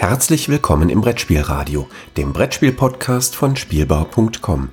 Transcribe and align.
Herzlich 0.00 0.48
willkommen 0.48 0.88
im 0.88 1.02
Brettspielradio, 1.02 1.86
dem 2.16 2.32
Brettspiel-Podcast 2.32 3.36
von 3.36 3.54
Spielbau.com. 3.54 4.70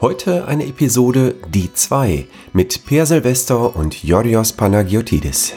Heute 0.00 0.46
eine 0.46 0.66
Episode 0.66 1.34
Die 1.48 1.74
2 1.74 2.28
mit 2.52 2.86
Per 2.86 3.04
Silvester 3.04 3.74
und 3.74 4.04
Yorios 4.04 4.52
Panagiotidis. 4.52 5.54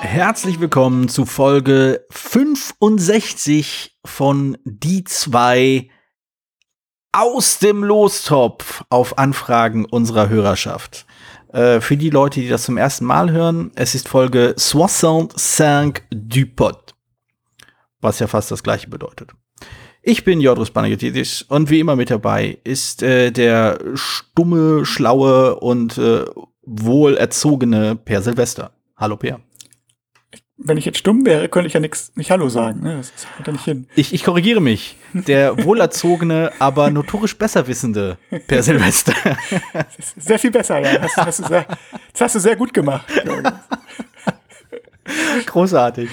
Herzlich 0.00 0.60
willkommen 0.60 1.10
zu 1.10 1.26
Folge 1.26 2.06
65 2.08 3.98
von 4.06 4.56
Die 4.64 5.04
2 5.04 5.90
aus 7.12 7.58
dem 7.58 7.84
Lostopf 7.84 8.82
auf 8.88 9.18
Anfragen 9.18 9.84
unserer 9.84 10.30
Hörerschaft. 10.30 11.04
Äh, 11.52 11.80
für 11.80 11.96
die 11.96 12.10
Leute, 12.10 12.40
die 12.40 12.48
das 12.48 12.64
zum 12.64 12.76
ersten 12.76 13.04
Mal 13.04 13.30
hören, 13.32 13.72
es 13.74 13.94
ist 13.94 14.08
Folge 14.08 14.54
65 14.56 16.04
du 16.10 16.46
Pod. 16.46 16.94
Was 18.00 18.18
ja 18.18 18.26
fast 18.26 18.50
das 18.50 18.62
gleiche 18.62 18.88
bedeutet. 18.88 19.32
Ich 20.02 20.24
bin 20.24 20.40
Jodrus 20.40 20.70
Panagiotis 20.70 21.42
und 21.42 21.68
wie 21.68 21.80
immer 21.80 21.96
mit 21.96 22.10
dabei 22.10 22.58
ist 22.64 23.02
äh, 23.02 23.30
der 23.30 23.78
stumme, 23.94 24.86
schlaue 24.86 25.56
und 25.56 25.98
äh, 25.98 26.24
wohlerzogene 26.62 27.96
Per 27.96 28.22
Silvester. 28.22 28.72
Hallo 28.96 29.16
Per 29.16 29.40
wenn 30.62 30.76
ich 30.76 30.84
jetzt 30.84 30.98
stumm 30.98 31.24
wäre, 31.24 31.48
könnte 31.48 31.66
ich 31.66 31.72
ja 31.72 31.80
nix, 31.80 32.12
nicht 32.14 32.30
Hallo 32.30 32.48
sagen. 32.48 32.80
Ne? 32.82 32.96
Das 32.98 33.12
kommt 33.36 33.46
ja 33.46 33.52
nicht 33.52 33.64
hin. 33.64 33.86
Ich, 33.96 34.12
ich 34.12 34.24
korrigiere 34.24 34.60
mich. 34.60 34.96
Der 35.12 35.64
wohlerzogene, 35.64 36.52
aber 36.58 36.90
notorisch 36.90 37.36
besserwissende 37.36 38.18
Per 38.46 38.62
Silvester. 38.62 39.14
Sehr 40.16 40.38
viel 40.38 40.50
besser, 40.50 40.78
ja. 40.78 40.98
Das 40.98 41.16
hast, 41.16 41.38
du 41.40 41.46
sehr, 41.46 41.66
das 42.12 42.20
hast 42.20 42.34
du 42.36 42.38
sehr 42.40 42.56
gut 42.56 42.72
gemacht. 42.72 43.06
Großartig. 45.46 46.08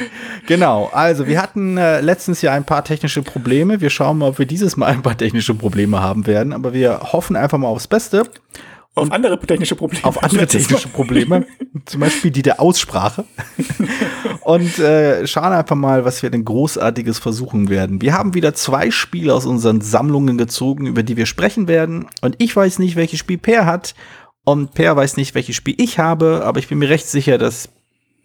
Genau. 0.47 0.89
Also, 0.91 1.27
wir 1.27 1.41
hatten 1.41 1.77
äh, 1.77 2.01
letztens 2.01 2.41
ja 2.41 2.53
ein 2.53 2.63
paar 2.63 2.83
technische 2.83 3.21
Probleme. 3.21 3.81
Wir 3.81 3.89
schauen 3.89 4.17
mal, 4.17 4.29
ob 4.29 4.39
wir 4.39 4.47
dieses 4.47 4.77
Mal 4.77 4.87
ein 4.87 5.03
paar 5.03 5.17
technische 5.17 5.53
Probleme 5.53 6.01
haben 6.01 6.25
werden. 6.25 6.53
Aber 6.53 6.73
wir 6.73 6.99
hoffen 7.11 7.35
einfach 7.35 7.57
mal 7.57 7.67
aufs 7.67 7.87
Beste. 7.87 8.23
Auf 8.97 9.11
andere 9.11 9.39
technische 9.39 9.75
Probleme. 9.75 10.03
Auf 10.05 10.23
andere 10.23 10.47
technische 10.47 10.87
Probleme. 10.87 11.45
zum 11.85 11.99
Beispiel 11.99 12.31
die 12.31 12.41
der 12.41 12.59
Aussprache. 12.59 13.25
Und 14.47 14.79
äh, 14.79 15.27
schauen 15.27 15.51
einfach 15.51 15.75
mal, 15.75 16.05
was 16.05 16.23
wir 16.23 16.29
denn 16.29 16.45
Großartiges 16.45 17.19
versuchen 17.19 17.67
werden. 17.67 18.01
Wir 18.01 18.13
haben 18.13 18.33
wieder 18.33 18.53
zwei 18.53 18.91
Spiele 18.91 19.33
aus 19.33 19.45
unseren 19.45 19.81
Sammlungen 19.81 20.37
gezogen, 20.37 20.85
über 20.85 21.03
die 21.03 21.17
wir 21.17 21.25
sprechen 21.25 21.67
werden. 21.67 22.07
Und 22.21 22.37
ich 22.37 22.55
weiß 22.55 22.79
nicht, 22.79 22.95
welches 22.95 23.19
Spiel 23.19 23.37
Per 23.37 23.65
hat. 23.65 23.93
Und 24.45 24.73
Per 24.73 24.95
weiß 24.95 25.17
nicht, 25.17 25.35
welches 25.35 25.57
Spiel 25.57 25.75
ich 25.77 25.99
habe. 25.99 26.43
Aber 26.45 26.59
ich 26.59 26.69
bin 26.69 26.77
mir 26.77 26.87
recht 26.87 27.09
sicher, 27.09 27.37
dass 27.37 27.67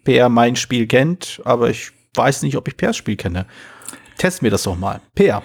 Per 0.05 0.29
mein 0.29 0.55
Spiel 0.55 0.87
kennt. 0.87 1.41
Aber 1.43 1.69
ich 1.69 1.91
weiß 2.15 2.43
nicht, 2.43 2.55
ob 2.55 2.69
ich 2.69 2.77
Pers 2.77 2.95
Spiel 2.95 3.17
kenne. 3.17 3.45
Test 4.17 4.41
mir 4.41 4.49
das 4.49 4.63
doch 4.63 4.77
mal. 4.77 5.01
Per. 5.15 5.43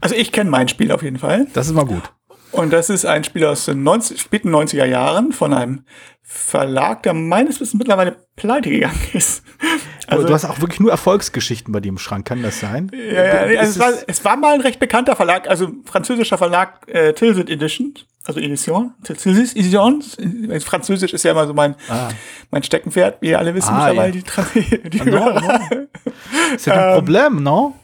Also 0.00 0.16
ich 0.16 0.32
kenne 0.32 0.50
mein 0.50 0.66
Spiel 0.66 0.90
auf 0.90 1.04
jeden 1.04 1.18
Fall. 1.18 1.46
Das 1.52 1.68
ist 1.68 1.74
mal 1.74 1.86
gut. 1.86 2.12
Und 2.50 2.72
das 2.72 2.90
ist 2.90 3.04
ein 3.04 3.22
Spiel 3.22 3.44
aus 3.44 3.66
den 3.66 3.84
90, 3.84 4.20
späten 4.20 4.52
90er 4.52 4.84
Jahren 4.84 5.30
von 5.30 5.54
einem 5.54 5.84
Verlag, 6.22 7.04
der 7.04 7.14
meines 7.14 7.60
Wissens 7.60 7.78
mittlerweile 7.78 8.26
pleite 8.34 8.70
gegangen 8.70 9.00
ist. 9.12 9.44
Also, 10.08 10.26
du 10.26 10.32
hast 10.32 10.44
auch 10.46 10.60
wirklich 10.60 10.80
nur 10.80 10.90
Erfolgsgeschichten 10.90 11.72
bei 11.72 11.80
dir 11.80 11.90
im 11.90 11.98
Schrank, 11.98 12.26
kann 12.26 12.42
das 12.42 12.60
sein? 12.60 12.90
Ja, 12.92 13.24
ja 13.24 13.60
also 13.60 13.72
es, 13.72 13.78
war, 13.78 13.92
es 14.06 14.24
war 14.24 14.36
mal 14.36 14.54
ein 14.54 14.60
recht 14.60 14.80
bekannter 14.80 15.14
Verlag, 15.16 15.48
also 15.48 15.68
französischer 15.84 16.38
Verlag 16.38 16.88
äh, 16.88 17.12
Tilsit 17.12 17.50
Edition, 17.50 17.94
also 18.24 18.40
Edition, 18.40 18.94
Tilsit 19.04 19.56
Edition. 19.56 20.02
Französisch 20.60 21.12
ist 21.12 21.24
ja 21.24 21.32
immer 21.32 21.46
so 21.46 21.52
mein, 21.52 21.74
ah. 21.90 22.08
mein 22.50 22.62
Steckenpferd, 22.62 23.20
wie 23.20 23.30
ihr 23.30 23.38
alle 23.38 23.54
wissen 23.54 23.74
ah, 23.74 23.88
mittlerweile. 23.88 24.16
Ja. 24.16 24.46
Die, 24.54 24.90
die 24.90 25.00
ah, 25.00 25.04
no, 25.04 25.40
no. 25.40 25.86
C'est 26.56 26.72
un 26.72 26.94
problème, 26.94 27.42
non? 27.42 27.74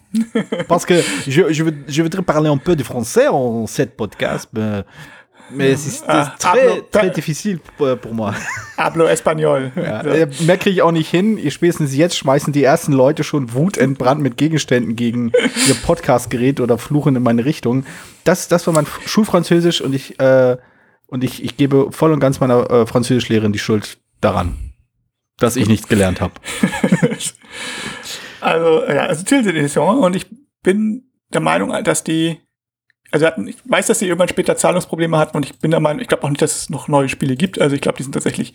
Parce 0.69 0.87
que 0.87 1.03
je, 1.27 1.53
je, 1.53 1.65
je 1.89 2.03
voudrais 2.03 2.23
parler 2.23 2.49
un 2.49 2.57
peu 2.57 2.77
de 2.77 2.85
français 2.85 3.29
en 3.29 3.67
cette 3.67 3.97
podcast, 3.97 4.49
mais, 4.53 4.85
mais 5.51 5.77
c'est 5.77 6.05
ah, 6.07 6.35
très, 6.39 6.69
hablo, 6.69 6.83
très 6.91 7.11
difficile 7.11 7.59
pour, 7.77 8.15
moi. 8.15 8.35
Hablo 8.77 9.07
Espanol. 9.07 9.73
Ja, 9.77 10.05
ja. 10.05 10.27
Mehr 10.41 10.57
kriege 10.59 10.77
ich 10.77 10.83
auch 10.83 10.93
nicht 10.93 11.11
hin. 11.11 11.39
Spätestens 11.51 11.95
jetzt 11.95 12.17
schmeißen 12.17 12.53
die 12.53 12.65
ersten 12.65 12.93
Leute 12.93 13.25
schon 13.25 13.53
wutentbrannt 13.53 14.21
mit 14.21 14.37
Gegenständen 14.37 14.97
gegen 14.97 15.33
ihr 15.69 15.75
Podcastgerät 15.85 16.61
oder 16.61 16.79
fluchen 16.79 17.17
in 17.17 17.23
meine 17.23 17.45
Richtung. 17.45 17.85
Das, 18.25 18.49
das 18.49 18.67
war 18.67 18.75
mein 18.75 18.87
Schulfranzösisch 19.07 19.81
und 19.81 19.95
ich, 19.95 20.19
äh, 20.21 20.57
und 21.07 21.25
ich, 21.25 21.45
ich 21.45 21.57
gebe 21.57 21.93
voll 21.93 22.13
und 22.13 22.21
ganz 22.21 22.41
meiner 22.41 22.71
äh, 22.71 22.87
Französischlehrerin 22.87 23.53
die 23.53 23.59
Schuld 23.59 23.99
daran, 24.21 24.73
dass 25.39 25.57
ich 25.57 25.69
nichts 25.69 25.89
gelernt 25.89 26.21
habe. 26.21 26.35
Also, 28.45 28.85
ja, 28.85 29.07
also 29.07 29.25
Tilted 29.25 29.57
Edition. 29.57 29.99
Und 29.99 30.15
ich 30.15 30.27
bin 30.63 31.11
der 31.33 31.41
Meinung, 31.41 31.83
dass 31.83 32.05
die, 32.05 32.41
also 33.15 33.27
hatten, 33.27 33.47
ich 33.47 33.57
weiß, 33.65 33.87
dass 33.87 34.01
sie 34.01 34.07
irgendwann 34.07 34.29
später 34.29 34.57
Zahlungsprobleme 34.57 35.17
hatten 35.17 35.37
und 35.37 35.47
ich 35.47 35.57
bin 35.61 35.71
der 35.71 35.79
Meinung, 35.79 36.03
ich 36.03 36.09
glaube 36.09 36.25
auch 36.25 36.31
nicht, 36.31 36.43
dass 36.43 36.57
es 36.57 36.69
noch 36.69 36.89
neue 36.89 37.09
Spiele 37.09 37.37
gibt. 37.37 37.61
Also 37.61 37.77
ich 37.77 37.81
glaube, 37.81 37.97
die 37.97 38.03
sind 38.03 38.11
tatsächlich 38.11 38.55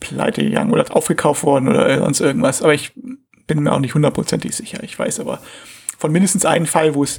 pleite 0.00 0.42
gegangen 0.42 0.72
oder 0.72 0.84
aufgekauft 0.96 1.44
worden 1.44 1.68
oder 1.68 1.98
sonst 1.98 2.20
irgendwas. 2.20 2.62
Aber 2.62 2.72
ich 2.72 2.92
bin 3.46 3.62
mir 3.62 3.72
auch 3.72 3.78
nicht 3.78 3.94
hundertprozentig 3.94 4.56
sicher. 4.56 4.82
Ich 4.82 4.98
weiß 4.98 5.20
aber 5.20 5.40
von 5.98 6.10
mindestens 6.10 6.46
einem 6.46 6.64
Fall, 6.64 6.94
wo 6.94 7.04
es 7.04 7.18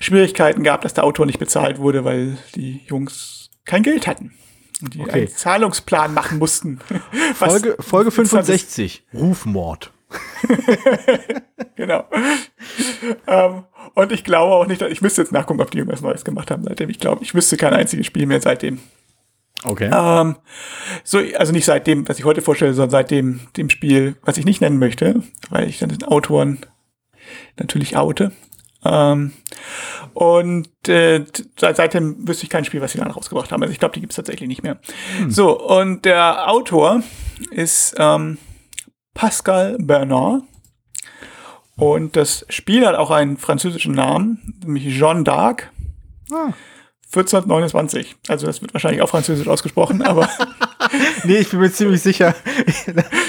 Schwierigkeiten 0.00 0.62
gab, 0.62 0.80
dass 0.80 0.94
der 0.94 1.04
Autor 1.04 1.26
nicht 1.26 1.38
bezahlt 1.38 1.78
wurde, 1.78 2.06
weil 2.06 2.38
die 2.54 2.80
Jungs 2.86 3.50
kein 3.66 3.82
Geld 3.82 4.06
hatten. 4.06 4.32
Und 4.80 4.94
die 4.94 5.00
okay. 5.00 5.10
einen 5.10 5.28
Zahlungsplan 5.28 6.14
machen 6.14 6.38
mussten. 6.38 6.80
Folge, 7.34 7.76
Folge 7.80 8.10
65, 8.10 9.04
Rufmord. 9.12 9.92
genau. 11.76 12.04
ähm, 13.26 13.64
und 13.94 14.12
ich 14.12 14.24
glaube 14.24 14.54
auch 14.54 14.66
nicht, 14.66 14.80
ich 14.82 15.02
müsste 15.02 15.22
jetzt 15.22 15.32
nachgucken, 15.32 15.60
ob 15.60 15.70
die 15.70 15.78
irgendwas 15.78 16.00
Neues 16.00 16.24
gemacht 16.24 16.50
haben 16.50 16.64
seitdem. 16.64 16.90
Ich 16.90 16.98
glaube, 16.98 17.22
ich 17.22 17.34
wüsste 17.34 17.56
kein 17.56 17.74
einziges 17.74 18.06
Spiel 18.06 18.26
mehr 18.26 18.40
seitdem. 18.40 18.78
Okay. 19.64 19.90
Ähm, 19.92 20.36
so, 21.02 21.18
also 21.36 21.52
nicht 21.52 21.64
seitdem, 21.64 22.08
was 22.08 22.18
ich 22.18 22.24
heute 22.24 22.42
vorstelle, 22.42 22.74
sondern 22.74 22.90
seitdem 22.90 23.40
dem 23.56 23.70
Spiel, 23.70 24.16
was 24.22 24.38
ich 24.38 24.44
nicht 24.44 24.60
nennen 24.60 24.78
möchte, 24.78 25.22
weil 25.50 25.68
ich 25.68 25.78
dann 25.78 25.88
den 25.88 26.04
Autoren 26.04 26.58
natürlich 27.56 27.96
oute. 27.96 28.32
Ähm, 28.84 29.32
und 30.14 30.88
äh, 30.88 31.24
seit, 31.58 31.76
seitdem 31.76 32.28
wüsste 32.28 32.44
ich 32.44 32.50
kein 32.50 32.64
Spiel, 32.64 32.80
was 32.80 32.92
sie 32.92 32.98
dann 32.98 33.10
rausgebracht 33.10 33.50
haben. 33.50 33.62
Also 33.62 33.72
ich 33.72 33.80
glaube, 33.80 33.94
die 33.94 34.00
gibt 34.00 34.12
es 34.12 34.16
tatsächlich 34.16 34.48
nicht 34.48 34.62
mehr. 34.62 34.78
Hm. 35.18 35.30
So, 35.30 35.60
und 35.60 36.04
der 36.04 36.48
Autor 36.48 37.02
ist 37.50 37.96
ähm, 37.98 38.38
Pascal 39.18 39.76
Bernard. 39.80 40.42
Und 41.74 42.14
das 42.14 42.46
Spiel 42.50 42.86
hat 42.86 42.94
auch 42.94 43.10
einen 43.10 43.36
französischen 43.36 43.92
Namen, 43.92 44.54
nämlich 44.64 44.84
Jeanne 44.96 45.24
d'Arc. 45.24 45.64
Ah. 46.32 46.52
1429. 47.06 48.14
Also 48.28 48.46
das 48.46 48.62
wird 48.62 48.72
wahrscheinlich 48.74 49.02
auch 49.02 49.08
französisch 49.08 49.48
ausgesprochen, 49.48 50.02
aber. 50.02 50.28
nee, 51.24 51.38
ich 51.38 51.50
bin 51.50 51.58
mir 51.58 51.72
ziemlich 51.72 52.00
sicher. 52.00 52.32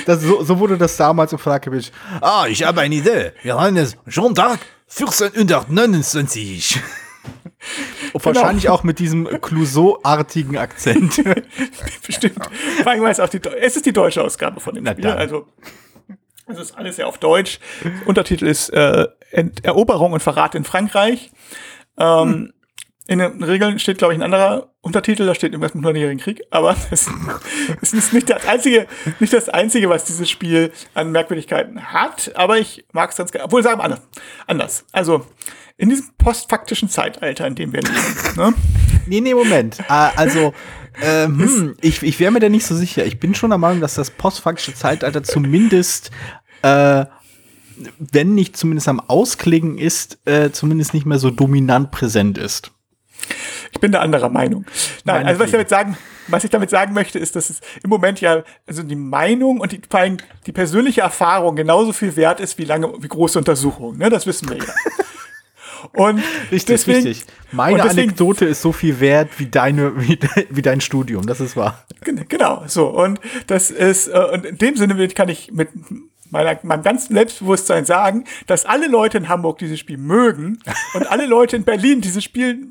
dass 0.05 0.21
so, 0.21 0.43
so 0.43 0.59
wurde 0.59 0.77
das 0.77 0.95
damals 0.95 1.33
im 1.33 1.39
gemischt. 1.39 1.91
Ah, 2.21 2.45
ich 2.47 2.61
habe 2.61 2.81
eine 2.81 2.93
Idee. 2.93 3.31
Wir 3.41 3.59
haben 3.59 3.75
es 3.75 3.97
Jeanne 4.07 4.35
d'Arc 4.35 4.59
1429. 4.95 6.79
Genau. 8.29 8.41
wahrscheinlich 8.41 8.69
auch 8.69 8.83
mit 8.83 8.99
diesem 8.99 9.25
Clouseau-artigen 9.41 10.57
Akzent. 10.57 11.21
Bestimmt. 12.05 12.43
Vor 12.83 12.91
allem, 12.91 13.05
es, 13.05 13.19
auch 13.19 13.29
die, 13.29 13.41
es 13.59 13.75
ist 13.75 13.85
die 13.85 13.93
deutsche 13.93 14.23
Ausgabe 14.23 14.59
von 14.59 14.75
dem 14.75 14.83
Na 14.83 14.91
Spiel. 14.91 15.03
Dann. 15.03 15.17
Also, 15.17 15.47
es 16.47 16.57
ist 16.57 16.77
alles 16.77 16.97
ja 16.97 17.05
auf 17.05 17.17
Deutsch. 17.17 17.59
Untertitel 18.05 18.47
ist 18.47 18.69
äh, 18.69 19.07
Eroberung 19.63 20.13
und 20.13 20.21
Verrat 20.21 20.55
in 20.55 20.63
Frankreich. 20.63 21.31
Ähm, 21.97 22.33
hm. 22.33 22.53
In 23.09 23.17
den 23.17 23.43
Regeln 23.43 23.79
steht, 23.79 23.97
glaube 23.97 24.13
ich, 24.13 24.19
ein 24.19 24.23
anderer 24.23 24.69
Untertitel, 24.81 25.25
da 25.25 25.33
steht 25.33 25.53
irgendwas 25.53 25.73
mit 25.73 25.83
Hundertjährigen 25.83 26.19
Krieg, 26.19 26.43
aber 26.51 26.75
das 26.91 27.07
ist 27.91 28.13
nicht 28.13 28.29
das 28.29 28.45
einzige, 28.45 28.85
nicht 29.19 29.33
das 29.33 29.49
einzige, 29.49 29.89
was 29.89 30.05
dieses 30.05 30.29
Spiel 30.29 30.71
an 30.93 31.11
Merkwürdigkeiten 31.11 31.91
hat, 31.91 32.31
aber 32.35 32.59
ich 32.59 32.85
mag 32.91 33.09
es 33.09 33.17
ganz 33.17 33.31
gerne. 33.31 33.45
Obwohl, 33.45 33.63
sagen 33.63 33.79
wir 33.79 33.85
anders. 33.85 34.01
anders. 34.45 34.85
Also, 34.91 35.25
in 35.77 35.89
diesem 35.89 36.05
postfaktischen 36.19 36.87
Zeitalter, 36.87 37.47
in 37.47 37.55
dem 37.55 37.73
wir 37.73 37.81
leben. 37.81 37.97
ne? 38.35 38.53
Nee, 39.07 39.21
nee, 39.21 39.33
Moment. 39.33 39.77
Ah, 39.87 40.11
also, 40.15 40.53
ähm, 41.01 41.39
hm, 41.39 41.75
ich, 41.81 42.03
ich 42.03 42.19
wäre 42.19 42.31
mir 42.31 42.39
da 42.39 42.49
nicht 42.49 42.67
so 42.67 42.75
sicher. 42.75 43.07
Ich 43.07 43.19
bin 43.19 43.33
schon 43.33 43.49
der 43.49 43.57
Meinung, 43.57 43.81
dass 43.81 43.95
das 43.95 44.11
postfaktische 44.11 44.75
Zeitalter 44.75 45.23
zumindest, 45.23 46.11
äh, 46.61 47.05
wenn 47.97 48.35
nicht 48.35 48.55
zumindest 48.55 48.87
am 48.87 48.99
Ausklingen 48.99 49.79
ist, 49.79 50.19
äh, 50.25 50.51
zumindest 50.51 50.93
nicht 50.93 51.07
mehr 51.07 51.17
so 51.17 51.31
dominant 51.31 51.89
präsent 51.89 52.37
ist. 52.37 52.71
Ich 53.71 53.79
bin 53.79 53.91
da 53.91 53.99
anderer 53.99 54.29
Meinung. 54.29 54.65
Nein, 55.05 55.25
also 55.25 55.39
was 55.39 55.47
ich 55.47 55.51
damit 55.51 55.69
sagen, 55.69 55.97
was 56.27 56.43
ich 56.43 56.49
damit 56.49 56.69
sagen 56.69 56.93
möchte, 56.93 57.19
ist, 57.19 57.35
dass 57.35 57.49
es 57.49 57.61
im 57.83 57.89
Moment 57.89 58.21
ja, 58.21 58.43
also 58.67 58.83
die 58.83 58.95
Meinung 58.95 59.59
und 59.59 59.71
die, 59.71 59.81
die 60.45 60.51
persönliche 60.51 61.01
Erfahrung 61.01 61.55
genauso 61.55 61.93
viel 61.93 62.15
wert 62.15 62.39
ist 62.39 62.57
wie 62.57 62.65
lange, 62.65 62.91
wie 62.99 63.07
große 63.07 63.37
Untersuchungen. 63.37 63.97
Ne? 63.97 64.09
Das 64.09 64.25
wissen 64.25 64.49
wir 64.49 64.57
ja. 64.57 64.63
Und 65.93 66.21
richtig, 66.51 66.65
deswegen, 66.65 67.07
richtig. 67.07 67.25
Meine 67.51 67.81
deswegen, 67.81 68.09
Anekdote 68.09 68.45
ist 68.45 68.61
so 68.61 68.71
viel 68.71 68.99
wert 68.99 69.29
wie 69.37 69.45
deine, 69.45 69.99
wie, 70.01 70.19
wie, 70.49 70.61
dein 70.61 70.81
Studium. 70.81 71.25
Das 71.25 71.39
ist 71.39 71.55
wahr. 71.55 71.85
Genau, 72.01 72.63
so. 72.67 72.87
Und 72.87 73.19
das 73.47 73.71
ist, 73.71 74.07
äh, 74.07 74.27
und 74.33 74.45
in 74.45 74.57
dem 74.57 74.75
Sinne 74.75 75.07
kann 75.09 75.29
ich 75.29 75.51
mit 75.51 75.69
meiner, 76.29 76.59
meinem 76.63 76.83
ganzen 76.83 77.13
Selbstbewusstsein 77.13 77.85
sagen, 77.85 78.25
dass 78.47 78.65
alle 78.65 78.87
Leute 78.87 79.17
in 79.17 79.29
Hamburg 79.29 79.59
dieses 79.59 79.79
Spiel 79.79 79.97
mögen 79.97 80.59
und 80.93 81.09
alle 81.09 81.25
Leute 81.25 81.55
in 81.55 81.63
Berlin 81.63 82.01
dieses 82.01 82.23
Spiel, 82.23 82.67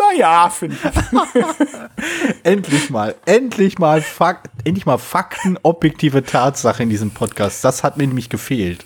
naja, 0.00 0.50
finden. 0.50 0.78
endlich 2.42 2.90
mal, 2.90 3.14
endlich 3.26 3.78
mal, 3.78 4.00
Fak 4.02 4.50
endlich 4.64 4.86
mal 4.86 4.98
Fakten, 4.98 5.58
objektive 5.62 6.24
Tatsache 6.24 6.82
in 6.82 6.90
diesem 6.90 7.10
Podcast. 7.10 7.64
Das 7.64 7.84
hat 7.84 7.96
mir 7.96 8.06
nämlich 8.06 8.28
gefehlt. 8.28 8.84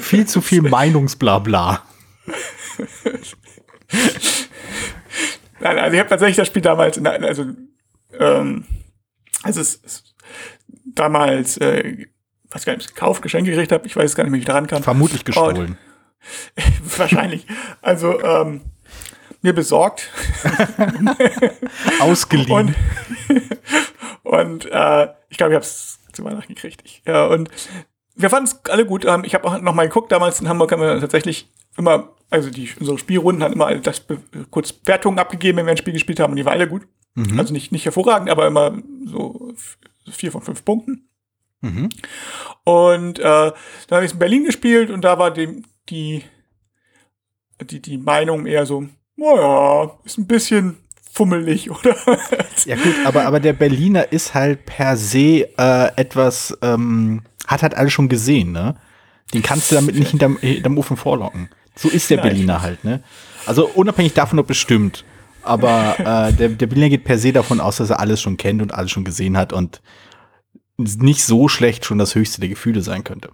Viel 0.00 0.26
zu 0.26 0.40
viel 0.40 0.62
Meinungsblabla. 0.62 1.82
Nein, 5.60 5.78
also 5.78 5.94
ich 5.94 6.00
habe 6.00 6.08
tatsächlich 6.08 6.36
das 6.36 6.46
Spiel 6.46 6.62
damals, 6.62 6.96
in, 6.96 7.06
also, 7.06 7.44
ähm, 8.18 8.64
also 9.42 9.60
es, 9.60 9.80
es 9.84 10.14
damals, 10.86 11.58
äh, 11.58 12.06
weiß 12.50 12.64
gar 12.64 12.76
nicht, 12.76 12.94
gekauft, 12.94 13.22
Geschenke 13.22 13.50
gekriegt 13.50 13.72
habe, 13.72 13.86
ich 13.86 13.96
weiß 13.96 14.14
gar 14.14 14.24
nicht 14.24 14.30
mehr, 14.30 14.38
wie 14.38 14.42
ich 14.42 14.46
daran 14.46 14.66
kam. 14.66 14.82
Vermutlich 14.82 15.24
gestohlen. 15.24 15.76
Und, 16.56 16.98
wahrscheinlich. 16.98 17.46
Also, 17.82 18.22
ähm, 18.22 18.62
mir 19.42 19.52
besorgt. 19.52 20.10
Ausgeliehen. 22.00 22.50
Und, 22.52 22.74
und 24.22 24.64
äh, 24.66 25.08
ich 25.28 25.38
glaube, 25.38 25.52
ich 25.52 25.56
habe 25.56 25.64
es 25.64 25.98
zu 26.12 26.24
Weihnachten 26.24 26.54
gekriegt. 26.54 26.82
Ich, 26.84 27.02
ja, 27.06 27.26
und 27.26 27.50
wir 28.14 28.30
fanden 28.30 28.50
es 28.50 28.70
alle 28.70 28.86
gut. 28.86 29.04
Ähm, 29.04 29.24
ich 29.24 29.34
habe 29.34 29.46
auch 29.46 29.60
noch 29.60 29.74
mal 29.74 29.86
geguckt, 29.86 30.12
damals 30.12 30.40
in 30.40 30.48
Hamburg 30.48 30.72
haben 30.72 30.82
wir 30.82 31.00
tatsächlich 31.00 31.50
immer, 31.76 32.10
also 32.28 32.50
die 32.50 32.68
unsere 32.78 32.98
Spielrunden 32.98 33.42
haben 33.42 33.54
immer 33.54 33.74
das 33.76 34.04
kurz 34.50 34.74
Wertungen 34.84 35.18
abgegeben, 35.18 35.58
wenn 35.58 35.66
wir 35.66 35.72
ein 35.72 35.76
Spiel 35.76 35.92
gespielt 35.92 36.20
haben, 36.20 36.32
und 36.32 36.36
die 36.36 36.44
waren 36.44 36.54
alle 36.54 36.68
gut. 36.68 36.86
Mhm. 37.14 37.38
Also 37.38 37.52
nicht, 37.52 37.72
nicht 37.72 37.84
hervorragend, 37.84 38.30
aber 38.30 38.46
immer 38.46 38.78
so 39.06 39.52
vier 40.10 40.32
von 40.32 40.42
fünf 40.42 40.64
Punkten. 40.64 41.08
Mhm. 41.60 41.88
Und 42.64 43.18
äh, 43.18 43.22
dann 43.22 43.54
habe 43.90 44.04
ich 44.04 44.12
in 44.12 44.18
Berlin 44.18 44.44
gespielt 44.44 44.90
und 44.90 45.02
da 45.02 45.18
war 45.18 45.30
dem, 45.30 45.64
die, 45.88 46.24
die, 47.62 47.80
die 47.80 47.98
Meinung 47.98 48.46
eher 48.46 48.66
so, 48.66 48.86
naja, 49.20 49.90
ist 50.04 50.18
ein 50.18 50.26
bisschen 50.26 50.78
fummelig, 51.12 51.70
oder? 51.70 51.94
ja 52.64 52.76
gut, 52.76 52.94
aber, 53.04 53.26
aber 53.26 53.38
der 53.38 53.52
Berliner 53.52 54.12
ist 54.12 54.34
halt 54.34 54.64
per 54.64 54.96
se 54.96 55.46
äh, 55.58 55.96
etwas, 55.96 56.56
ähm, 56.62 57.22
hat 57.46 57.62
halt 57.62 57.74
alles 57.74 57.92
schon 57.92 58.08
gesehen, 58.08 58.52
ne? 58.52 58.76
Den 59.34 59.42
kannst 59.42 59.70
du 59.70 59.76
damit 59.76 59.94
nicht 59.94 60.10
hinterm, 60.10 60.38
hinterm 60.38 60.78
Ofen 60.78 60.96
vorlocken. 60.96 61.50
So 61.76 61.88
ist 61.88 62.10
der 62.10 62.16
ja, 62.16 62.22
Berliner 62.22 62.62
halt, 62.62 62.82
ne? 62.82 63.02
Also 63.46 63.68
unabhängig 63.68 64.14
davon, 64.14 64.38
ob 64.38 64.50
es 64.50 64.56
stimmt. 64.56 65.04
Aber 65.42 65.98
äh, 65.98 66.32
der, 66.32 66.48
der 66.48 66.66
Berliner 66.66 66.88
geht 66.88 67.04
per 67.04 67.18
se 67.18 67.32
davon 67.32 67.60
aus, 67.60 67.76
dass 67.76 67.90
er 67.90 68.00
alles 68.00 68.20
schon 68.20 68.36
kennt 68.36 68.62
und 68.62 68.74
alles 68.74 68.90
schon 68.90 69.04
gesehen 69.04 69.36
hat 69.36 69.52
und 69.52 69.80
nicht 70.76 71.24
so 71.24 71.48
schlecht 71.48 71.84
schon 71.84 71.98
das 71.98 72.14
höchste 72.14 72.40
der 72.40 72.48
Gefühle 72.48 72.80
sein 72.82 73.04
könnte. 73.04 73.30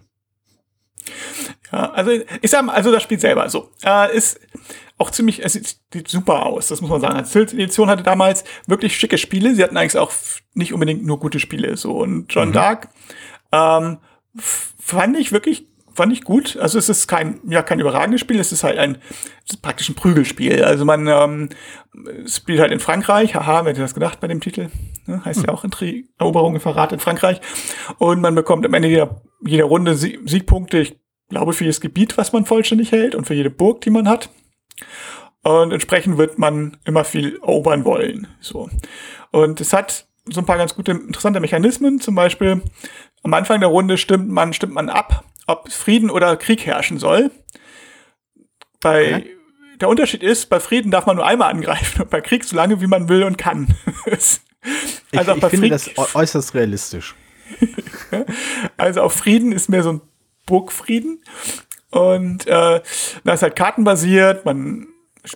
Ja, 1.71 1.91
also 1.91 2.11
ich 2.41 2.51
sag 2.51 2.63
mal, 2.63 2.73
also 2.73 2.91
das 2.91 3.03
Spiel 3.03 3.19
selber 3.19 3.49
so 3.49 3.71
äh, 3.83 4.15
ist 4.15 4.39
auch 4.97 5.11
ziemlich, 5.11 5.43
es 5.43 5.53
sieht 5.53 6.07
super 6.07 6.45
aus, 6.45 6.67
das 6.67 6.81
muss 6.81 6.89
man 6.89 7.01
sagen. 7.01 7.23
Tilt 7.23 7.53
Edition 7.53 7.89
hatte 7.89 8.03
damals 8.03 8.43
wirklich 8.65 8.97
schicke 8.97 9.17
Spiele. 9.17 9.53
Sie 9.53 9.63
hatten 9.63 9.77
eigentlich 9.77 9.97
auch 9.97 10.11
nicht 10.53 10.73
unbedingt 10.73 11.05
nur 11.05 11.19
gute 11.19 11.39
Spiele 11.39 11.77
so 11.77 11.97
und 11.97 12.33
John 12.33 12.49
mhm. 12.49 12.53
Dark 12.53 12.89
ähm, 13.51 13.97
fand 14.37 15.17
ich 15.17 15.31
wirklich 15.31 15.67
fand 15.97 16.13
ich 16.13 16.23
gut. 16.23 16.57
Also 16.57 16.77
es 16.77 16.89
ist 16.89 17.07
kein, 17.07 17.39
ja, 17.49 17.63
kein 17.63 17.79
überragendes 17.79 18.21
Spiel, 18.21 18.39
es 18.39 18.51
ist 18.51 18.63
halt 18.63 18.77
ein, 18.77 18.99
ist 19.49 19.63
praktisch 19.63 19.89
ein 19.89 19.95
Prügelspiel. 19.95 20.63
Also 20.63 20.85
man 20.85 21.07
ähm, 21.07 21.49
spielt 22.27 22.59
halt 22.59 22.71
in 22.71 22.79
Frankreich, 22.79 23.33
haha, 23.33 23.65
wer 23.65 23.71
hätte 23.71 23.81
das 23.81 23.95
gedacht 23.95 24.19
bei 24.19 24.27
dem 24.27 24.39
Titel? 24.39 24.69
Ne? 25.07 25.25
Heißt 25.25 25.39
hm. 25.39 25.47
ja 25.47 25.53
auch 25.53 25.65
Eroberung 26.19 26.53
im 26.53 26.61
Verrat 26.61 26.93
in 26.93 26.99
Frankreich. 26.99 27.41
Und 27.97 28.21
man 28.21 28.35
bekommt 28.35 28.63
am 28.63 28.75
Ende 28.75 28.89
jeder, 28.89 29.21
jeder 29.43 29.65
Runde 29.65 29.95
Siegpunkte, 29.95 30.77
ich 30.77 30.99
glaube, 31.29 31.53
für 31.53 31.63
jedes 31.63 31.81
Gebiet, 31.81 32.17
was 32.17 32.33
man 32.33 32.45
vollständig 32.45 32.91
hält 32.91 33.15
und 33.15 33.25
für 33.25 33.33
jede 33.33 33.49
Burg, 33.49 33.81
die 33.81 33.89
man 33.89 34.07
hat. 34.07 34.29
Und 35.43 35.71
entsprechend 35.71 36.17
wird 36.17 36.37
man 36.37 36.77
immer 36.85 37.03
viel 37.03 37.35
erobern 37.37 37.85
wollen. 37.85 38.27
So. 38.39 38.69
Und 39.31 39.61
es 39.61 39.73
hat 39.73 40.07
so 40.25 40.41
ein 40.41 40.45
paar 40.45 40.57
ganz 40.57 40.75
gute, 40.75 40.91
interessante 40.91 41.39
Mechanismen. 41.39 41.99
Zum 41.99 42.15
Beispiel 42.15 42.61
am 43.23 43.33
Anfang 43.33 43.59
der 43.59 43.69
Runde 43.69 43.97
stimmt 43.97 44.29
man, 44.29 44.53
stimmt 44.53 44.73
man 44.73 44.89
ab, 44.89 45.23
ob 45.47 45.71
Frieden 45.71 46.09
oder 46.09 46.35
Krieg 46.35 46.65
herrschen 46.65 46.97
soll. 46.97 47.31
Bei 48.81 49.15
okay. 49.15 49.35
der 49.79 49.89
Unterschied 49.89 50.23
ist, 50.23 50.47
bei 50.47 50.59
Frieden 50.59 50.91
darf 50.91 51.05
man 51.05 51.15
nur 51.15 51.25
einmal 51.25 51.49
angreifen 51.51 52.01
und 52.01 52.09
bei 52.09 52.21
Krieg 52.21 52.43
so 52.43 52.55
lange 52.55 52.81
wie 52.81 52.87
man 52.87 53.09
will 53.09 53.23
und 53.23 53.37
kann. 53.37 53.67
also 54.05 54.39
ich, 55.11 55.19
ich 55.19 55.49
finde 55.49 55.49
Frieden, 55.49 55.69
das 55.69 56.15
äußerst 56.15 56.53
realistisch. 56.53 57.15
also 58.77 59.01
auf 59.01 59.13
Frieden 59.13 59.51
ist 59.51 59.69
mehr 59.69 59.83
so 59.83 59.93
ein 59.93 60.01
Burgfrieden. 60.47 61.23
Und 61.91 62.47
äh, 62.47 62.81
da 63.23 63.33
ist 63.33 63.43
halt 63.43 63.55
kartenbasiert, 63.55 64.45
man 64.45 64.87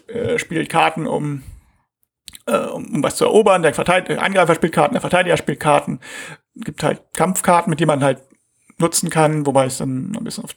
äh, 0.07 0.39
spielt 0.39 0.69
Karten, 0.69 1.05
um, 1.05 1.43
äh, 2.47 2.57
um, 2.57 2.95
um 2.95 3.03
was 3.03 3.17
zu 3.17 3.25
erobern. 3.25 3.61
Der, 3.61 3.75
Verteidiger, 3.75 4.15
der 4.15 4.23
Angreifer 4.23 4.55
spielt 4.55 4.73
Karten, 4.73 4.95
der 4.95 5.01
Verteidiger 5.01 5.37
spielt 5.37 5.59
Karten. 5.59 5.99
Gibt 6.55 6.81
halt 6.81 7.01
Kampfkarten, 7.13 7.69
mit 7.69 7.79
denen 7.79 7.87
man 7.87 8.03
halt 8.03 8.21
nutzen 8.79 9.11
kann, 9.11 9.45
wobei 9.45 9.65
es 9.65 9.77
dann 9.77 10.15
ein 10.15 10.23
bisschen 10.23 10.43
auf 10.43 10.55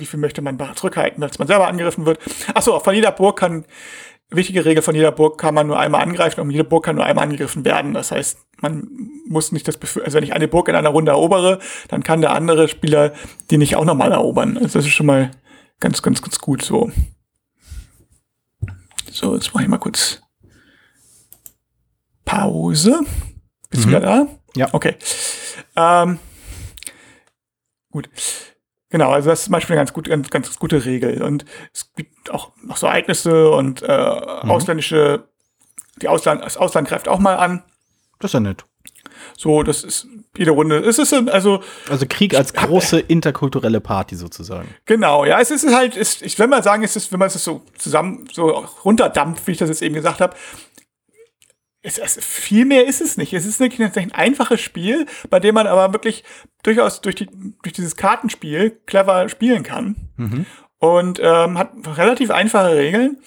wie 0.00 0.06
viel 0.06 0.20
möchte 0.20 0.42
man 0.42 0.58
zurückhalten, 0.76 1.22
als 1.22 1.38
man 1.38 1.48
selber 1.48 1.66
angegriffen 1.66 2.06
wird. 2.06 2.20
Achso, 2.54 2.78
von 2.78 2.94
jeder 2.94 3.10
Burg 3.10 3.38
kann, 3.38 3.64
wichtige 4.30 4.64
Regel 4.64 4.82
von 4.82 4.94
jeder 4.94 5.12
Burg 5.12 5.38
kann 5.38 5.54
man 5.54 5.66
nur 5.66 5.78
einmal 5.78 6.02
angreifen 6.02 6.40
und 6.40 6.50
jede 6.50 6.64
Burg 6.64 6.84
kann 6.84 6.96
nur 6.96 7.04
einmal 7.04 7.24
angegriffen 7.24 7.64
werden. 7.64 7.94
Das 7.94 8.10
heißt, 8.10 8.38
man 8.60 8.88
muss 9.26 9.52
nicht 9.52 9.66
das 9.68 9.76
Befür 9.76 10.04
also 10.04 10.16
wenn 10.16 10.24
ich 10.24 10.32
eine 10.32 10.48
Burg 10.48 10.68
in 10.68 10.74
einer 10.74 10.90
Runde 10.90 11.12
erobere, 11.12 11.58
dann 11.88 12.02
kann 12.02 12.20
der 12.20 12.32
andere 12.32 12.68
Spieler 12.68 13.12
die 13.50 13.58
nicht 13.58 13.76
auch 13.76 13.84
nochmal 13.84 14.12
erobern. 14.12 14.56
Also 14.56 14.78
das 14.78 14.86
ist 14.86 14.92
schon 14.92 15.06
mal 15.06 15.30
ganz, 15.80 16.02
ganz, 16.02 16.22
ganz 16.22 16.38
gut 16.38 16.62
so. 16.62 16.90
So, 19.10 19.34
jetzt 19.34 19.54
mache 19.54 19.64
ich 19.64 19.68
mal 19.68 19.78
kurz 19.78 20.20
Pause. 22.24 23.00
Bist 23.70 23.86
mhm. 23.86 23.90
du 23.90 23.96
wieder 23.96 24.00
da? 24.00 24.26
Ja. 24.54 24.68
Okay. 24.72 24.96
Ähm, 25.76 26.18
Gut. 27.90 28.10
Genau, 28.90 29.10
also 29.10 29.28
das 29.28 29.40
ist 29.40 29.44
zum 29.46 29.52
Beispiel 29.52 29.74
eine 29.74 29.80
ganz, 29.80 29.92
gut, 29.92 30.08
ganz, 30.08 30.30
ganz 30.30 30.58
gute 30.58 30.84
Regel. 30.84 31.22
Und 31.22 31.44
es 31.74 31.92
gibt 31.94 32.30
auch 32.30 32.52
noch 32.62 32.76
so 32.76 32.86
Ereignisse 32.86 33.50
und 33.50 33.82
äh, 33.82 33.86
mhm. 33.86 34.50
ausländische, 34.50 35.28
die 36.00 36.08
Ausland, 36.08 36.42
das 36.42 36.56
Ausland 36.56 36.88
greift 36.88 37.08
auch 37.08 37.18
mal 37.18 37.36
an. 37.36 37.62
Das 38.18 38.30
ist 38.30 38.34
ja 38.34 38.40
nett. 38.40 38.64
So, 39.36 39.62
das 39.62 39.84
ist 39.84 40.06
jede 40.36 40.52
Runde. 40.52 40.78
Es 40.78 40.98
ist 40.98 41.12
also. 41.12 41.62
Also 41.88 42.06
Krieg 42.08 42.34
als 42.34 42.54
große 42.54 42.98
interkulturelle 43.00 43.80
Party 43.80 44.16
sozusagen. 44.16 44.68
Genau, 44.86 45.24
ja. 45.24 45.40
Es 45.40 45.50
ist 45.50 45.72
halt, 45.72 45.96
ist, 45.96 46.22
ich 46.22 46.38
will 46.38 46.46
mal 46.46 46.62
sagen, 46.62 46.82
es 46.82 46.96
ist, 46.96 47.12
wenn 47.12 47.18
man 47.18 47.28
es 47.28 47.42
so 47.42 47.62
zusammen 47.76 48.28
so 48.32 48.48
runterdampft, 48.84 49.46
wie 49.46 49.52
ich 49.52 49.58
das 49.58 49.68
jetzt 49.68 49.82
eben 49.82 49.94
gesagt 49.94 50.20
habe, 50.20 50.34
es, 51.82 51.98
es, 51.98 52.18
viel 52.24 52.64
mehr 52.64 52.86
ist 52.86 53.00
es 53.00 53.16
nicht. 53.16 53.32
Es 53.32 53.46
ist 53.46 53.60
wirklich 53.60 53.96
ein 53.96 54.12
einfaches 54.12 54.60
Spiel, 54.60 55.06
bei 55.30 55.40
dem 55.40 55.54
man 55.54 55.66
aber 55.66 55.92
wirklich 55.92 56.24
durchaus 56.62 57.00
durch, 57.00 57.14
die, 57.14 57.28
durch 57.62 57.72
dieses 57.72 57.96
Kartenspiel 57.96 58.70
clever 58.86 59.28
spielen 59.28 59.62
kann. 59.62 59.96
Mhm. 60.16 60.46
Und 60.78 61.20
ähm, 61.22 61.58
hat 61.58 61.72
relativ 61.96 62.30
einfache 62.30 62.74
Regeln. 62.74 63.18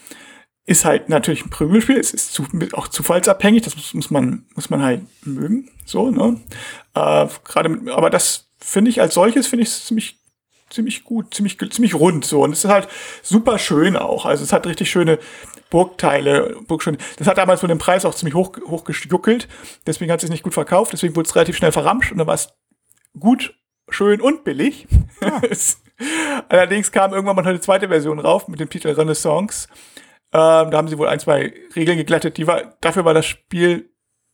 Ist 0.65 0.85
halt 0.85 1.09
natürlich 1.09 1.45
ein 1.45 1.49
Prügelspiel. 1.49 1.97
Es 1.97 2.13
ist 2.13 2.33
zu, 2.33 2.45
auch 2.73 2.87
zufallsabhängig. 2.87 3.63
Das 3.63 3.75
muss, 3.75 3.93
muss, 3.93 4.11
man, 4.11 4.45
muss 4.55 4.69
man 4.69 4.81
halt 4.81 5.01
mögen. 5.25 5.69
So, 5.85 6.11
ne? 6.11 6.39
Äh, 6.93 7.27
Gerade 7.43 7.93
aber 7.93 8.09
das 8.09 8.49
finde 8.59 8.91
ich 8.91 9.01
als 9.01 9.15
solches, 9.15 9.47
finde 9.47 9.63
ich 9.63 9.71
ziemlich 9.71 10.20
ziemlich 10.71 11.03
gut, 11.03 11.33
ziemlich, 11.33 11.57
ziemlich 11.71 11.95
rund 11.95 12.25
so. 12.25 12.41
Und 12.43 12.53
es 12.53 12.63
ist 12.63 12.69
halt 12.69 12.87
super 13.21 13.59
schön 13.59 13.95
auch. 13.95 14.25
Also 14.25 14.43
es 14.43 14.53
hat 14.53 14.65
richtig 14.65 14.89
schöne 14.89 15.19
Burgteile. 15.69 16.57
Burgschön. 16.67 16.97
Das 17.17 17.27
hat 17.27 17.37
damals 17.37 17.61
wohl 17.61 17.69
den 17.69 17.77
Preis 17.77 18.05
auch 18.05 18.15
ziemlich 18.15 18.35
hoch, 18.35 18.51
hoch 18.67 18.83
gejuckelt. 18.83 19.47
Deswegen 19.85 20.11
hat 20.11 20.19
es 20.19 20.21
sich 20.21 20.31
nicht 20.31 20.43
gut 20.43 20.53
verkauft. 20.53 20.93
Deswegen 20.93 21.15
wurde 21.15 21.27
es 21.27 21.35
relativ 21.35 21.57
schnell 21.57 21.71
verramscht 21.71 22.11
und 22.11 22.17
dann 22.17 22.27
war 22.27 22.35
es 22.35 22.53
gut, 23.19 23.55
schön 23.89 24.21
und 24.21 24.43
billig. 24.43 24.87
Ja. 25.21 25.41
Allerdings 26.49 26.91
kam 26.91 27.13
irgendwann 27.13 27.35
mal 27.35 27.45
eine 27.45 27.61
zweite 27.61 27.87
Version 27.87 28.19
rauf 28.19 28.47
mit 28.47 28.59
dem 28.59 28.69
Titel 28.69 28.89
Renaissance. 28.89 29.67
Ähm, 30.33 30.71
da 30.71 30.77
haben 30.77 30.87
sie 30.87 30.97
wohl 30.97 31.07
ein, 31.07 31.19
zwei 31.19 31.53
Regeln 31.75 31.97
geglättet. 31.97 32.37
Die 32.37 32.47
war, 32.47 32.75
dafür 32.81 33.05
war 33.05 33.13
das 33.13 33.25
Spiel 33.25 33.90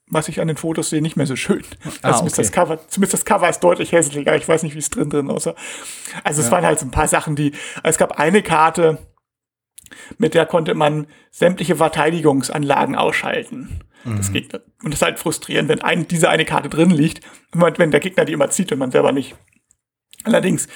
was 0.10 0.30
ich 0.30 0.40
an 0.40 0.48
den 0.48 0.58
Fotos 0.58 0.90
sehe, 0.90 1.02
nicht 1.02 1.18
mehr 1.18 1.28
so 1.28 1.36
schön. 1.36 1.64
Ah, 2.02 2.10
also 2.10 2.20
zumindest, 2.20 2.40
okay. 2.40 2.42
das 2.42 2.52
Cover, 2.52 2.88
zumindest 2.88 3.14
das 3.14 3.26
Cover 3.26 3.50
ist 3.50 3.60
deutlich 3.60 3.92
hässlicher. 3.92 4.36
Ich 4.36 4.48
weiß 4.48 4.64
nicht, 4.64 4.76
wie 4.76 4.80
es 4.80 4.90
drin 4.90 5.10
drin 5.10 5.30
aussah. 5.30 5.56
Also 6.24 6.42
es 6.42 6.52
waren 6.52 6.66
halt 6.66 6.80
so 6.80 6.86
ein 6.86 6.92
paar 6.92 7.08
Sachen, 7.08 7.36
die. 7.36 7.52
Es 7.84 7.98
gab 7.98 8.20
eine 8.20 8.42
Karte, 8.42 9.00
mit 10.18 10.34
der 10.34 10.46
konnte 10.46 10.74
man 10.74 11.08
sämtliche 11.32 11.76
Verteidigungsanlagen 11.76 12.96
ausschalten. 12.96 13.82
Mhm. 14.04 14.18
Das 14.18 14.32
Gegner. 14.32 14.62
Und 14.84 14.94
das 14.94 15.02
ist 15.02 15.06
halt 15.06 15.20
frustrierend, 15.20 15.70
wenn 15.70 15.82
ein, 15.82 16.08
diese 16.08 16.30
eine 16.30 16.46
Karte 16.46 16.70
drin 16.70 16.90
liegt, 16.90 17.22
wenn 17.54 17.92
der 17.92 18.00
Gegner 18.00 18.26
die 18.26 18.34
immer 18.34 18.50
zieht 18.50 18.72
und 18.72 18.80
man 18.80 18.92
selber 18.92 19.12
nicht. 19.12 19.36
Allerdings, 20.28 20.68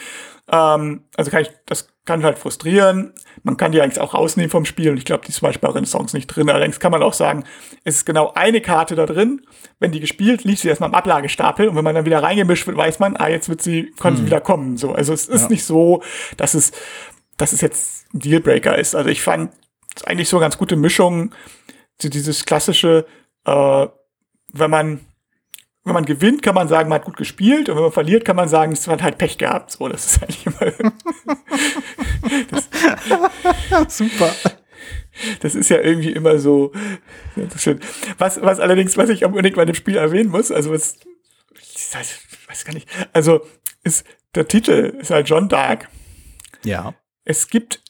ähm, 0.52 1.04
also 1.16 1.32
kann 1.32 1.42
ich, 1.42 1.52
das 1.66 1.88
kann 2.06 2.24
halt 2.24 2.40
frustrieren. 2.40 3.14
Man 3.44 3.58
kann 3.58 3.72
die 3.72 3.82
eigentlich 3.82 4.02
auch 4.02 4.14
rausnehmen 4.14 4.50
vom 4.50 4.66
Spiel 4.66 4.90
und 4.90 4.98
ich 4.98 5.06
glaube, 5.06 5.24
die 5.24 5.30
ist 5.30 5.38
zum 5.38 5.48
Beispiel 5.48 5.68
bei 5.68 5.74
Renaissance 5.74 6.16
nicht 6.16 6.28
drin. 6.28 6.50
Allerdings 6.50 6.80
kann 6.80 6.92
man 6.92 7.04
auch 7.04 7.14
sagen, 7.14 7.44
es 7.84 7.98
ist 7.98 8.06
genau 8.06 8.32
eine 8.34 8.60
Karte 8.62 8.96
da 8.96 9.06
drin. 9.06 9.46
Wenn 9.80 9.92
die 9.92 10.00
gespielt, 10.00 10.44
liegt 10.44 10.60
sie 10.60 10.68
erstmal 10.68 10.90
im 10.90 10.96
Ablagestapel 10.96 11.68
und 11.68 11.76
wenn 11.76 11.84
man 11.84 11.96
dann 11.96 12.06
wieder 12.06 12.24
reingemischt 12.24 12.66
wird, 12.66 12.78
weiß 12.78 13.00
man, 13.00 13.16
ah, 13.18 13.30
jetzt 13.30 13.50
wird 13.50 13.62
sie, 13.62 13.92
kann 14.00 14.16
sie 14.16 14.22
hm. 14.22 14.28
wieder 14.28 14.42
kommen. 14.42 14.78
So, 14.78 14.94
also 14.94 15.14
es 15.14 15.28
ist 15.28 15.44
ja. 15.44 15.50
nicht 15.50 15.64
so, 15.64 16.02
dass 16.38 16.54
es, 16.54 16.72
dass 17.38 17.54
es 17.54 17.62
jetzt 17.62 18.14
ein 18.14 18.20
Dealbreaker 18.20 18.78
ist. 18.78 18.96
Also 18.96 19.10
ich 19.10 19.22
fand 19.22 19.52
es 19.96 20.04
eigentlich 20.04 20.30
so 20.30 20.38
eine 20.38 20.46
ganz 20.46 20.58
gute 20.58 20.76
Mischung, 20.76 21.34
dieses 22.02 22.46
klassische, 22.46 23.06
äh, 23.46 23.88
wenn 24.54 24.72
man 24.72 25.02
wenn 25.84 25.94
man 25.94 26.06
gewinnt, 26.06 26.44
kann 26.44 26.54
man 26.56 26.68
sagen, 26.68 26.90
man 26.90 27.00
hat 27.00 27.06
gut 27.06 27.18
gespielt 27.18 27.68
und 27.68 27.76
wenn 27.76 27.84
man 27.84 27.92
verliert, 27.92 28.24
kann 28.24 28.36
man 28.36 28.48
sagen, 28.48 28.72
es 28.72 28.88
hat 28.88 29.02
halt 29.02 29.18
Pech 29.18 29.38
gehabt. 29.38 29.72
So, 29.72 29.88
das 29.88 30.06
ist 30.06 30.22
eigentlich 30.22 30.46
immer. 30.46 30.72
das, 32.52 33.98
Super. 33.98 34.32
Das 35.42 35.56
ist 35.56 35.70
ja 35.70 35.80
irgendwie 35.80 36.12
immer 36.12 36.38
so, 36.38 36.72
schön. 37.58 37.80
Was, 38.18 38.42
was 38.42 38.60
allerdings, 38.60 38.96
was 38.98 39.10
ich 39.10 39.26
unbedingt 39.26 39.56
bei 39.56 39.66
dem 39.66 39.76
Spiel 39.76 39.98
erwähnen 39.98 40.30
muss, 40.30 40.52
also 40.52 40.72
was, 40.72 40.98
ich 41.54 41.96
weiß 42.48 42.66
gar 42.66 42.74
nicht, 42.74 42.88
also 43.12 43.42
ist, 43.84 44.06
der 44.36 44.48
Titel 44.48 44.98
ist 45.00 45.10
halt 45.10 45.28
John 45.28 45.50
Dark. 45.50 45.90
Ja. 46.64 46.94
Es 47.26 47.50
gibt 47.50 47.82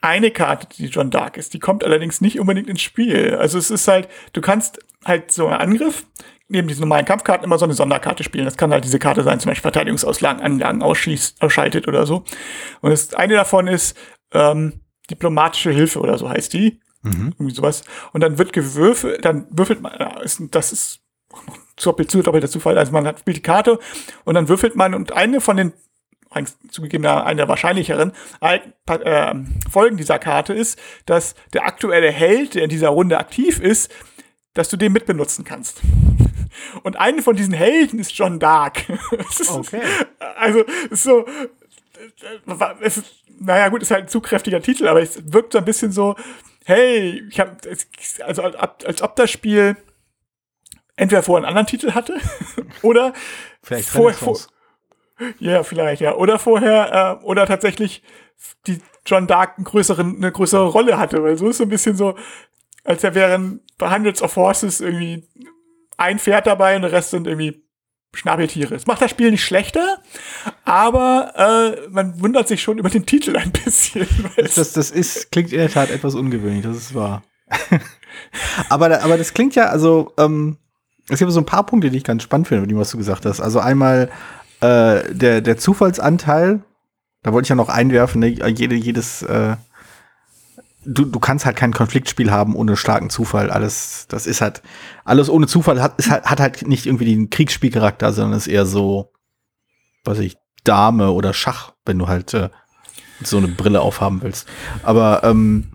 eine 0.00 0.30
Karte, 0.30 0.68
die 0.76 0.86
John 0.86 1.10
Dark 1.10 1.36
ist. 1.36 1.54
Die 1.54 1.58
kommt 1.58 1.82
allerdings 1.82 2.20
nicht 2.20 2.38
unbedingt 2.38 2.68
ins 2.68 2.82
Spiel. 2.82 3.34
Also 3.34 3.58
es 3.58 3.70
ist 3.70 3.88
halt, 3.88 4.08
du 4.32 4.40
kannst 4.40 4.78
halt 5.04 5.32
so 5.32 5.46
einen 5.46 5.60
Angriff 5.60 6.06
neben 6.48 6.68
diesen 6.68 6.80
normalen 6.80 7.04
Kampfkarten 7.04 7.44
immer 7.44 7.58
so 7.58 7.64
eine 7.64 7.74
Sonderkarte 7.74 8.24
spielen. 8.24 8.44
Das 8.44 8.56
kann 8.56 8.72
halt 8.72 8.84
diese 8.84 8.98
Karte 8.98 9.22
sein, 9.22 9.38
zum 9.38 9.50
Beispiel 9.50 9.62
Verteidigungsauslagen, 9.62 10.42
Anlagen 10.42 10.82
ausschließt, 10.82 11.42
ausschaltet 11.42 11.86
oder 11.88 12.06
so. 12.06 12.24
Und 12.80 12.90
das 12.90 13.14
eine 13.14 13.34
davon 13.34 13.66
ist 13.66 13.96
ähm, 14.32 14.80
diplomatische 15.10 15.70
Hilfe 15.70 16.00
oder 16.00 16.18
so 16.18 16.28
heißt 16.28 16.52
die. 16.52 16.80
Mhm. 17.02 17.34
Irgendwie 17.38 17.54
sowas. 17.54 17.84
Und 18.12 18.22
dann 18.22 18.38
wird 18.38 18.52
gewürfelt, 18.52 19.24
dann 19.24 19.46
würfelt 19.50 19.80
man, 19.80 19.92
das 20.50 20.72
ist 20.72 21.00
doppelt, 21.82 22.12
doppelter 22.26 22.48
Zufall, 22.48 22.78
also 22.78 22.92
man 22.92 23.06
hat, 23.06 23.20
spielt 23.20 23.36
die 23.36 23.42
Karte 23.42 23.78
und 24.24 24.34
dann 24.34 24.48
würfelt 24.48 24.74
man 24.74 24.94
und 24.94 25.12
eine 25.12 25.40
von 25.40 25.56
den 25.56 25.72
zugegeben 26.70 27.06
eine 27.06 27.36
der 27.36 27.48
wahrscheinlicheren 27.48 28.12
äh, 28.40 29.34
Folgen 29.70 29.96
dieser 29.96 30.18
Karte 30.18 30.52
ist, 30.52 30.78
dass 31.06 31.34
der 31.54 31.64
aktuelle 31.64 32.10
Held, 32.10 32.54
der 32.54 32.64
in 32.64 32.68
dieser 32.68 32.90
Runde 32.90 33.18
aktiv 33.18 33.60
ist, 33.60 33.90
dass 34.52 34.68
du 34.68 34.76
den 34.76 34.92
mitbenutzen 34.92 35.44
kannst. 35.44 35.80
Und 36.82 36.96
eine 36.98 37.22
von 37.22 37.36
diesen 37.36 37.54
Helden 37.54 37.98
ist 37.98 38.16
John 38.16 38.38
Dark. 38.38 38.84
okay. 39.50 39.82
Also, 40.36 40.64
ist 40.90 41.02
so, 41.02 41.24
es 42.80 42.96
ist, 42.98 43.24
naja, 43.40 43.68
gut, 43.68 43.82
ist 43.82 43.90
halt 43.90 44.04
ein 44.04 44.08
zu 44.08 44.20
kräftiger 44.20 44.60
Titel, 44.60 44.88
aber 44.88 45.02
es 45.02 45.32
wirkt 45.32 45.52
so 45.52 45.58
ein 45.58 45.64
bisschen 45.64 45.92
so, 45.92 46.16
hey, 46.64 47.22
ich 47.28 47.40
habe, 47.40 47.56
also 48.24 48.42
als 48.42 49.02
ob 49.02 49.16
das 49.16 49.30
Spiel 49.30 49.76
entweder 50.96 51.22
vorher 51.22 51.46
einen 51.46 51.56
anderen 51.56 51.66
Titel 51.66 51.92
hatte 51.92 52.18
oder 52.82 53.12
vielleicht 53.62 53.88
vorher, 53.88 54.18
vor, 54.18 54.36
ja, 55.38 55.62
vielleicht, 55.62 56.00
ja. 56.00 56.14
Oder 56.14 56.38
vorher, 56.38 57.20
äh, 57.22 57.24
oder 57.24 57.46
tatsächlich 57.46 58.02
die 58.66 58.80
John 59.06 59.26
Dark 59.26 59.56
einen 59.56 59.64
größeren, 59.64 60.16
eine 60.16 60.32
größere 60.32 60.66
Rolle 60.66 60.98
hatte, 60.98 61.22
weil 61.22 61.38
so 61.38 61.48
ist 61.48 61.58
so 61.58 61.64
ein 61.64 61.70
bisschen 61.70 61.96
so, 61.96 62.16
als 62.84 63.02
er 63.04 63.14
wären 63.14 63.60
bei 63.78 63.90
Hundreds 63.90 64.22
of 64.22 64.36
Horses 64.36 64.80
irgendwie 64.80 65.26
ein 65.98 66.18
Pferd 66.18 66.46
dabei 66.46 66.76
und 66.76 66.82
der 66.82 66.92
Rest 66.92 67.10
sind 67.10 67.26
irgendwie 67.26 67.62
Schnabeltiere. 68.14 68.74
Es 68.74 68.86
macht 68.86 69.02
das 69.02 69.10
Spiel 69.10 69.30
nicht 69.30 69.44
schlechter, 69.44 69.98
aber 70.64 71.34
äh, 71.36 71.88
man 71.90 72.20
wundert 72.20 72.48
sich 72.48 72.62
schon 72.62 72.78
über 72.78 72.88
den 72.88 73.04
Titel 73.04 73.36
ein 73.36 73.52
bisschen. 73.52 74.06
Das, 74.36 74.54
das, 74.54 74.72
das 74.72 74.90
ist, 74.90 75.30
klingt 75.30 75.52
in 75.52 75.58
der 75.58 75.70
Tat 75.70 75.90
etwas 75.90 76.14
ungewöhnlich, 76.14 76.62
das 76.62 76.76
ist 76.76 76.94
wahr. 76.94 77.22
aber, 78.70 79.02
aber 79.02 79.18
das 79.18 79.34
klingt 79.34 79.54
ja, 79.54 79.66
also, 79.66 80.12
ähm, 80.16 80.56
es 81.10 81.18
gibt 81.18 81.30
so 81.32 81.40
ein 81.40 81.46
paar 81.46 81.66
Punkte, 81.66 81.90
die 81.90 81.98
ich 81.98 82.04
ganz 82.04 82.22
spannend 82.22 82.48
finde, 82.48 82.62
mit 82.62 82.70
dem, 82.70 82.78
was 82.78 82.90
du 82.90 82.98
gesagt 82.98 83.26
hast. 83.26 83.40
Also 83.40 83.60
einmal 83.60 84.10
äh, 84.60 85.14
der, 85.14 85.40
der 85.40 85.56
Zufallsanteil, 85.58 86.62
da 87.22 87.32
wollte 87.32 87.46
ich 87.46 87.50
ja 87.50 87.56
noch 87.56 87.68
einwerfen, 87.68 88.20
ne, 88.20 88.28
jede, 88.28 88.74
jedes, 88.74 89.22
äh, 89.22 89.56
du, 90.84 91.04
du 91.04 91.18
kannst 91.18 91.46
halt 91.46 91.56
kein 91.56 91.72
Konfliktspiel 91.72 92.30
haben 92.30 92.54
ohne 92.54 92.76
starken 92.76 93.10
Zufall. 93.10 93.50
Alles, 93.50 94.06
das 94.08 94.26
ist 94.26 94.40
halt, 94.40 94.62
alles 95.04 95.28
ohne 95.28 95.46
Zufall 95.46 95.82
hat, 95.82 95.98
ist 95.98 96.10
halt, 96.10 96.24
hat 96.24 96.40
halt 96.40 96.66
nicht 96.66 96.86
irgendwie 96.86 97.06
den 97.06 97.30
Kriegsspielcharakter, 97.30 98.12
sondern 98.12 98.38
ist 98.38 98.46
eher 98.46 98.66
so, 98.66 99.12
weiß 100.04 100.18
ich, 100.20 100.36
Dame 100.64 101.12
oder 101.12 101.32
Schach, 101.32 101.72
wenn 101.84 101.98
du 101.98 102.08
halt 102.08 102.34
äh, 102.34 102.50
so 103.22 103.38
eine 103.38 103.48
Brille 103.48 103.80
aufhaben 103.80 104.22
willst. 104.22 104.48
Aber 104.82 105.22
ähm, 105.24 105.72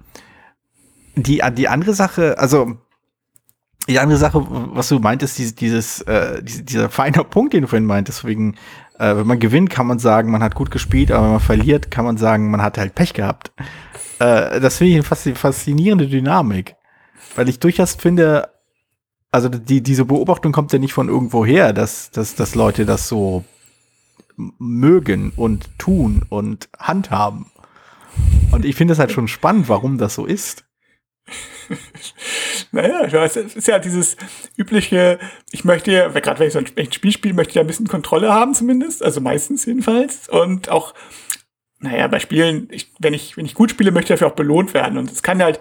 die, 1.16 1.42
die 1.56 1.68
andere 1.68 1.94
Sache, 1.94 2.38
also 2.38 2.78
die 3.88 4.00
andere 4.00 4.18
Sache, 4.18 4.46
was 4.48 4.90
du 4.90 5.00
meintest, 5.00 5.38
dieses, 5.38 5.56
dieses 5.56 6.02
äh, 6.02 6.42
dieser 6.44 6.90
feine 6.90 7.24
Punkt, 7.30 7.54
den 7.54 7.64
du 7.64 7.68
vorhin 7.68 7.86
meintest, 7.86 8.26
wegen, 8.26 8.56
äh, 8.98 9.16
wenn 9.16 9.28
man 9.28 9.40
gewinnt, 9.40 9.70
kann 9.70 9.88
man 9.88 10.00
sagen, 10.00 10.32
man 10.32 10.44
hat 10.44 10.56
gut 10.56 10.72
gespielt, 10.72 11.12
aber 11.12 11.26
wenn 11.26 11.32
man 11.34 11.40
verliert, 11.42 11.92
kann 11.92 12.06
man 12.06 12.18
sagen, 12.18 12.50
man 12.50 12.62
hat 12.62 12.78
halt 12.78 12.96
Pech 12.96 13.14
gehabt. 13.14 13.52
Äh, 14.20 14.60
das 14.60 14.78
finde 14.78 14.98
ich 14.98 15.12
eine 15.12 15.36
faszinierende 15.36 16.08
Dynamik. 16.08 16.76
Weil 17.36 17.50
ich 17.50 17.60
durchaus 17.60 17.96
finde, 17.96 18.50
also 19.32 19.50
die, 19.50 19.82
diese 19.82 20.06
Beobachtung 20.06 20.52
kommt 20.52 20.72
ja 20.72 20.80
nicht 20.80 20.94
von 20.94 21.10
irgendwo 21.10 21.46
her, 21.46 21.74
dass, 21.74 22.12
dass, 22.12 22.36
dass 22.36 22.56
Leute 22.56 22.86
das 22.86 23.08
so 23.08 23.44
mögen 24.38 25.32
und 25.36 25.78
tun 25.80 26.24
und 26.30 26.70
handhaben. 26.78 27.48
Und 28.52 28.66
ich 28.66 28.76
finde 28.76 28.94
es 28.94 29.00
halt 29.00 29.12
schon 29.12 29.28
spannend, 29.28 29.70
warum 29.70 29.98
das 29.98 30.16
so 30.16 30.26
ist. 30.26 30.66
naja, 32.74 33.06
ich 33.06 33.14
weiß, 33.14 33.36
es 33.38 33.56
ist 33.56 33.68
ja 33.68 33.78
dieses 33.78 34.18
übliche, 34.58 35.20
ich 35.52 35.64
möchte 35.64 35.92
ja, 35.92 36.08
gerade 36.08 36.40
wenn 36.40 36.48
ich 36.48 36.54
so 36.54 36.60
ein 36.60 36.92
Spiel 36.92 37.12
spiele, 37.12 37.36
möchte 37.36 37.52
ich 37.52 37.56
ja 37.56 37.62
ein 37.62 37.68
bisschen 37.68 37.88
Kontrolle 37.88 38.34
haben 38.34 38.56
zumindest, 38.56 39.04
also 39.04 39.22
meistens 39.22 39.66
jedenfalls. 39.66 40.28
Und 40.28 40.70
auch 40.70 40.94
naja, 41.80 42.08
bei 42.08 42.20
Spielen, 42.20 42.70
ich, 42.72 42.92
wenn 42.98 43.14
ich, 43.14 43.38
wenn 43.38 43.46
ich 43.46 43.54
gut 43.54 43.70
spiele, 43.70 43.92
möchte 43.92 44.14
ich 44.14 44.20
dafür 44.20 44.32
auch 44.32 44.38
belohnt 44.38 44.74
werden. 44.74 44.98
Und 44.98 45.12
es 45.12 45.22
kann 45.22 45.44
halt, 45.44 45.60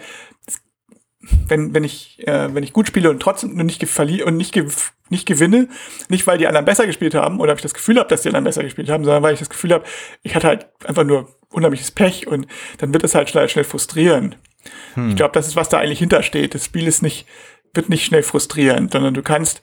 wenn, 1.48 1.74
wenn 1.74 1.84
ich, 1.84 2.26
äh, 2.26 2.54
wenn 2.54 2.62
ich 2.62 2.72
gut 2.72 2.86
spiele 2.86 3.10
und 3.10 3.20
trotzdem 3.20 3.56
nur 3.56 3.64
nicht 3.64 3.86
verliere 3.86 4.26
und 4.26 4.36
nicht, 4.36 4.58
nicht 5.10 5.26
gewinne, 5.26 5.68
nicht 6.08 6.26
weil 6.26 6.38
die 6.38 6.46
anderen 6.46 6.64
besser 6.64 6.86
gespielt 6.86 7.14
haben 7.14 7.40
oder 7.40 7.52
ich 7.54 7.60
das 7.60 7.74
Gefühl 7.74 7.98
habe, 7.98 8.08
dass 8.08 8.22
die 8.22 8.28
anderen 8.28 8.44
besser 8.44 8.62
gespielt 8.62 8.88
haben, 8.88 9.04
sondern 9.04 9.22
weil 9.22 9.34
ich 9.34 9.40
das 9.40 9.50
Gefühl 9.50 9.72
habe, 9.72 9.84
ich 10.22 10.34
hatte 10.34 10.46
halt 10.46 10.66
einfach 10.86 11.04
nur 11.04 11.28
unheimliches 11.50 11.90
Pech 11.90 12.26
und 12.26 12.46
dann 12.78 12.94
wird 12.94 13.04
es 13.04 13.14
halt 13.14 13.28
schnell, 13.28 13.48
schnell 13.48 13.64
frustrierend. 13.64 14.38
Hm. 14.94 15.10
Ich 15.10 15.16
glaube, 15.16 15.32
das 15.34 15.48
ist, 15.48 15.56
was 15.56 15.68
da 15.68 15.78
eigentlich 15.78 15.98
hintersteht. 15.98 16.54
Das 16.54 16.64
Spiel 16.64 16.86
ist 16.86 17.02
nicht, 17.02 17.26
wird 17.74 17.88
nicht 17.88 18.04
schnell 18.04 18.22
frustrierend, 18.22 18.92
sondern 18.92 19.14
du 19.14 19.22
kannst 19.22 19.62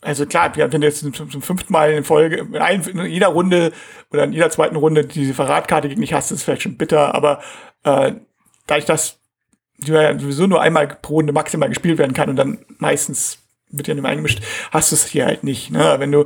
also 0.00 0.26
klar, 0.26 0.52
wenn 0.54 0.80
du 0.80 0.86
jetzt 0.86 1.00
zum, 1.00 1.12
zum 1.12 1.42
fünften 1.42 1.72
Mal 1.72 1.92
in 1.92 2.04
Folge, 2.04 2.36
in, 2.36 2.56
ein, 2.56 2.82
in, 2.82 3.04
jeder 3.06 3.28
Runde 3.28 3.72
oder 4.12 4.24
in 4.24 4.32
jeder 4.32 4.50
zweiten 4.50 4.76
Runde 4.76 5.04
diese 5.04 5.34
Verratkarte 5.34 5.88
gegen 5.88 6.00
dich 6.00 6.12
hast, 6.12 6.30
ist 6.30 6.44
vielleicht 6.44 6.62
schon 6.62 6.76
bitter, 6.76 7.14
aber 7.14 7.40
äh, 7.82 8.12
dadurch, 8.66 8.84
dass 8.84 9.18
die 9.78 9.90
ja 9.92 10.16
sowieso 10.18 10.46
nur 10.46 10.60
einmal 10.60 10.86
pro 10.86 11.14
Runde 11.14 11.32
maximal 11.32 11.68
gespielt 11.68 11.98
werden 11.98 12.14
kann 12.14 12.30
und 12.30 12.36
dann 12.36 12.64
meistens 12.78 13.47
wird 13.70 13.88
ja 13.88 13.94
nicht 13.94 14.02
mehr 14.02 14.10
eingemischt, 14.10 14.40
hast 14.70 14.92
du 14.92 14.96
es 14.96 15.06
hier 15.06 15.26
halt 15.26 15.44
nicht. 15.44 15.70
Ne? 15.70 15.96
Wenn 15.98 16.12
du 16.12 16.24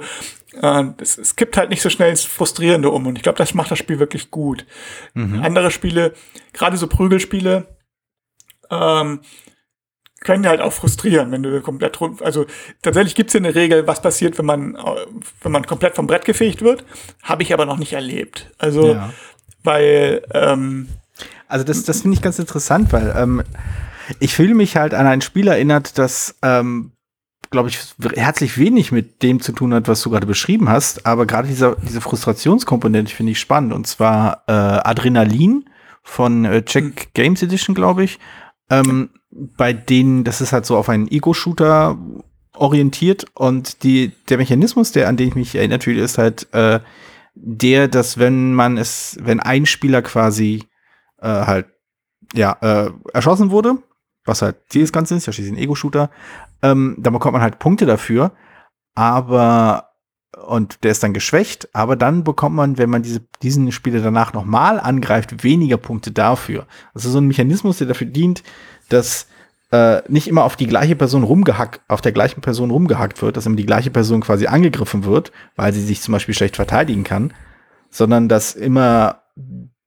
äh, 0.61 0.85
es, 0.99 1.19
es 1.19 1.37
kippt 1.37 1.57
halt 1.57 1.71
nicht 1.71 1.83
so 1.83 1.91
schnell 1.91 2.11
ins 2.11 2.25
Frustrierende 2.25 2.91
um 2.91 3.07
und 3.07 3.17
ich 3.17 3.23
glaube, 3.23 3.39
das 3.39 3.55
macht 3.55 3.71
das 3.71 3.79
Spiel 3.79 3.99
wirklich 3.99 4.31
gut. 4.31 4.67
Mhm. 5.15 5.43
Andere 5.43 5.71
Spiele, 5.71 6.13
gerade 6.53 6.77
so 6.77 6.87
Prügelspiele, 6.87 7.67
ähm, 8.71 9.21
können 10.21 10.47
halt 10.47 10.61
auch 10.61 10.73
frustrieren, 10.73 11.33
wenn 11.33 11.43
du 11.43 11.61
komplett 11.61 12.01
also 12.21 12.47
tatsächlich 12.81 13.15
gibt 13.15 13.31
es 13.31 13.35
ja 13.35 13.39
eine 13.39 13.55
Regel, 13.55 13.87
was 13.87 14.01
passiert, 14.01 14.39
wenn 14.39 14.47
man 14.47 14.79
wenn 15.43 15.53
man 15.53 15.67
komplett 15.67 15.97
vom 15.97 16.07
Brett 16.07 16.25
gefegt 16.25 16.63
wird, 16.63 16.85
habe 17.23 17.43
ich 17.43 17.53
aber 17.53 17.67
noch 17.67 17.79
nicht 17.79 17.93
erlebt. 17.93 18.51
Also 18.59 18.95
ja. 18.95 19.13
weil 19.65 20.23
ähm, 20.33 20.89
also 21.49 21.65
das 21.65 21.83
das 21.85 22.03
finde 22.03 22.17
ich 22.17 22.23
ganz 22.23 22.39
interessant, 22.39 22.93
weil 22.93 23.13
ähm, 23.17 23.43
ich 24.21 24.35
fühle 24.35 24.55
mich 24.55 24.77
halt 24.77 24.95
an 24.95 25.07
ein 25.07 25.23
Spiel 25.23 25.49
erinnert, 25.49 25.99
das 25.99 26.37
ähm, 26.43 26.92
glaube 27.53 27.69
ich 27.69 27.79
herzlich 28.15 28.59
wenig 28.59 28.91
mit 28.91 29.23
dem 29.23 29.41
zu 29.41 29.53
tun 29.53 29.73
hat, 29.73 29.87
was 29.87 30.03
du 30.03 30.11
gerade 30.11 30.27
beschrieben 30.27 30.69
hast, 30.69 31.07
aber 31.07 31.27
gerade 31.27 31.47
diese 31.47 31.77
diese 31.87 32.01
Frustrationskomponente 32.01 33.15
finde 33.15 33.33
ich 33.33 33.41
spannend 33.41 33.73
und 33.73 33.87
zwar 33.87 34.43
äh, 34.49 34.53
Adrenalin 34.53 35.67
von 36.03 36.45
äh, 36.45 36.65
Check 36.65 36.85
hm. 36.85 37.07
Games 37.15 37.43
Edition, 37.43 37.75
glaube 37.75 38.05
ich. 38.05 38.19
Ähm, 38.71 39.11
bei 39.31 39.73
denen, 39.73 40.25
das 40.25 40.41
ist 40.41 40.53
halt 40.53 40.67
so 40.67 40.77
auf 40.77 40.89
einen 40.89 41.11
Ego-Shooter 41.11 41.99
orientiert 42.55 43.27
und 43.35 43.83
die, 43.83 44.13
der 44.29 44.37
Mechanismus, 44.37 44.93
der 44.93 45.09
an 45.09 45.17
den 45.17 45.29
ich 45.29 45.35
mich 45.35 45.55
erinnert 45.55 45.85
fühle, 45.85 46.03
ist 46.03 46.19
halt 46.19 46.53
äh, 46.53 46.81
der, 47.35 47.89
dass 47.89 48.19
wenn 48.19 48.53
man 48.55 48.77
es, 48.77 49.17
wenn 49.21 49.41
ein 49.41 49.65
Spieler 49.65 50.03
quasi 50.03 50.65
äh, 51.19 51.29
halt 51.29 51.67
ja 52.35 52.57
äh, 52.61 52.91
erschossen 53.13 53.51
wurde, 53.51 53.79
was 54.25 54.43
halt 54.43 54.57
Ziel 54.69 54.83
des 54.83 54.93
Ganzen 54.93 55.17
ist, 55.17 55.27
ja 55.27 55.33
schließlich 55.33 55.55
ein 55.55 55.63
Ego-Shooter, 55.63 56.11
ähm, 56.63 56.97
dann 56.99 57.13
bekommt 57.13 57.35
man 57.35 57.43
halt 57.43 57.59
Punkte 57.59 57.87
dafür, 57.87 58.33
aber 58.95 59.89
und 60.47 60.83
der 60.83 60.93
ist 60.93 61.03
dann 61.03 61.13
geschwächt, 61.13 61.69
aber 61.75 61.95
dann 61.95 62.25
bekommt 62.25 62.57
man, 62.57 62.79
wenn 62.79 62.89
man 62.89 63.03
diese, 63.03 63.21
diesen 63.43 63.71
Spieler 63.71 64.01
danach 64.01 64.33
nochmal 64.33 64.81
angreift, 64.81 65.45
weniger 65.45 65.77
Punkte 65.77 66.11
dafür. 66.11 66.67
Also 66.95 67.11
so 67.11 67.19
ein 67.19 67.27
Mechanismus, 67.27 67.79
der 67.79 67.87
dafür 67.87 68.07
dient, 68.07 68.43
dass 68.89 69.27
äh, 69.73 70.03
nicht 70.09 70.29
immer 70.29 70.45
auf 70.45 70.57
die 70.57 70.67
gleiche 70.67 70.97
Person 70.97 71.23
rumgehackt, 71.23 71.83
auf 71.89 72.01
der 72.01 72.13
gleichen 72.13 72.41
Person 72.41 72.71
rumgehackt 72.71 73.21
wird, 73.21 73.37
dass 73.37 73.47
immer 73.47 73.57
die 73.57 73.67
gleiche 73.67 73.91
Person 73.91 74.23
quasi 74.23 74.47
angegriffen 74.47 75.05
wird, 75.05 75.33
weil 75.55 75.73
sie 75.73 75.83
sich 75.83 76.01
zum 76.01 76.13
Beispiel 76.13 76.35
schlecht 76.35 76.57
verteidigen 76.57 77.05
kann, 77.05 77.35
sondern 77.91 78.29
dass 78.29 78.55
immer 78.55 79.23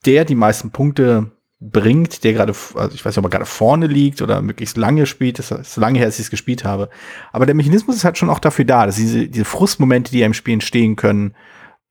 der 0.05 0.25
die 0.25 0.35
meisten 0.35 0.71
Punkte 0.71 1.31
bringt, 1.59 2.23
der 2.23 2.33
gerade, 2.33 2.53
also 2.75 2.93
ich 2.93 3.05
weiß 3.05 3.15
nicht, 3.15 3.17
ob 3.17 3.25
er 3.25 3.29
gerade 3.29 3.45
vorne 3.45 3.87
liegt 3.87 4.21
oder 4.21 4.41
möglichst 4.41 4.77
lange 4.77 5.05
spielt, 5.05 5.39
das 5.39 5.51
ist 5.51 5.73
so 5.73 5.81
lange 5.81 5.97
her, 5.97 6.07
als 6.07 6.19
ich 6.19 6.25
es 6.25 6.29
gespielt 6.29 6.63
habe. 6.65 6.89
Aber 7.31 7.45
der 7.45 7.55
Mechanismus 7.55 7.95
ist 7.95 8.05
halt 8.05 8.17
schon 8.17 8.29
auch 8.29 8.39
dafür 8.39 8.65
da, 8.65 8.85
dass 8.85 8.97
diese, 8.97 9.27
diese 9.27 9.45
Frustmomente, 9.45 10.11
die 10.11 10.19
ja 10.19 10.25
im 10.25 10.33
Spiel 10.33 10.55
entstehen 10.55 10.95
können, 10.95 11.33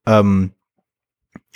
ähm, 0.07 0.53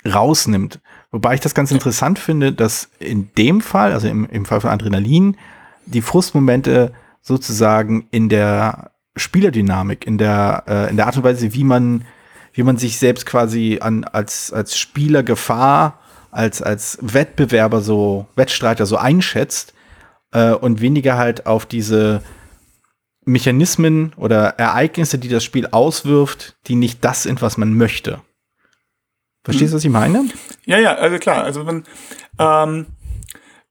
rausnimmt. 0.05 0.79
Wobei 1.11 1.35
ich 1.35 1.39
das 1.39 1.55
ganz 1.55 1.71
interessant 1.71 2.19
finde, 2.19 2.53
dass 2.53 2.89
in 2.99 3.31
dem 3.37 3.61
Fall, 3.61 3.93
also 3.93 4.07
im, 4.07 4.27
im 4.29 4.45
Fall 4.45 4.61
von 4.61 4.69
Adrenalin, 4.69 5.37
die 5.85 6.01
Frustmomente 6.01 6.93
sozusagen 7.21 8.07
in 8.11 8.29
der 8.29 8.91
Spielerdynamik, 9.15 10.05
in 10.07 10.17
der, 10.17 10.63
äh, 10.67 10.89
in 10.89 10.97
der 10.97 11.07
Art 11.07 11.17
und 11.17 11.23
Weise, 11.23 11.53
wie 11.53 11.63
man, 11.63 12.05
wie 12.53 12.63
man 12.63 12.77
sich 12.77 12.97
selbst 12.97 13.25
quasi 13.25 13.79
an, 13.81 14.03
als, 14.03 14.53
als 14.53 14.77
Spieler 14.77 15.23
Gefahr, 15.23 15.99
als, 16.31 16.61
als 16.61 16.97
Wettbewerber 17.01 17.81
so, 17.81 18.27
Wettstreiter 18.35 18.85
so 18.85 18.97
einschätzt 18.97 19.73
äh, 20.31 20.51
und 20.51 20.81
weniger 20.81 21.17
halt 21.17 21.45
auf 21.45 21.65
diese 21.65 22.21
Mechanismen 23.25 24.13
oder 24.17 24.55
Ereignisse, 24.57 25.19
die 25.19 25.29
das 25.29 25.43
Spiel 25.43 25.67
auswirft, 25.67 26.55
die 26.67 26.75
nicht 26.75 27.03
das 27.03 27.23
sind, 27.23 27.41
was 27.41 27.57
man 27.57 27.73
möchte. 27.73 28.21
Verstehst 29.43 29.71
du, 29.71 29.77
was 29.77 29.85
ich 29.85 29.91
meine? 29.91 30.25
Ja, 30.65 30.77
ja, 30.77 30.95
also 30.95 31.17
klar. 31.17 31.43
Also 31.43 31.65
wenn, 31.65 31.83
ähm, 32.37 32.87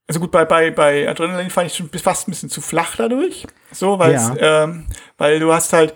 also 0.07 0.19
gut, 0.19 0.31
bei, 0.31 0.45
bei, 0.45 0.71
bei 0.71 1.07
Adrenalin 1.07 1.51
fand 1.51 1.67
ich 1.67 1.77
schon 1.77 1.89
fast 1.89 2.27
ein 2.27 2.31
bisschen 2.31 2.49
zu 2.49 2.61
flach 2.61 2.95
dadurch. 2.95 3.45
So, 3.71 3.99
weil 3.99 4.13
ja. 4.13 4.63
ähm, 4.63 4.87
weil 5.17 5.39
du 5.39 5.53
hast 5.53 5.71
halt, 5.73 5.93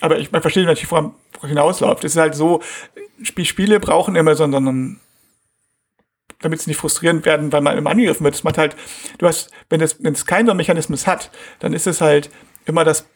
aber 0.00 0.18
ich 0.18 0.32
man 0.32 0.42
verstehe 0.42 0.64
natürlich, 0.64 0.90
woran 0.90 1.14
hinausläuft. 1.42 2.04
Es 2.04 2.12
ist 2.12 2.20
halt 2.20 2.34
so, 2.34 2.62
Spiele 3.22 3.78
brauchen 3.80 4.16
immer 4.16 4.34
so 4.34 4.44
einen, 4.44 5.00
damit 6.40 6.60
sie 6.60 6.70
nicht 6.70 6.78
frustrierend 6.78 7.24
werden, 7.24 7.52
weil 7.52 7.60
man 7.60 7.76
immer 7.76 7.90
angegriffen 7.90 8.24
wird. 8.24 8.34
Das 8.34 8.44
macht 8.44 8.58
halt, 8.58 8.76
du 9.18 9.26
hast, 9.26 9.50
wenn 9.70 9.80
es, 9.80 10.02
wenn 10.02 10.12
es 10.12 10.26
keinen 10.26 10.56
Mechanismus 10.56 11.06
hat, 11.06 11.30
dann 11.58 11.72
ist 11.72 11.86
es 11.86 12.00
halt 12.00 12.30
immer 12.66 12.84
das 12.84 13.06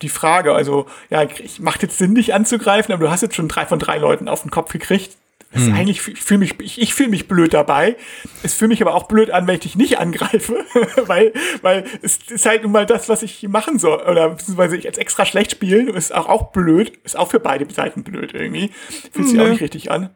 die 0.00 0.08
Frage, 0.08 0.52
also 0.54 0.86
ja, 1.10 1.22
ich 1.22 1.60
macht 1.60 1.82
jetzt 1.82 1.98
Sinn, 1.98 2.14
dich 2.14 2.34
anzugreifen, 2.34 2.92
aber 2.92 3.04
du 3.04 3.10
hast 3.10 3.20
jetzt 3.20 3.36
schon 3.36 3.48
drei 3.48 3.66
von 3.66 3.78
drei 3.78 3.98
Leuten 3.98 4.28
auf 4.28 4.42
den 4.42 4.50
Kopf 4.50 4.72
gekriegt. 4.72 5.16
Das 5.52 5.64
hm. 5.64 5.74
eigentlich 5.74 6.00
fühle 6.00 6.38
mich, 6.38 6.58
ich, 6.60 6.80
ich 6.80 6.94
fühle 6.94 7.10
mich 7.10 7.28
blöd 7.28 7.52
dabei. 7.52 7.96
Es 8.42 8.54
fühle 8.54 8.68
mich 8.68 8.80
aber 8.80 8.94
auch 8.94 9.04
blöd 9.04 9.30
an, 9.30 9.46
wenn 9.46 9.54
ich 9.56 9.60
dich 9.60 9.76
nicht 9.76 9.98
angreife, 9.98 10.64
weil, 11.06 11.32
weil 11.60 11.84
es 12.00 12.18
ist 12.28 12.46
halt 12.46 12.62
nun 12.62 12.72
mal 12.72 12.86
das, 12.86 13.08
was 13.08 13.22
ich 13.22 13.46
machen 13.48 13.78
soll. 13.78 14.00
Oder 14.00 14.30
beziehungsweise 14.30 14.76
ich 14.76 14.86
als 14.86 14.98
extra 14.98 15.26
schlecht 15.26 15.52
spielen, 15.52 15.88
ist 15.88 16.14
auch, 16.14 16.28
auch 16.28 16.52
blöd, 16.52 16.92
ist 17.04 17.16
auch 17.16 17.30
für 17.30 17.40
beide 17.40 17.72
Seiten 17.72 18.02
blöd 18.02 18.32
irgendwie. 18.34 18.70
Fühlt 19.12 19.28
sich 19.28 19.36
nee. 19.36 19.44
auch 19.44 19.48
nicht 19.48 19.62
richtig 19.62 19.90
an. 19.90 20.10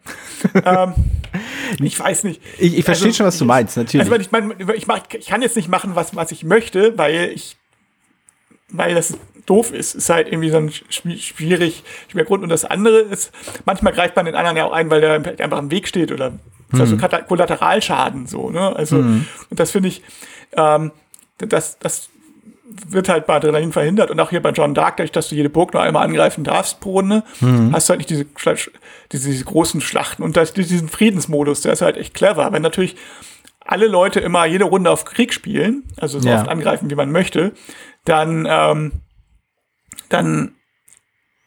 ähm, 0.65 0.95
ich 1.83 1.99
weiß 1.99 2.25
nicht. 2.25 2.41
Ich, 2.59 2.79
ich 2.79 2.85
verstehe 2.85 3.09
also, 3.09 3.19
schon, 3.19 3.27
was 3.27 3.39
du 3.39 3.45
meinst, 3.45 3.77
natürlich. 3.77 4.11
Also 4.11 4.21
ich, 4.21 4.33
mein, 4.33 4.55
ich, 4.75 4.87
mach, 4.87 5.01
ich 5.19 5.27
kann 5.27 5.43
jetzt 5.43 5.57
nicht 5.57 5.69
machen, 5.69 5.95
was, 5.95 6.17
was 6.17 6.33
ich 6.33 6.45
möchte, 6.45 6.97
weil 6.97 7.31
ich 7.35 7.57
weil 8.69 8.95
das 8.95 9.15
doof 9.47 9.73
ist. 9.73 9.95
Ist 9.95 10.11
halt 10.11 10.29
irgendwie 10.29 10.51
so 10.51 10.59
ein 10.59 10.71
schwierig, 10.71 11.35
schwieriger 11.35 12.25
Grund. 12.25 12.43
Und 12.43 12.49
das 12.49 12.65
andere 12.65 12.99
ist, 12.99 13.33
manchmal 13.65 13.93
greift 13.93 14.17
man 14.17 14.27
den 14.27 14.35
anderen 14.35 14.57
ja 14.57 14.65
auch 14.65 14.73
ein, 14.73 14.91
weil 14.91 15.01
der 15.01 15.15
einfach 15.41 15.59
im 15.59 15.71
Weg 15.71 15.89
steht 15.89 16.13
oder 16.13 16.31
mhm. 16.71 16.81
also 16.81 16.97
Kollateralschaden 16.97 18.27
so, 18.27 18.51
ne? 18.51 18.75
Also, 18.75 18.97
mhm. 18.97 19.27
und 19.51 19.61
das 19.61 19.71
finde 19.71 19.89
ich, 19.89 20.03
ähm, 20.57 20.93
das, 21.39 21.79
das 21.79 22.09
wird 22.89 23.09
halt 23.09 23.27
bei 23.27 23.37
Adrenalin 23.37 23.73
verhindert 23.73 24.11
und 24.11 24.19
auch 24.21 24.31
hier 24.31 24.43
bei 24.43 24.51
John 24.51 24.75
Dark, 24.75 24.97
dadurch, 24.97 25.13
dass 25.13 25.29
du 25.29 25.35
jede 25.35 25.49
Burg 25.49 25.73
nur 25.73 25.83
einmal 25.83 26.05
angreifen 26.05 26.45
darfst 26.45 26.81
pro 26.81 26.93
Runde, 26.93 27.23
mhm. 27.41 27.73
hast 27.73 27.89
du 27.89 27.93
halt 27.93 28.01
nicht 28.01 28.11
diese, 28.11 28.27
diese, 29.13 29.29
diese 29.31 29.45
großen 29.45 29.81
Schlachten 29.81 30.23
und 30.23 30.37
das, 30.37 30.53
diesen 30.53 30.89
Friedensmodus, 30.89 31.63
der 31.63 31.73
ist 31.73 31.83
halt 31.83 31.97
echt 31.97 32.15
clever. 32.15 32.53
Wenn 32.53 32.63
natürlich 32.63 32.97
alle 33.65 33.87
Leute 33.87 34.21
immer 34.21 34.47
jede 34.47 34.65
Runde 34.65 34.91
auf 34.91 35.05
Krieg 35.05 35.33
spielen, 35.33 35.85
also 35.97 36.21
so 36.21 36.29
ja. 36.29 36.41
oft 36.41 36.49
angreifen, 36.49 36.91
wie 36.91 36.95
man 36.95 37.11
möchte, 37.11 37.53
dann, 38.05 38.47
ähm, 38.49 38.93
dann 40.09 40.55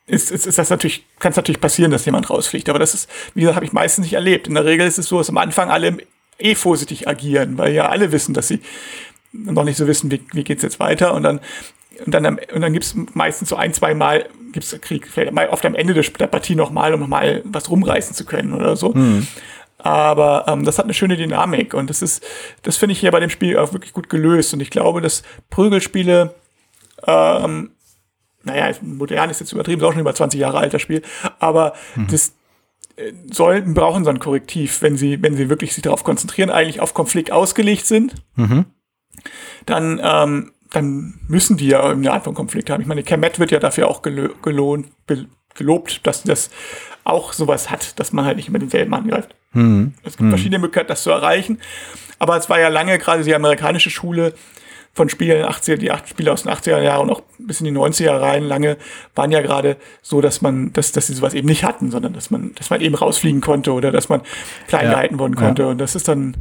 ist, 0.07 0.31
ist, 0.31 0.47
ist 0.47 0.57
das 0.57 0.69
natürlich, 0.69 1.05
kann 1.19 1.31
es 1.31 1.35
natürlich 1.35 1.61
passieren, 1.61 1.91
dass 1.91 2.05
jemand 2.05 2.29
rausfliegt. 2.29 2.69
Aber 2.69 2.79
das 2.79 2.93
ist, 2.93 3.09
wie 3.35 3.41
gesagt, 3.41 3.55
habe 3.55 3.65
ich 3.65 3.73
meistens 3.73 4.03
nicht 4.03 4.13
erlebt. 4.13 4.47
In 4.47 4.55
der 4.55 4.65
Regel 4.65 4.87
ist 4.87 4.97
es 4.97 5.07
so, 5.07 5.19
dass 5.19 5.29
am 5.29 5.37
Anfang 5.37 5.69
alle 5.69 5.97
eh 6.39 6.55
vorsichtig 6.55 7.07
agieren, 7.07 7.57
weil 7.57 7.73
ja 7.73 7.89
alle 7.89 8.11
wissen, 8.11 8.33
dass 8.33 8.47
sie 8.47 8.61
noch 9.31 9.63
nicht 9.63 9.77
so 9.77 9.87
wissen, 9.87 10.09
wie, 10.09 10.21
wie 10.33 10.43
geht's 10.43 10.63
jetzt 10.63 10.79
weiter. 10.79 11.13
Und 11.13 11.23
dann, 11.23 11.39
und 12.05 12.11
dann, 12.11 12.25
und 12.25 12.61
dann 12.61 12.73
gibt's 12.73 12.95
meistens 13.13 13.49
so 13.49 13.55
ein, 13.55 13.73
zwei 13.73 13.93
Mal 13.93 14.27
gibt's 14.51 14.75
Krieg, 14.81 15.07
vielleicht 15.07 15.31
mal 15.31 15.49
oft 15.49 15.65
am 15.65 15.75
Ende 15.75 15.93
der 15.93 16.27
Partie 16.27 16.55
nochmal, 16.55 16.93
um 16.93 17.01
nochmal 17.01 17.43
was 17.45 17.69
rumreißen 17.69 18.15
zu 18.15 18.25
können 18.25 18.53
oder 18.53 18.75
so. 18.75 18.93
Mhm. 18.93 19.27
Aber 19.77 20.45
ähm, 20.47 20.65
das 20.65 20.77
hat 20.77 20.85
eine 20.85 20.93
schöne 20.93 21.15
Dynamik 21.15 21.73
und 21.73 21.89
das 21.89 22.01
ist, 22.01 22.23
das 22.63 22.75
finde 22.75 22.93
ich 22.93 22.99
hier 22.99 23.11
bei 23.11 23.19
dem 23.19 23.29
Spiel 23.29 23.57
auch 23.57 23.71
wirklich 23.71 23.93
gut 23.93 24.09
gelöst. 24.09 24.53
Und 24.53 24.59
ich 24.59 24.71
glaube, 24.71 25.01
dass 25.01 25.23
Prügelspiele 25.49 26.33
ähm, 27.07 27.71
naja, 28.43 28.73
modern 28.81 29.29
ist 29.29 29.39
jetzt 29.39 29.51
übertrieben, 29.51 29.81
ist 29.81 29.87
auch 29.87 29.91
schon 29.91 30.01
über 30.01 30.15
20 30.15 30.39
Jahre 30.39 30.59
alter 30.59 30.79
Spiel, 30.79 31.01
aber 31.39 31.73
mhm. 31.95 32.07
das 32.07 32.33
äh, 32.95 33.13
sollten, 33.31 33.73
brauchen 33.73 34.03
so 34.03 34.09
ein 34.09 34.19
Korrektiv, 34.19 34.81
wenn 34.81 34.97
sie, 34.97 35.21
wenn 35.21 35.35
sie 35.35 35.49
wirklich 35.49 35.73
sich 35.73 35.83
darauf 35.83 36.03
konzentrieren, 36.03 36.49
eigentlich 36.49 36.79
auf 36.79 36.93
Konflikt 36.93 37.31
ausgelegt 37.31 37.85
sind, 37.85 38.15
mhm. 38.35 38.65
dann, 39.65 39.99
ähm, 40.03 40.51
dann 40.71 41.19
müssen 41.27 41.57
die 41.57 41.67
ja 41.67 41.81
irgendeine 41.81 42.13
Art 42.13 42.23
von 42.23 42.33
Konflikt 42.33 42.69
haben. 42.69 42.81
Ich 42.81 42.87
meine, 42.87 43.03
Kemet 43.03 43.39
wird 43.39 43.51
ja 43.51 43.59
dafür 43.59 43.87
auch 43.87 44.01
gelo 44.01 44.29
gelohnt, 44.41 44.87
gelobt, 45.55 46.05
dass 46.05 46.23
das 46.23 46.49
auch 47.03 47.33
sowas 47.33 47.69
hat, 47.69 47.99
dass 47.99 48.13
man 48.13 48.25
halt 48.25 48.37
nicht 48.37 48.47
immer 48.47 48.59
denselben 48.59 48.93
angreift. 48.93 49.35
Mhm. 49.53 49.93
Es 50.03 50.17
gibt 50.17 50.27
mhm. 50.27 50.29
verschiedene 50.29 50.59
Möglichkeiten, 50.59 50.89
das 50.89 51.03
zu 51.03 51.09
erreichen. 51.09 51.59
Aber 52.19 52.37
es 52.37 52.49
war 52.49 52.59
ja 52.59 52.67
lange 52.67 52.97
gerade 52.97 53.23
die 53.23 53.33
amerikanische 53.33 53.89
Schule, 53.89 54.33
von 54.99 55.07
Spielen 55.07 55.45
80er, 55.45 55.77
die 55.77 55.91
acht 55.91 56.09
Spiele 56.09 56.29
aus 56.33 56.43
den 56.43 56.51
80er 56.51 56.81
Jahren 56.81 57.03
und 57.03 57.15
auch 57.15 57.21
bis 57.37 57.61
in 57.61 57.65
die 57.65 57.71
90er 57.71 58.19
rein 58.19 58.43
lange 58.43 58.75
waren 59.15 59.31
ja 59.31 59.39
gerade 59.39 59.77
so, 60.01 60.19
dass 60.19 60.41
man, 60.41 60.73
dass, 60.73 60.91
dass 60.91 61.07
sie 61.07 61.13
sowas 61.13 61.33
eben 61.33 61.47
nicht 61.47 61.63
hatten, 61.63 61.89
sondern 61.89 62.11
dass 62.11 62.31
man, 62.31 62.53
dass 62.55 62.69
man 62.69 62.81
eben 62.81 62.95
rausfliegen 62.95 63.39
konnte 63.39 63.71
oder 63.71 63.93
dass 63.93 64.09
man 64.09 64.23
klein 64.67 64.87
ja, 64.87 64.91
gehalten 64.91 65.17
worden 65.17 65.35
konnte. 65.35 65.61
Ja. 65.61 65.67
Und 65.69 65.77
das 65.77 65.95
ist 65.95 66.09
dann. 66.09 66.35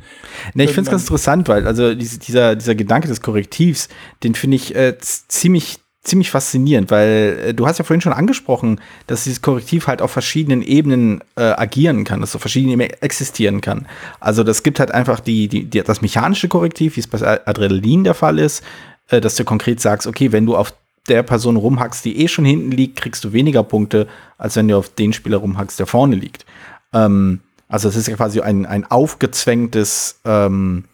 Ne, 0.55 0.65
ich 0.65 0.71
finde 0.71 0.89
es 0.89 0.91
ganz 0.91 1.03
interessant, 1.03 1.49
weil 1.49 1.69
also 1.69 1.95
dieser, 1.95 2.57
dieser 2.57 2.75
Gedanke 2.75 3.07
des 3.07 3.21
Korrektivs, 3.21 3.89
den 4.25 4.35
finde 4.35 4.57
ich 4.57 4.75
äh, 4.75 4.99
ziemlich 4.99 5.79
ziemlich 6.09 6.31
faszinierend, 6.31 6.91
weil 6.91 7.41
äh, 7.47 7.55
du 7.55 7.67
hast 7.67 7.79
ja 7.79 7.85
vorhin 7.85 8.01
schon 8.01 8.13
angesprochen, 8.13 8.81
dass 9.07 9.25
dieses 9.25 9.43
Korrektiv 9.43 9.87
halt 9.87 10.03
auf 10.03 10.11
verschiedenen 10.11 10.63
Ebenen 10.63 11.23
äh, 11.37 11.43
agieren 11.43 12.05
kann, 12.05 12.21
dass 12.21 12.33
so 12.33 12.39
verschiedene 12.39 12.73
Ebenen 12.73 12.91
existieren 13.01 13.61
kann. 13.61 13.87
Also 14.21 14.43
das 14.43 14.63
gibt 14.63 14.81
halt 14.81 14.91
einfach 14.91 15.21
die, 15.21 15.49
die, 15.49 15.65
die, 15.65 15.83
das 15.83 16.03
mechanische 16.03 16.49
Korrektiv, 16.49 16.97
wie 16.97 17.01
es 17.01 17.07
bei 17.07 17.21
Adrenalin 17.47 18.05
der 18.05 18.15
Fall 18.15 18.39
ist, 18.39 18.63
äh, 19.09 19.21
dass 19.21 19.37
du 19.37 19.45
konkret 19.45 19.81
sagst, 19.81 20.07
okay, 20.07 20.33
wenn 20.33 20.47
du 20.47 20.57
auf 20.57 20.73
der 21.09 21.23
Person 21.23 21.57
rumhackst, 21.57 22.05
die 22.05 22.19
eh 22.19 22.29
schon 22.29 22.45
hinten 22.45 22.71
liegt, 22.71 23.01
kriegst 23.01 23.25
du 23.25 23.33
weniger 23.33 23.63
Punkte, 23.63 24.07
als 24.37 24.57
wenn 24.57 24.69
du 24.69 24.77
auf 24.77 24.91
den 24.91 25.13
Spieler 25.13 25.39
rumhackst, 25.39 25.79
der 25.79 25.87
vorne 25.87 26.17
liegt. 26.17 26.45
Ähm, 26.93 27.41
also 27.69 27.89
es 27.89 27.97
ist 27.97 28.09
ja 28.09 28.17
quasi 28.17 28.41
ein, 28.41 28.67
ein 28.67 28.85
aufgezwängtes, 28.91 30.21
ähm, 30.25 30.85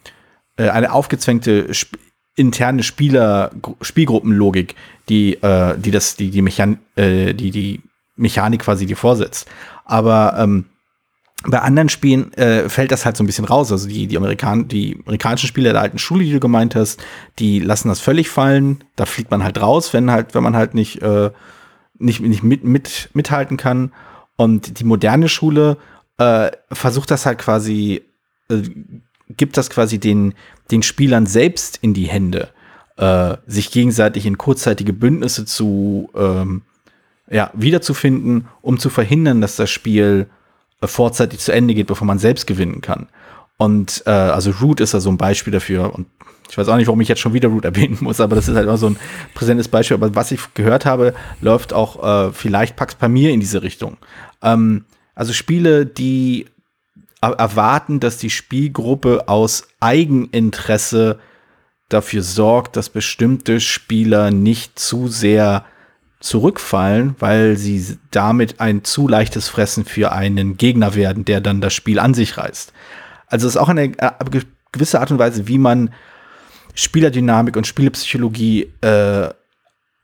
äh, 0.57 0.69
eine 0.69 0.91
aufgezwängte 0.91 1.73
interne 2.35 2.83
Spieler, 2.83 3.51
Spielgruppenlogik, 3.81 4.75
die, 5.09 5.35
äh, 5.41 5.77
die 5.77 5.91
das, 5.91 6.15
die, 6.15 6.31
die, 6.31 6.41
Mechan 6.41 6.79
äh, 6.95 7.33
die, 7.33 7.51
die 7.51 7.81
Mechanik 8.15 8.61
quasi 8.61 8.85
dir 8.85 8.97
vorsetzt. 8.97 9.47
Aber 9.85 10.35
ähm, 10.37 10.65
bei 11.47 11.59
anderen 11.59 11.89
Spielen 11.89 12.33
äh, 12.33 12.69
fällt 12.69 12.91
das 12.91 13.05
halt 13.05 13.17
so 13.17 13.23
ein 13.23 13.27
bisschen 13.27 13.45
raus. 13.45 13.71
Also 13.71 13.87
die, 13.87 14.07
die, 14.07 14.17
Amerikan 14.17 14.67
die 14.67 14.99
amerikanischen 15.05 15.47
Spieler 15.47 15.73
der 15.73 15.81
alten 15.81 15.99
Schule, 15.99 16.23
die 16.23 16.31
du 16.31 16.39
gemeint 16.39 16.75
hast, 16.75 17.03
die 17.39 17.59
lassen 17.59 17.87
das 17.87 17.99
völlig 17.99 18.29
fallen. 18.29 18.83
Da 18.95 19.05
fliegt 19.05 19.31
man 19.31 19.43
halt 19.43 19.61
raus, 19.61 19.93
wenn 19.93 20.11
halt, 20.11 20.33
wenn 20.33 20.43
man 20.43 20.55
halt 20.55 20.73
nicht, 20.73 21.01
äh, 21.01 21.31
nicht, 21.97 22.21
nicht 22.21 22.43
mit, 22.43 22.63
mit, 22.63 23.09
mithalten 23.13 23.57
kann. 23.57 23.93
Und 24.37 24.79
die 24.79 24.83
moderne 24.83 25.29
Schule 25.29 25.77
äh, 26.17 26.51
versucht 26.71 27.11
das 27.11 27.25
halt 27.25 27.37
quasi, 27.39 28.01
äh, 28.49 28.61
gibt 29.29 29.57
das 29.57 29.69
quasi 29.69 29.99
den, 29.99 30.33
den 30.71 30.83
Spielern 30.83 31.25
selbst 31.25 31.77
in 31.81 31.93
die 31.93 32.05
Hände, 32.05 32.49
äh, 32.97 33.37
sich 33.47 33.71
gegenseitig 33.71 34.25
in 34.25 34.37
kurzzeitige 34.37 34.93
Bündnisse 34.93 35.45
zu 35.45 36.09
ähm, 36.15 36.61
ja, 37.29 37.51
wiederzufinden, 37.53 38.47
um 38.61 38.79
zu 38.79 38.89
verhindern, 38.89 39.41
dass 39.41 39.55
das 39.55 39.69
Spiel 39.69 40.27
äh, 40.81 40.87
vorzeitig 40.87 41.39
zu 41.39 41.51
Ende 41.51 41.73
geht, 41.73 41.87
bevor 41.87 42.05
man 42.05 42.19
selbst 42.19 42.47
gewinnen 42.47 42.81
kann. 42.81 43.07
Und 43.57 44.03
äh, 44.05 44.11
also 44.11 44.51
Root 44.51 44.79
ist 44.79 44.93
da 44.93 44.99
so 44.99 45.09
ein 45.09 45.17
Beispiel 45.17 45.53
dafür 45.53 45.93
und 45.93 46.07
ich 46.49 46.57
weiß 46.57 46.67
auch 46.67 46.77
nicht, 46.77 46.87
warum 46.87 47.01
ich 47.01 47.07
jetzt 47.07 47.21
schon 47.21 47.33
wieder 47.33 47.49
Root 47.49 47.65
erwähnen 47.65 47.97
muss, 48.01 48.19
aber 48.19 48.35
das 48.35 48.47
ist 48.47 48.55
halt 48.55 48.67
immer 48.67 48.77
so 48.77 48.87
ein 48.87 48.97
präsentes 49.33 49.67
Beispiel. 49.67 49.95
Aber 49.95 50.13
was 50.15 50.31
ich 50.31 50.53
gehört 50.53 50.85
habe, 50.85 51.13
läuft 51.41 51.73
auch 51.73 52.27
äh, 52.27 52.31
vielleicht 52.33 52.75
Pax 52.75 52.95
bei 52.95 53.07
mir 53.07 53.31
in 53.31 53.39
diese 53.39 53.63
Richtung. 53.63 53.97
Ähm, 54.41 54.85
also 55.15 55.33
Spiele, 55.33 55.85
die 55.85 56.45
erwarten, 57.21 57.99
dass 57.99 58.17
die 58.17 58.29
Spielgruppe 58.29 59.27
aus 59.27 59.67
Eigeninteresse 59.79 61.19
dafür 61.89 62.23
sorgt, 62.23 62.77
dass 62.77 62.89
bestimmte 62.89 63.59
Spieler 63.59 64.31
nicht 64.31 64.79
zu 64.79 65.07
sehr 65.07 65.65
zurückfallen, 66.19 67.15
weil 67.19 67.55
sie 67.57 67.97
damit 68.11 68.59
ein 68.59 68.83
zu 68.83 69.07
leichtes 69.07 69.47
Fressen 69.47 69.85
für 69.85 70.11
einen 70.11 70.57
Gegner 70.57 70.95
werden, 70.95 71.25
der 71.25 71.41
dann 71.41 71.61
das 71.61 71.73
Spiel 71.73 71.99
an 71.99 72.13
sich 72.13 72.37
reißt. 72.37 72.73
Also 73.27 73.47
es 73.47 73.55
ist 73.55 73.61
auch 73.61 73.69
eine 73.69 73.85
äh, 73.85 74.41
gewisse 74.71 74.99
Art 74.99 75.11
und 75.11 75.19
Weise, 75.19 75.47
wie 75.47 75.57
man 75.57 75.91
Spielerdynamik 76.73 77.55
und 77.55 77.67
Spielepsychologie 77.67 78.71
äh, 78.81 79.29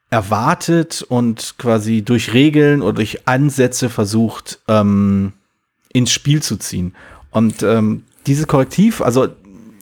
erwartet 0.10 1.04
und 1.08 1.56
quasi 1.58 2.02
durch 2.04 2.34
Regeln 2.34 2.82
oder 2.82 2.94
durch 2.94 3.28
Ansätze 3.28 3.90
versucht 3.90 4.60
ähm, 4.68 5.34
ins 5.94 6.12
Spiel 6.12 6.42
zu 6.42 6.58
ziehen. 6.58 6.94
Und 7.32 7.64
ähm, 7.64 8.04
dieses 8.28 8.48
Korrektiv, 8.48 9.02
also 9.02 9.30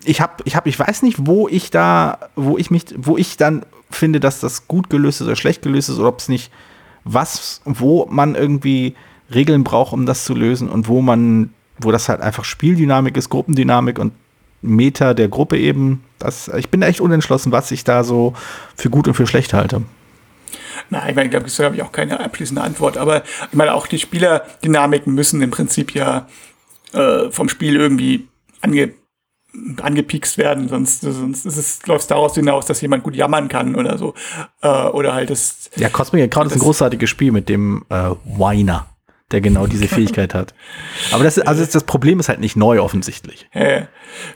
ich 0.06 0.22
habe, 0.22 0.43
ich 0.45 0.56
habe, 0.56 0.69
ich 0.69 0.80
weiß 0.80 1.02
nicht, 1.04 1.17
wo 1.26 1.48
ich 1.48 1.72
da, 1.72 2.19
wo 2.36 2.58
ich 2.58 2.72
mich, 2.72 2.86
wo 2.98 3.17
ich 3.17 3.38
dann 3.38 3.65
finde, 3.89 4.19
dass 4.19 4.39
das 4.39 4.67
gut 4.67 4.89
gelöst 4.89 5.22
ist 5.22 5.28
oder 5.28 5.36
schlecht 5.36 5.62
gelöst 5.62 5.89
ist 5.89 6.00
oder 6.00 6.10
ob 6.10 6.19
es 6.19 6.30
nicht 6.30 6.52
was, 7.04 7.62
wo 7.65 8.06
man 8.10 8.36
irgendwie 8.36 8.95
Regeln 9.34 9.63
braucht, 9.63 9.93
um 9.93 10.06
das 10.06 10.26
zu 10.26 10.34
lösen 10.34 10.69
und 10.69 10.88
wo 10.88 11.02
man, 11.02 11.54
wo 11.80 11.91
das 11.91 12.10
halt 12.10 12.22
einfach 12.22 12.45
Spieldynamik 12.45 13.17
ist, 13.17 13.30
Gruppendynamik 13.30 14.00
und 14.00 14.13
Meta 14.62 15.13
der 15.13 15.28
Gruppe 15.28 15.58
eben. 15.58 16.04
Das, 16.17 16.50
ich 16.50 16.69
bin 16.69 16.82
echt 16.82 17.02
unentschlossen, 17.02 17.52
was 17.52 17.72
ich 17.72 17.84
da 17.84 18.04
so 18.04 18.34
für 18.76 18.89
gut 18.89 19.08
und 19.08 19.13
für 19.13 19.28
schlecht 19.28 19.54
halte. 19.54 19.82
Nein, 20.89 21.10
ich 21.10 21.15
meine, 21.15 21.30
glaube, 21.30 21.46
das 21.46 21.60
habe 21.60 21.76
ich 21.76 21.82
auch 21.82 21.92
keine 21.92 22.20
abschließende 22.20 22.62
Antwort. 22.62 22.98
Aber 22.98 23.24
ich 23.24 23.54
meine, 23.54 23.74
auch 23.74 23.88
die 23.88 24.00
Spielerdynamiken 24.00 25.13
müssen 25.13 25.42
im 25.42 25.52
Prinzip 25.52 25.94
ja 25.94 26.28
äh, 26.94 27.30
vom 27.32 27.50
Spiel 27.50 27.76
irgendwie 27.76 28.28
ange 28.62 28.94
angepikst 29.82 30.38
werden, 30.38 30.68
sonst, 30.70 31.02
sonst 31.02 31.46
ist 31.46 31.58
es, 31.58 31.86
läuft 31.88 32.02
es 32.02 32.08
daraus 32.08 32.36
hinaus, 32.36 32.68
dass 32.68 32.82
jemand 32.82 33.04
gut 33.04 33.15
jammern 33.15 33.48
kann 33.48 33.76
oder 33.76 33.98
so. 33.98 34.13
Äh, 34.62 34.68
oder 34.68 35.13
halt 35.13 35.32
das. 35.32 35.72
Ja, 35.76 35.89
Cosmic 35.89 36.24
Account 36.24 36.52
ist 36.52 36.58
ein 36.58 36.60
großartiges 36.60 37.10
Spiel 37.10 37.32
mit 37.32 37.50
dem 37.50 37.84
äh, 37.89 38.12
Whiner, 38.26 38.88
der 39.32 39.42
genau 39.42 39.65
diese 39.65 39.88
Fähigkeit 39.88 40.36
hat. 40.36 40.54
Aber 41.12 41.24
das, 41.24 41.39
also 41.39 41.65
das 41.65 41.84
Problem 41.84 42.20
ist 42.20 42.30
halt 42.30 42.39
nicht 42.39 42.56
neu 42.56 42.80
offensichtlich. 42.80 43.48
Äh, 43.52 43.86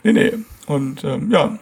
nee, 0.02 0.12
nee. 0.12 0.32
Und 0.66 1.04
ähm, 1.04 1.30
ja. 1.30 1.58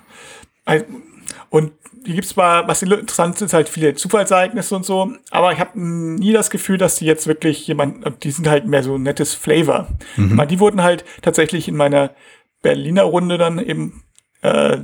Und 1.51 1.73
die 2.07 2.15
gibt 2.15 2.27
zwar, 2.27 2.69
was 2.69 2.83
interessant 2.83 3.41
ist, 3.41 3.55
halt 3.55 3.69
viele 3.69 3.95
Zufallsereignisse 3.95 4.75
und 4.75 4.85
so, 4.85 5.13
aber 5.31 5.53
ich 5.53 5.61
habe 5.61 5.81
nie 5.81 6.33
das 6.33 6.51
Gefühl, 6.51 6.79
dass 6.79 6.97
die 6.97 7.07
jetzt 7.07 7.27
wirklich 7.27 7.67
jemand, 7.67 8.25
die 8.25 8.31
sind 8.31 8.49
halt 8.49 8.67
mehr 8.67 8.83
so 8.83 8.99
nettes 8.99 9.35
Flavor. 9.35 9.89
Mhm. 10.17 10.47
Die 10.49 10.61
wurden 10.61 10.83
halt 10.83 11.05
tatsächlich 11.23 11.69
in 11.69 11.77
meiner 11.77 12.11
Berliner 12.63 13.05
Runde 13.05 13.39
dann 13.39 13.59
eben, 13.59 14.05
äh, 14.43 14.79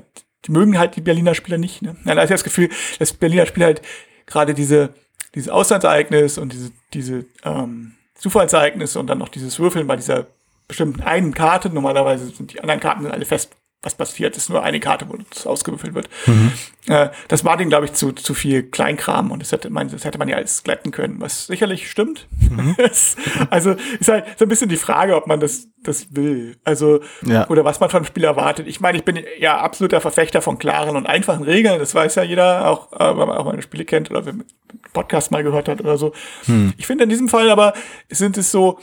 die 0.44 0.52
mögen 0.52 0.78
halt 0.78 0.96
die 0.96 1.00
Berliner 1.00 1.34
Spieler 1.34 1.58
nicht. 1.58 1.82
Ne? 1.82 1.96
Dann 2.04 2.16
habe 2.16 2.24
ich 2.24 2.30
das 2.30 2.44
Gefühl, 2.44 2.68
dass 2.98 3.12
Berliner 3.12 3.46
Spieler 3.46 3.66
halt 3.66 3.82
gerade 4.26 4.54
diese, 4.54 4.94
dieses 5.34 5.48
Auslandsereignis 5.48 6.38
und 6.38 6.52
diese, 6.52 6.70
diese 6.94 7.24
ähm, 7.44 7.94
Zufallsereignisse 8.14 8.98
und 8.98 9.08
dann 9.08 9.18
noch 9.18 9.28
dieses 9.28 9.58
Würfeln 9.58 9.86
bei 9.86 9.96
dieser 9.96 10.26
bestimmten 10.66 11.00
einen 11.02 11.34
Karte, 11.34 11.70
normalerweise 11.70 12.26
sind 12.26 12.52
die 12.52 12.60
anderen 12.60 12.80
Karten 12.80 13.06
alle 13.06 13.24
fest 13.24 13.56
was 13.82 13.94
passiert. 13.94 14.36
Es 14.36 14.44
ist 14.44 14.48
nur 14.48 14.64
eine 14.64 14.80
Karte, 14.80 15.08
wo 15.08 15.16
das 15.32 15.46
ausgewürfelt 15.46 15.94
wird. 15.94 16.08
Mhm. 16.26 16.52
Äh, 16.88 17.10
das 17.28 17.44
war 17.44 17.56
denen, 17.56 17.70
glaube 17.70 17.84
ich, 17.84 17.92
zu, 17.92 18.10
zu 18.10 18.34
viel 18.34 18.64
Kleinkram 18.64 19.30
und 19.30 19.40
das 19.40 19.52
hätte, 19.52 19.70
man, 19.70 19.88
das 19.88 20.04
hätte 20.04 20.18
man 20.18 20.28
ja 20.28 20.36
alles 20.36 20.64
glätten 20.64 20.90
können, 20.90 21.20
was 21.20 21.46
sicherlich 21.46 21.88
stimmt. 21.88 22.26
Mhm. 22.50 22.76
also 23.50 23.76
ist 24.00 24.08
halt 24.08 24.26
so 24.36 24.46
ein 24.46 24.48
bisschen 24.48 24.68
die 24.68 24.76
Frage, 24.76 25.14
ob 25.14 25.28
man 25.28 25.38
das, 25.38 25.68
das 25.80 26.14
will. 26.16 26.56
Also, 26.64 27.00
ja. 27.24 27.48
oder 27.50 27.64
was 27.64 27.78
man 27.78 27.88
vom 27.88 28.04
Spiel 28.04 28.24
erwartet. 28.24 28.66
Ich 28.66 28.80
meine, 28.80 28.98
ich 28.98 29.04
bin 29.04 29.20
ja 29.38 29.58
absoluter 29.58 30.00
Verfechter 30.00 30.42
von 30.42 30.58
klaren 30.58 30.96
und 30.96 31.06
einfachen 31.06 31.44
Regeln. 31.44 31.78
Das 31.78 31.94
weiß 31.94 32.16
ja 32.16 32.24
jeder, 32.24 32.68
auch 32.68 32.92
äh, 32.92 33.16
wenn 33.16 33.28
man 33.28 33.38
auch 33.38 33.44
meine 33.44 33.62
Spiele 33.62 33.84
kennt 33.84 34.10
oder 34.10 34.26
wenn 34.26 34.38
man 34.38 34.46
Podcast 34.92 35.30
mal 35.30 35.44
gehört 35.44 35.68
hat 35.68 35.80
oder 35.80 35.98
so. 35.98 36.12
Mhm. 36.48 36.74
Ich 36.78 36.86
finde 36.88 37.04
in 37.04 37.10
diesem 37.10 37.28
Fall 37.28 37.48
aber 37.48 37.74
sind 38.10 38.38
es 38.38 38.50
so, 38.50 38.80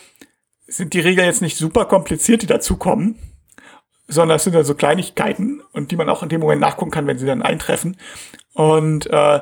sind 0.67 0.93
die 0.93 1.01
Regeln 1.01 1.27
jetzt 1.27 1.41
nicht 1.41 1.57
super 1.57 1.83
kompliziert, 1.83 2.41
die 2.43 2.47
dazukommen 2.47 3.19
sondern 4.07 4.37
es 4.37 4.43
sind 4.43 4.55
dann 4.55 4.65
so 4.65 4.75
Kleinigkeiten 4.75 5.61
und 5.71 5.91
die 5.91 5.95
man 5.95 6.09
auch 6.09 6.23
in 6.23 6.29
dem 6.29 6.41
Moment 6.41 6.61
nachgucken 6.61 6.91
kann, 6.91 7.07
wenn 7.07 7.17
sie 7.17 7.25
dann 7.25 7.41
eintreffen. 7.41 7.97
Und 8.53 9.07
äh, 9.07 9.41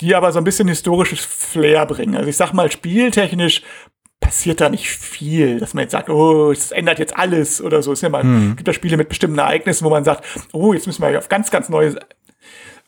die 0.00 0.14
aber 0.14 0.32
so 0.32 0.38
ein 0.38 0.44
bisschen 0.44 0.68
historisches 0.68 1.24
Flair 1.24 1.86
bringen. 1.86 2.16
Also 2.16 2.28
ich 2.28 2.36
sag 2.36 2.52
mal, 2.52 2.70
spieltechnisch 2.70 3.62
passiert 4.20 4.60
da 4.60 4.68
nicht 4.68 4.88
viel, 4.88 5.58
dass 5.58 5.74
man 5.74 5.82
jetzt 5.82 5.92
sagt, 5.92 6.08
oh, 6.08 6.50
es 6.52 6.70
ändert 6.70 6.98
jetzt 6.98 7.16
alles 7.16 7.60
oder 7.60 7.82
so. 7.82 7.92
Es 7.92 8.00
ja 8.00 8.08
mal, 8.08 8.22
hm. 8.22 8.56
gibt 8.56 8.66
da 8.66 8.72
Spiele 8.72 8.96
mit 8.96 9.08
bestimmten 9.08 9.38
Ereignissen, 9.38 9.84
wo 9.84 9.90
man 9.90 10.04
sagt, 10.04 10.24
oh, 10.52 10.72
jetzt 10.72 10.86
müssen 10.86 11.02
wir 11.02 11.18
auf 11.18 11.28
ganz, 11.28 11.50
ganz 11.50 11.68
neue 11.68 11.96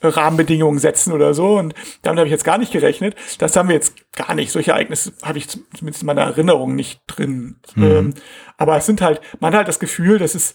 Rahmenbedingungen 0.02 0.78
setzen 0.78 1.12
oder 1.12 1.34
so. 1.34 1.58
Und 1.58 1.74
damit 2.02 2.18
habe 2.18 2.28
ich 2.28 2.32
jetzt 2.32 2.44
gar 2.44 2.58
nicht 2.58 2.72
gerechnet. 2.72 3.16
Das 3.38 3.56
haben 3.56 3.68
wir 3.68 3.74
jetzt 3.74 3.94
gar 4.12 4.34
nicht. 4.34 4.52
Solche 4.52 4.72
Ereignisse 4.72 5.12
habe 5.22 5.38
ich 5.38 5.48
zumindest 5.48 6.02
in 6.02 6.06
meiner 6.06 6.22
Erinnerung 6.22 6.74
nicht 6.74 7.02
drin. 7.06 7.56
Mhm. 7.74 7.84
Ähm, 7.84 8.14
aber 8.56 8.76
es 8.76 8.86
sind 8.86 9.00
halt, 9.00 9.20
man 9.40 9.52
hat 9.52 9.58
halt 9.58 9.68
das 9.68 9.80
Gefühl, 9.80 10.18
dass 10.18 10.34
es 10.34 10.54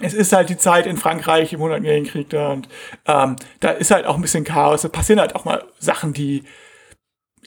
es 0.00 0.14
ist 0.14 0.32
halt 0.32 0.48
die 0.48 0.56
Zeit 0.56 0.86
in 0.86 0.96
Frankreich 0.96 1.52
im 1.52 1.60
100-jährigen 1.60 2.06
Krieg 2.08 2.30
da 2.30 2.52
und 2.52 2.68
ähm, 3.06 3.36
da 3.60 3.70
ist 3.70 3.90
halt 3.90 4.06
auch 4.06 4.16
ein 4.16 4.22
bisschen 4.22 4.44
Chaos. 4.44 4.82
Da 4.82 4.88
passieren 4.88 5.20
halt 5.20 5.34
auch 5.34 5.44
mal 5.44 5.64
Sachen, 5.78 6.12
die 6.12 6.44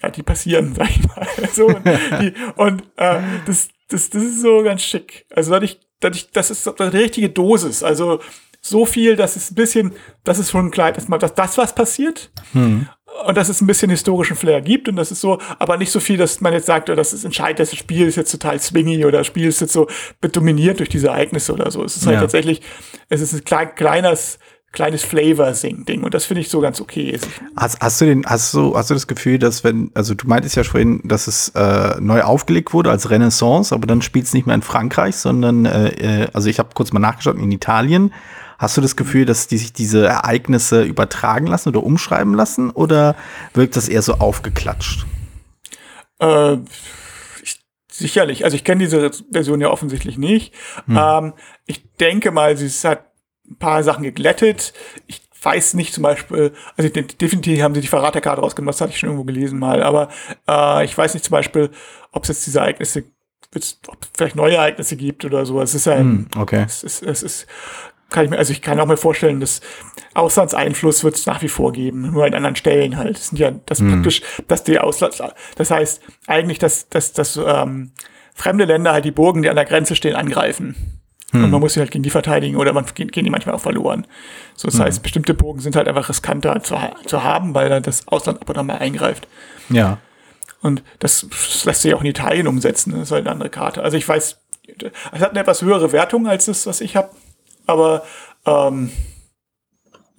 ja, 0.01 0.09
die 0.09 0.23
passieren, 0.23 0.73
sag 0.75 0.89
ich 0.89 1.07
mal. 1.07 1.27
so, 1.53 1.67
und 1.67 1.85
die, 1.85 2.33
und 2.55 2.83
äh, 2.97 3.21
das, 3.45 3.69
das, 3.89 4.09
das 4.09 4.23
ist 4.23 4.41
so 4.41 4.63
ganz 4.63 4.81
schick. 4.81 5.25
Also 5.29 5.51
dadurch, 5.51 5.79
dadurch, 5.99 6.29
das 6.31 6.51
ist 6.51 6.65
die 6.65 6.83
richtige 6.83 7.29
Dosis. 7.29 7.83
Also 7.83 8.19
so 8.61 8.85
viel, 8.85 9.15
dass 9.15 9.35
es 9.35 9.51
ein 9.51 9.55
bisschen, 9.55 9.93
das 10.23 10.39
ist 10.39 10.51
schon 10.51 10.71
klar, 10.71 10.91
dass 10.91 11.07
man, 11.07 11.19
dass 11.19 11.33
das 11.33 11.57
was 11.57 11.73
passiert. 11.73 12.31
Hm 12.53 12.87
und 13.25 13.37
dass 13.37 13.49
es 13.49 13.61
ein 13.61 13.67
bisschen 13.67 13.89
historischen 13.89 14.35
Flair 14.35 14.61
gibt 14.61 14.87
und 14.89 14.95
das 14.95 15.11
ist 15.11 15.21
so, 15.21 15.39
aber 15.59 15.77
nicht 15.77 15.91
so 15.91 15.99
viel, 15.99 16.17
dass 16.17 16.41
man 16.41 16.53
jetzt 16.53 16.65
sagt, 16.65 16.89
oh, 16.89 16.95
das 16.95 17.13
ist 17.13 17.23
entscheidend, 17.23 17.59
das 17.59 17.75
Spiel 17.75 18.07
ist 18.07 18.15
jetzt 18.15 18.31
total 18.31 18.59
swingy 18.59 19.05
oder 19.05 19.19
das 19.19 19.27
Spiel 19.27 19.47
ist 19.47 19.61
jetzt 19.61 19.73
so 19.73 19.87
dominiert 20.21 20.79
durch 20.79 20.89
diese 20.89 21.07
Ereignisse 21.07 21.53
oder 21.53 21.69
so. 21.71 21.83
Es 21.83 21.97
ist 21.97 22.05
halt 22.05 22.15
ja. 22.15 22.21
tatsächlich, 22.21 22.61
es 23.09 23.21
ist 23.21 23.33
ein 23.33 23.43
klein, 23.43 23.75
kleines, 23.75 24.39
kleines 24.71 25.03
Flavor-Sing-Ding 25.03 26.03
und 26.03 26.13
das 26.13 26.25
finde 26.25 26.41
ich 26.41 26.49
so 26.49 26.61
ganz 26.61 26.81
okay. 26.81 27.19
Hast, 27.55 27.79
hast 27.81 28.01
du 28.01 28.05
den, 28.05 28.25
hast 28.25 28.53
du, 28.53 28.75
hast 28.75 28.89
du 28.89 28.93
das 28.93 29.07
Gefühl, 29.07 29.37
dass 29.37 29.63
wenn, 29.63 29.91
also 29.93 30.13
du 30.13 30.27
meintest 30.27 30.55
ja 30.55 30.63
vorhin, 30.63 31.01
dass 31.03 31.27
es 31.27 31.49
äh, 31.49 31.99
neu 31.99 32.21
aufgelegt 32.21 32.73
wurde 32.73 32.89
als 32.89 33.09
Renaissance, 33.09 33.75
aber 33.75 33.85
dann 33.85 34.01
spielt 34.01 34.25
es 34.25 34.33
nicht 34.33 34.47
mehr 34.47 34.55
in 34.55 34.61
Frankreich, 34.61 35.15
sondern, 35.15 35.65
äh, 35.65 36.23
äh 36.23 36.27
also 36.33 36.49
ich 36.49 36.59
habe 36.59 36.69
kurz 36.73 36.91
mal 36.93 36.99
nachgeschaut, 36.99 37.37
in 37.37 37.51
Italien. 37.51 38.13
Hast 38.61 38.77
du 38.77 38.81
das 38.81 38.95
Gefühl, 38.95 39.25
dass 39.25 39.47
die 39.47 39.57
sich 39.57 39.73
diese 39.73 40.05
Ereignisse 40.05 40.83
übertragen 40.83 41.47
lassen 41.47 41.69
oder 41.69 41.81
umschreiben 41.81 42.35
lassen 42.35 42.69
oder 42.69 43.15
wirkt 43.55 43.75
das 43.75 43.89
eher 43.89 44.03
so 44.03 44.13
aufgeklatscht? 44.13 45.07
Äh, 46.19 46.57
ich, 47.41 47.59
sicherlich. 47.91 48.45
Also 48.45 48.55
ich 48.55 48.63
kenne 48.63 48.83
diese 48.83 49.09
Version 49.31 49.61
ja 49.61 49.71
offensichtlich 49.71 50.19
nicht. 50.19 50.53
Hm. 50.85 50.95
Ähm, 50.95 51.33
ich 51.65 51.91
denke 51.95 52.29
mal, 52.29 52.55
sie 52.55 52.69
hat 52.87 53.05
ein 53.49 53.55
paar 53.55 53.81
Sachen 53.81 54.03
geglättet. 54.03 54.73
Ich 55.07 55.23
weiß 55.41 55.73
nicht 55.73 55.95
zum 55.95 56.03
Beispiel, 56.03 56.53
also 56.77 56.87
definitiv 56.87 57.63
haben 57.63 57.73
sie 57.73 57.81
die 57.81 57.87
Verraterkarte 57.87 58.43
rausgenommen, 58.43 58.71
das 58.71 58.79
hatte 58.79 58.91
ich 58.91 58.99
schon 58.99 59.09
irgendwo 59.09 59.25
gelesen 59.25 59.57
mal, 59.57 59.81
aber 59.81 60.09
äh, 60.47 60.85
ich 60.85 60.95
weiß 60.95 61.15
nicht 61.15 61.25
zum 61.25 61.31
Beispiel, 61.31 61.71
ob 62.11 62.21
es 62.25 62.29
jetzt 62.29 62.45
diese 62.45 62.59
Ereignisse 62.59 63.05
ob 63.53 63.57
es 63.61 63.79
vielleicht 64.15 64.35
neue 64.35 64.55
Ereignisse 64.55 64.95
gibt 64.95 65.25
oder 65.25 65.45
so. 65.45 65.61
Es 65.61 65.75
ist 65.75 65.85
ja, 65.85 65.97
hm, 65.97 66.27
okay. 66.37 66.63
es 66.65 66.83
ist, 66.83 67.03
es 67.03 67.21
ist 67.21 67.47
kann 68.11 68.25
ich 68.25 68.31
mir, 68.31 68.37
also 68.37 68.51
ich 68.51 68.61
kann 68.61 68.79
auch 68.79 68.85
mir 68.85 68.97
vorstellen, 68.97 69.39
dass 69.39 69.61
Auslandseinfluss 70.13 71.03
wird 71.03 71.15
es 71.15 71.25
nach 71.25 71.41
wie 71.41 71.47
vor 71.47 71.71
geben, 71.71 72.11
nur 72.11 72.25
an 72.25 72.33
anderen 72.33 72.55
Stellen 72.55 72.97
halt. 72.97 73.17
Das 73.17 73.29
sind 73.29 73.39
ja 73.39 73.51
das 73.65 73.79
mhm. 73.79 73.93
praktisch, 73.93 74.21
dass 74.47 74.63
die 74.63 74.79
Auslands, 74.79 75.21
das 75.55 75.71
heißt 75.71 76.01
eigentlich, 76.27 76.59
dass, 76.59 76.89
dass, 76.89 77.13
dass 77.13 77.37
ähm, 77.37 77.91
fremde 78.35 78.65
Länder 78.65 78.91
halt 78.91 79.05
die 79.05 79.11
Burgen, 79.11 79.41
die 79.41 79.49
an 79.49 79.55
der 79.55 79.65
Grenze 79.65 79.95
stehen, 79.95 80.15
angreifen. 80.15 80.99
Mhm. 81.31 81.45
Und 81.45 81.51
man 81.51 81.59
muss 81.61 81.73
sie 81.73 81.79
halt 81.79 81.91
gegen 81.91 82.03
die 82.03 82.09
verteidigen 82.09 82.57
oder 82.57 82.73
man 82.73 82.85
gehen 82.93 83.09
die 83.11 83.29
manchmal 83.29 83.55
auch 83.55 83.61
verloren. 83.61 84.05
So, 84.55 84.67
das 84.67 84.75
mhm. 84.75 84.83
heißt, 84.83 85.03
bestimmte 85.03 85.33
Burgen 85.33 85.61
sind 85.61 85.75
halt 85.75 85.87
einfach 85.87 86.09
riskanter 86.09 86.61
zu, 86.61 86.75
zu 87.05 87.23
haben, 87.23 87.55
weil 87.55 87.69
dann 87.69 87.83
das 87.83 88.07
Ausland 88.07 88.41
ab 88.41 88.49
und 88.49 88.57
an 88.57 88.65
mal 88.65 88.77
eingreift. 88.77 89.27
Ja. 89.69 89.97
Und 90.61 90.83
das, 90.99 91.25
das 91.29 91.65
lässt 91.65 91.81
sich 91.81 91.93
auch 91.93 92.01
in 92.01 92.07
Italien 92.07 92.47
umsetzen. 92.47 92.91
Das 92.91 93.03
ist 93.03 93.11
halt 93.11 93.25
eine 93.25 93.31
andere 93.31 93.49
Karte. 93.49 93.81
Also 93.81 93.97
ich 93.97 94.07
weiß, 94.07 94.37
es 95.11 95.21
hat 95.21 95.31
eine 95.31 95.39
etwas 95.39 95.61
höhere 95.61 95.91
Wertung 95.91 96.27
als 96.27 96.45
das, 96.45 96.67
was 96.67 96.81
ich 96.81 96.95
habe. 96.95 97.09
Aber 97.65 98.03
ähm, 98.45 98.91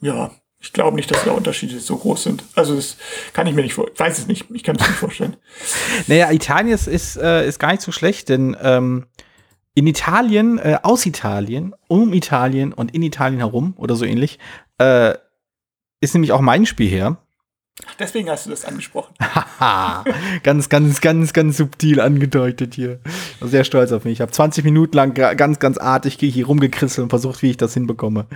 ja, 0.01 0.31
ich 0.63 0.73
glaube 0.73 0.97
nicht, 0.97 1.11
dass 1.11 1.25
da 1.25 1.33
Unterschiede 1.33 1.79
so 1.81 1.97
groß 1.97 2.23
sind. 2.23 2.45
Also 2.55 2.77
das 2.77 2.97
kann 3.33 3.47
ich 3.47 3.55
mir 3.55 3.63
nicht 3.63 3.75
vorstellen. 3.75 3.99
Weiß 3.99 4.19
es 4.19 4.27
nicht. 4.29 4.47
Ich 4.51 4.63
kann 4.63 4.77
es 4.77 4.83
nicht 4.83 4.99
vorstellen. 4.99 5.37
naja, 6.07 6.31
Italien 6.31 6.73
ist, 6.73 6.87
ist, 6.87 7.17
äh, 7.17 7.47
ist 7.47 7.59
gar 7.59 7.73
nicht 7.73 7.83
so 7.83 7.91
schlecht, 7.91 8.29
denn 8.29 8.57
ähm, 8.63 9.07
in 9.75 9.87
Italien, 9.87 10.59
äh, 10.59 10.79
aus 10.83 11.05
Italien, 11.07 11.75
um 11.89 12.13
Italien 12.13 12.73
und 12.73 12.95
in 12.95 13.03
Italien 13.03 13.39
herum 13.39 13.75
oder 13.77 13.97
so 13.97 14.05
ähnlich, 14.05 14.39
äh, 14.79 15.15
ist 16.01 16.15
nämlich 16.15 16.33
auch 16.33 16.41
mein 16.41 16.67
Spiel 16.67 16.89
her. 16.89 17.17
Deswegen 17.99 18.29
hast 18.29 18.47
du 18.47 18.51
das 18.51 18.65
angesprochen. 18.65 19.15
Ganz, 20.43 20.69
ganz, 20.69 21.01
ganz, 21.01 21.33
ganz 21.33 21.57
subtil 21.57 22.01
angedeutet 22.01 22.75
hier. 22.75 23.01
Sehr 23.41 23.65
stolz 23.65 23.93
auf 23.93 24.05
mich. 24.05 24.15
Ich 24.15 24.21
habe 24.21 24.33
20 24.33 24.65
Minuten 24.65 24.97
lang 24.97 25.15
ganz, 25.15 25.59
ganz 25.59 25.79
artig 25.79 26.19
hier 26.19 26.47
rumgekrisselt 26.47 27.05
und 27.05 27.11
versucht, 27.11 27.43
wie 27.43 27.51
ich 27.51 27.57
das 27.57 27.75
hinbekomme. 27.75 28.27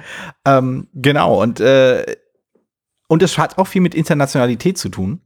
Ähm, 0.45 0.89
genau, 0.95 1.43
und, 1.43 1.61
äh, 1.61 2.17
und 3.09 3.23
es 3.23 3.39
hat 3.39 3.59
auch 3.59 3.67
viel 3.67 3.83
mit 3.83 3.95
Internationalität 3.95 4.79
zu 4.79 4.89
tun. 4.89 5.21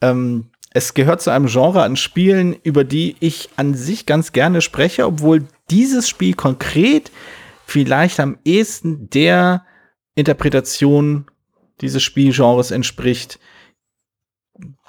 Ähm, 0.00 0.50
es 0.72 0.94
gehört 0.94 1.22
zu 1.22 1.30
einem 1.30 1.46
Genre 1.46 1.82
an 1.82 1.96
Spielen, 1.96 2.54
über 2.62 2.84
die 2.84 3.16
ich 3.20 3.50
an 3.56 3.74
sich 3.74 4.06
ganz 4.06 4.32
gerne 4.32 4.60
spreche, 4.60 5.06
obwohl 5.06 5.46
dieses 5.70 6.08
Spiel 6.08 6.34
konkret 6.34 7.10
vielleicht 7.66 8.20
am 8.20 8.38
ehesten 8.44 9.08
der 9.10 9.64
Interpretation 10.14 11.26
dieses 11.80 12.02
Spielgenres 12.02 12.70
entspricht, 12.70 13.38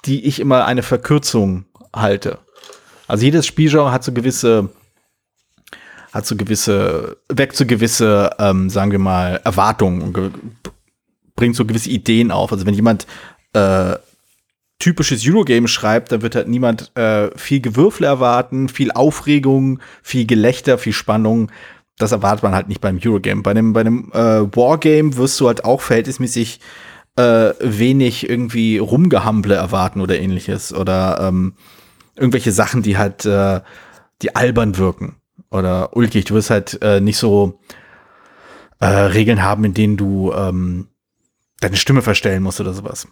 die 0.04 0.24
ich 0.24 0.40
immer 0.40 0.64
eine 0.64 0.82
Verkürzung 0.82 1.66
halte. 1.94 2.38
Also 3.06 3.24
jedes 3.24 3.46
Spielgenre 3.46 3.92
hat 3.92 4.04
so 4.04 4.12
gewisse, 4.12 4.70
hat 6.12 6.26
so 6.26 6.36
gewisse, 6.36 7.16
weckt 7.28 7.56
so 7.56 7.66
gewisse, 7.66 8.30
ähm, 8.38 8.70
sagen 8.70 8.92
wir 8.92 8.98
mal, 8.98 9.40
Erwartungen 9.44 10.02
und 10.02 10.32
bringt 11.34 11.56
so 11.56 11.64
gewisse 11.64 11.90
Ideen 11.90 12.30
auf. 12.30 12.52
Also 12.52 12.66
wenn 12.66 12.74
jemand 12.74 13.06
äh, 13.52 13.96
typisches 14.78 15.26
Eurogame 15.26 15.68
schreibt, 15.68 16.12
dann 16.12 16.22
wird 16.22 16.34
halt 16.34 16.48
niemand 16.48 16.96
äh, 16.96 17.36
viel 17.36 17.60
Gewürfel 17.60 18.04
erwarten, 18.04 18.68
viel 18.68 18.90
Aufregung, 18.92 19.80
viel 20.02 20.26
Gelächter, 20.26 20.78
viel 20.78 20.92
Spannung. 20.92 21.50
Das 22.00 22.12
erwartet 22.12 22.42
man 22.42 22.54
halt 22.54 22.68
nicht 22.68 22.80
beim 22.80 22.98
Eurogame. 23.04 23.42
Bei 23.42 23.50
einem, 23.50 23.72
bei 23.72 23.80
einem 23.80 24.10
äh, 24.12 24.42
Wargame 24.56 25.16
wirst 25.16 25.38
du 25.40 25.46
halt 25.46 25.64
auch 25.64 25.80
verhältnismäßig 25.80 26.60
äh, 27.16 27.52
wenig 27.60 28.28
irgendwie 28.28 28.78
Rumgehamble 28.78 29.54
erwarten 29.54 30.00
oder 30.00 30.18
ähnliches. 30.18 30.72
Oder 30.72 31.20
ähm, 31.20 31.54
irgendwelche 32.16 32.52
Sachen, 32.52 32.82
die 32.82 32.96
halt, 32.98 33.24
äh, 33.26 33.60
die 34.22 34.34
albern 34.34 34.78
wirken. 34.78 35.16
Oder 35.50 35.96
ulkig. 35.96 36.24
Du 36.26 36.34
wirst 36.34 36.50
halt 36.50 36.80
äh, 36.82 37.00
nicht 37.00 37.18
so 37.18 37.58
äh, 38.78 38.86
Regeln 38.86 39.42
haben, 39.42 39.64
in 39.64 39.74
denen 39.74 39.96
du 39.96 40.32
ähm, 40.32 40.88
deine 41.60 41.76
Stimme 41.76 42.02
verstellen 42.02 42.42
musst 42.42 42.60
oder 42.60 42.72
sowas. 42.72 43.06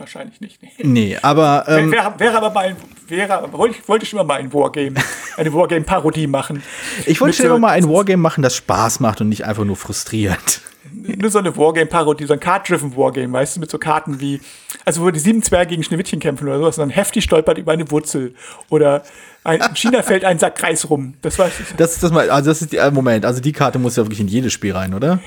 Wahrscheinlich 0.00 0.40
nicht. 0.40 0.62
Nee, 0.62 0.70
nee 0.82 1.18
aber. 1.20 1.66
Ähm, 1.68 1.92
wäre, 1.92 2.14
wäre 2.18 2.36
aber 2.38 2.50
mal 2.50 2.68
ein, 2.68 2.76
wäre, 3.06 3.52
wollte 3.52 3.76
ich, 3.78 3.86
wollte 3.86 4.06
schon 4.06 4.18
immer 4.18 4.26
mal 4.26 4.40
ein 4.40 4.50
Wargame, 4.50 4.94
eine 5.36 5.52
Wargame-Parodie 5.52 6.26
machen. 6.26 6.62
Ich 7.04 7.20
wollte 7.20 7.36
schon 7.36 7.46
immer 7.46 7.58
mal 7.58 7.72
ein 7.72 7.86
Wargame 7.86 8.16
machen, 8.16 8.42
das 8.42 8.56
Spaß 8.56 9.00
macht 9.00 9.20
und 9.20 9.28
nicht 9.28 9.44
einfach 9.44 9.64
nur 9.64 9.76
frustriert. 9.76 10.62
Nur 10.92 11.30
so 11.30 11.38
eine 11.38 11.56
Wargame-Parodie, 11.56 12.24
so 12.26 12.32
ein 12.32 12.40
Card-Driven 12.40 12.96
Wargame, 12.96 13.32
weißt 13.32 13.56
du, 13.56 13.60
mit 13.60 13.70
so 13.70 13.78
Karten 13.78 14.20
wie, 14.20 14.40
also 14.84 15.02
wo 15.02 15.10
die 15.10 15.20
sieben 15.20 15.42
Zwerge 15.42 15.70
gegen 15.70 15.82
Schneewittchen 15.82 16.20
kämpfen 16.20 16.48
oder 16.48 16.58
sowas 16.58 16.78
und 16.78 16.82
dann 16.82 16.90
heftig 16.90 17.24
stolpert 17.24 17.58
über 17.58 17.72
eine 17.72 17.90
Wurzel. 17.90 18.34
Oder 18.70 19.02
ein, 19.44 19.60
in 19.60 19.76
China 19.76 20.02
fällt 20.02 20.24
ein 20.24 20.38
Sack 20.38 20.56
Kreis 20.56 20.88
rum. 20.88 21.14
Das 21.22 21.38
weiß 21.38 21.52
ich. 21.60 21.76
Das 21.76 21.92
ist 21.92 22.02
das 22.02 22.10
mal, 22.12 22.30
also 22.30 22.50
das 22.50 22.62
ist 22.62 22.72
die, 22.72 22.78
äh, 22.78 22.90
Moment, 22.90 23.24
also 23.24 23.40
die 23.40 23.52
Karte 23.52 23.78
muss 23.78 23.96
ja 23.96 24.04
wirklich 24.04 24.20
in 24.20 24.28
jedes 24.28 24.52
Spiel 24.52 24.72
rein, 24.72 24.94
oder? 24.94 25.20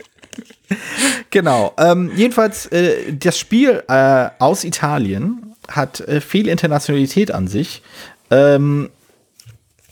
genau. 1.30 1.74
Ähm, 1.78 2.10
jedenfalls, 2.16 2.66
äh, 2.66 3.12
das 3.12 3.38
Spiel 3.38 3.82
äh, 3.88 4.30
aus 4.38 4.64
Italien 4.64 5.54
hat 5.68 6.00
äh, 6.00 6.20
viel 6.20 6.48
Internationalität 6.48 7.30
an 7.30 7.48
sich. 7.48 7.82
Ähm, 8.30 8.90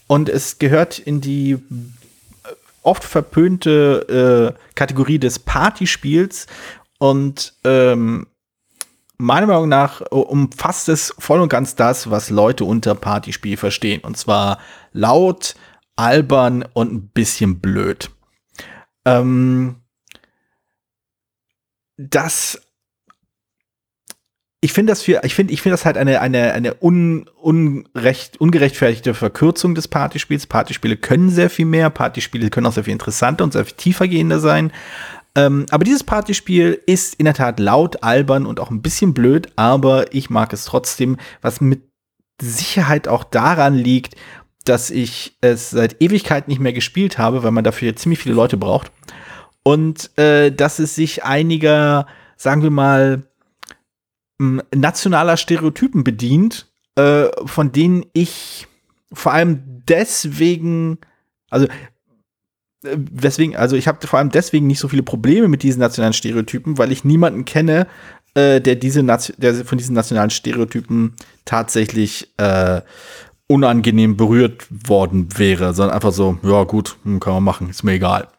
und 0.07 0.27
es 0.27 0.59
gehört 0.59 0.99
in 0.99 1.21
die 1.21 1.57
oft 2.81 3.03
verpönte 3.03 4.55
äh, 4.55 4.73
Kategorie 4.75 5.19
des 5.19 5.39
Partyspiels. 5.39 6.47
Und 6.97 7.53
ähm, 7.63 8.27
meiner 9.17 9.47
Meinung 9.47 9.69
nach 9.69 10.01
umfasst 10.11 10.89
es 10.89 11.13
voll 11.17 11.41
und 11.41 11.49
ganz 11.49 11.75
das, 11.75 12.09
was 12.09 12.29
Leute 12.29 12.65
unter 12.65 12.95
Partyspiel 12.95 13.57
verstehen. 13.57 14.01
Und 14.01 14.17
zwar 14.17 14.59
laut, 14.91 15.55
albern 15.95 16.65
und 16.73 16.91
ein 16.93 17.07
bisschen 17.09 17.59
blöd. 17.59 18.11
Ähm, 19.05 19.75
das 21.97 22.61
ich 24.63 24.73
finde 24.73 24.91
das 24.91 25.01
für, 25.01 25.21
ich 25.23 25.33
finde, 25.33 25.53
ich 25.53 25.61
finde 25.61 25.73
das 25.73 25.85
halt 25.85 25.97
eine, 25.97 26.21
eine, 26.21 26.53
eine 26.53 26.75
un, 26.81 27.27
unrecht, 27.35 28.39
ungerechtfertigte 28.39 29.15
Verkürzung 29.15 29.73
des 29.73 29.87
Partyspiels. 29.87 30.45
Partyspiele 30.45 30.97
können 30.97 31.31
sehr 31.31 31.49
viel 31.49 31.65
mehr, 31.65 31.89
Partyspiele 31.89 32.51
können 32.51 32.67
auch 32.67 32.73
sehr 32.73 32.83
viel 32.83 32.93
interessanter 32.93 33.43
und 33.43 33.53
sehr 33.53 33.65
viel 33.65 33.75
tiefergehender 33.75 34.39
sein. 34.39 34.71
Ähm, 35.33 35.65
aber 35.71 35.83
dieses 35.83 36.03
Partyspiel 36.03 36.79
ist 36.85 37.15
in 37.15 37.25
der 37.25 37.33
Tat 37.33 37.59
laut, 37.59 38.03
albern 38.03 38.45
und 38.45 38.59
auch 38.59 38.69
ein 38.69 38.83
bisschen 38.83 39.15
blöd, 39.15 39.51
aber 39.55 40.13
ich 40.13 40.29
mag 40.29 40.53
es 40.53 40.65
trotzdem, 40.65 41.17
was 41.41 41.59
mit 41.59 41.81
Sicherheit 42.39 43.07
auch 43.07 43.23
daran 43.23 43.73
liegt, 43.73 44.15
dass 44.65 44.91
ich 44.91 45.37
es 45.41 45.71
seit 45.71 46.01
Ewigkeit 46.01 46.47
nicht 46.47 46.59
mehr 46.59 46.73
gespielt 46.73 47.17
habe, 47.17 47.41
weil 47.41 47.51
man 47.51 47.63
dafür 47.63 47.95
ziemlich 47.95 48.19
viele 48.19 48.35
Leute 48.35 48.57
braucht 48.57 48.91
und 49.63 50.15
äh, 50.19 50.51
dass 50.51 50.77
es 50.77 50.93
sich 50.93 51.23
einiger, 51.23 52.05
sagen 52.35 52.61
wir 52.61 52.69
mal, 52.69 53.23
nationaler 54.73 55.37
Stereotypen 55.37 56.03
bedient, 56.03 56.67
äh, 56.95 57.27
von 57.45 57.71
denen 57.71 58.05
ich 58.13 58.67
vor 59.13 59.33
allem 59.33 59.83
deswegen, 59.87 60.97
also 61.49 61.67
äh, 62.83 62.97
weswegen, 62.97 63.55
also 63.55 63.75
ich 63.75 63.87
habe 63.87 64.05
vor 64.07 64.19
allem 64.19 64.29
deswegen 64.29 64.67
nicht 64.67 64.79
so 64.79 64.87
viele 64.87 65.03
Probleme 65.03 65.47
mit 65.47 65.63
diesen 65.63 65.79
nationalen 65.79 66.13
Stereotypen, 66.13 66.77
weil 66.77 66.91
ich 66.91 67.03
niemanden 67.03 67.45
kenne, 67.45 67.87
äh, 68.33 68.61
der 68.61 68.75
diese 68.75 69.03
der 69.03 69.65
von 69.65 69.77
diesen 69.77 69.95
nationalen 69.95 70.29
Stereotypen 70.29 71.13
tatsächlich 71.45 72.29
äh, 72.37 72.81
unangenehm 73.47 74.15
berührt 74.15 74.67
worden 74.69 75.27
wäre, 75.37 75.73
sondern 75.73 75.95
einfach 75.95 76.13
so, 76.13 76.37
ja 76.43 76.63
gut, 76.63 76.95
hm, 77.03 77.19
kann 77.19 77.33
man 77.33 77.43
machen, 77.43 77.69
ist 77.69 77.83
mir 77.83 77.93
egal. 77.93 78.29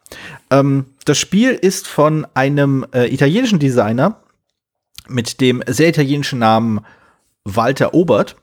Ähm, 0.49 0.85
das 1.05 1.19
Spiel 1.19 1.51
ist 1.51 1.87
von 1.87 2.25
einem 2.33 2.85
äh, 2.93 3.13
italienischen 3.13 3.59
Designer 3.59 4.22
mit 5.07 5.41
dem 5.41 5.63
sehr 5.67 5.89
italienischen 5.89 6.39
Namen 6.39 6.81
Walter 7.43 7.93
Obert, 7.93 8.35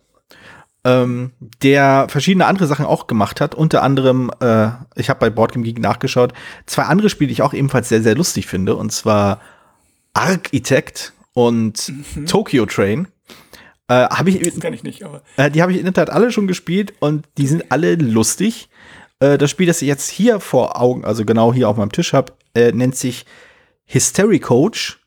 ähm, 0.84 1.32
der 1.62 2.06
verschiedene 2.08 2.46
andere 2.46 2.66
Sachen 2.66 2.86
auch 2.86 3.06
gemacht 3.06 3.40
hat. 3.40 3.54
Unter 3.54 3.82
anderem, 3.82 4.30
äh, 4.40 4.68
ich 4.96 5.10
habe 5.10 5.20
bei 5.20 5.30
Boardgame 5.30 5.64
Geek 5.64 5.78
nachgeschaut, 5.78 6.32
zwei 6.66 6.84
andere 6.84 7.10
Spiele, 7.10 7.28
die 7.28 7.34
ich 7.34 7.42
auch 7.42 7.52
ebenfalls 7.52 7.88
sehr, 7.88 8.02
sehr 8.02 8.14
lustig 8.14 8.46
finde, 8.46 8.76
und 8.76 8.90
zwar 8.90 9.40
Architect 10.14 11.12
und 11.34 11.88
mhm. 11.88 12.26
Tokyo 12.26 12.66
Train. 12.66 13.08
Äh, 13.88 14.06
habe 14.08 14.30
ich, 14.30 14.40
das 14.40 14.60
kann 14.60 14.72
ich 14.72 14.82
nicht, 14.82 15.02
aber. 15.02 15.22
Äh, 15.36 15.50
die 15.50 15.62
habe 15.62 15.72
ich 15.72 15.78
in 15.78 15.84
der 15.84 15.94
Tat 15.94 16.10
alle 16.10 16.30
schon 16.30 16.46
gespielt 16.46 16.94
und 17.00 17.26
die 17.38 17.46
sind 17.46 17.70
alle 17.72 17.96
lustig. 17.96 18.68
Äh, 19.18 19.36
das 19.36 19.50
Spiel, 19.50 19.66
das 19.66 19.82
ich 19.82 19.88
jetzt 19.88 20.08
hier 20.08 20.40
vor 20.40 20.80
Augen, 20.80 21.04
also 21.04 21.24
genau 21.24 21.52
hier 21.52 21.68
auf 21.68 21.76
meinem 21.76 21.92
Tisch 21.92 22.12
habe, 22.12 22.32
äh, 22.54 22.72
nennt 22.72 22.96
sich 22.96 23.26
Hystery 23.86 24.38
Coach. 24.38 24.99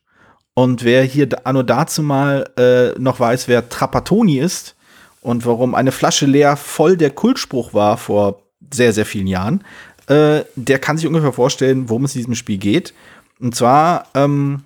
Und 0.55 0.83
wer 0.83 1.03
hier 1.03 1.27
anno 1.45 1.63
dazu 1.63 2.03
mal 2.03 2.49
äh, 2.57 2.99
noch 2.99 3.19
weiß, 3.19 3.47
wer 3.47 3.69
Trapattoni 3.69 4.39
ist 4.39 4.75
und 5.21 5.45
warum 5.45 5.73
eine 5.73 5.91
Flasche 5.91 6.25
leer 6.25 6.57
voll 6.57 6.95
der 6.95 7.09
Kultspruch 7.09 7.73
war 7.73 7.97
vor 7.97 8.43
sehr, 8.71 8.93
sehr 8.93 9.05
vielen 9.05 9.27
Jahren, 9.27 9.63
äh, 10.07 10.41
der 10.55 10.79
kann 10.79 10.97
sich 10.97 11.07
ungefähr 11.07 11.33
vorstellen, 11.33 11.89
worum 11.89 12.05
es 12.05 12.15
in 12.15 12.19
diesem 12.19 12.35
Spiel 12.35 12.57
geht. 12.57 12.93
Und 13.39 13.55
zwar 13.55 14.07
ähm, 14.13 14.63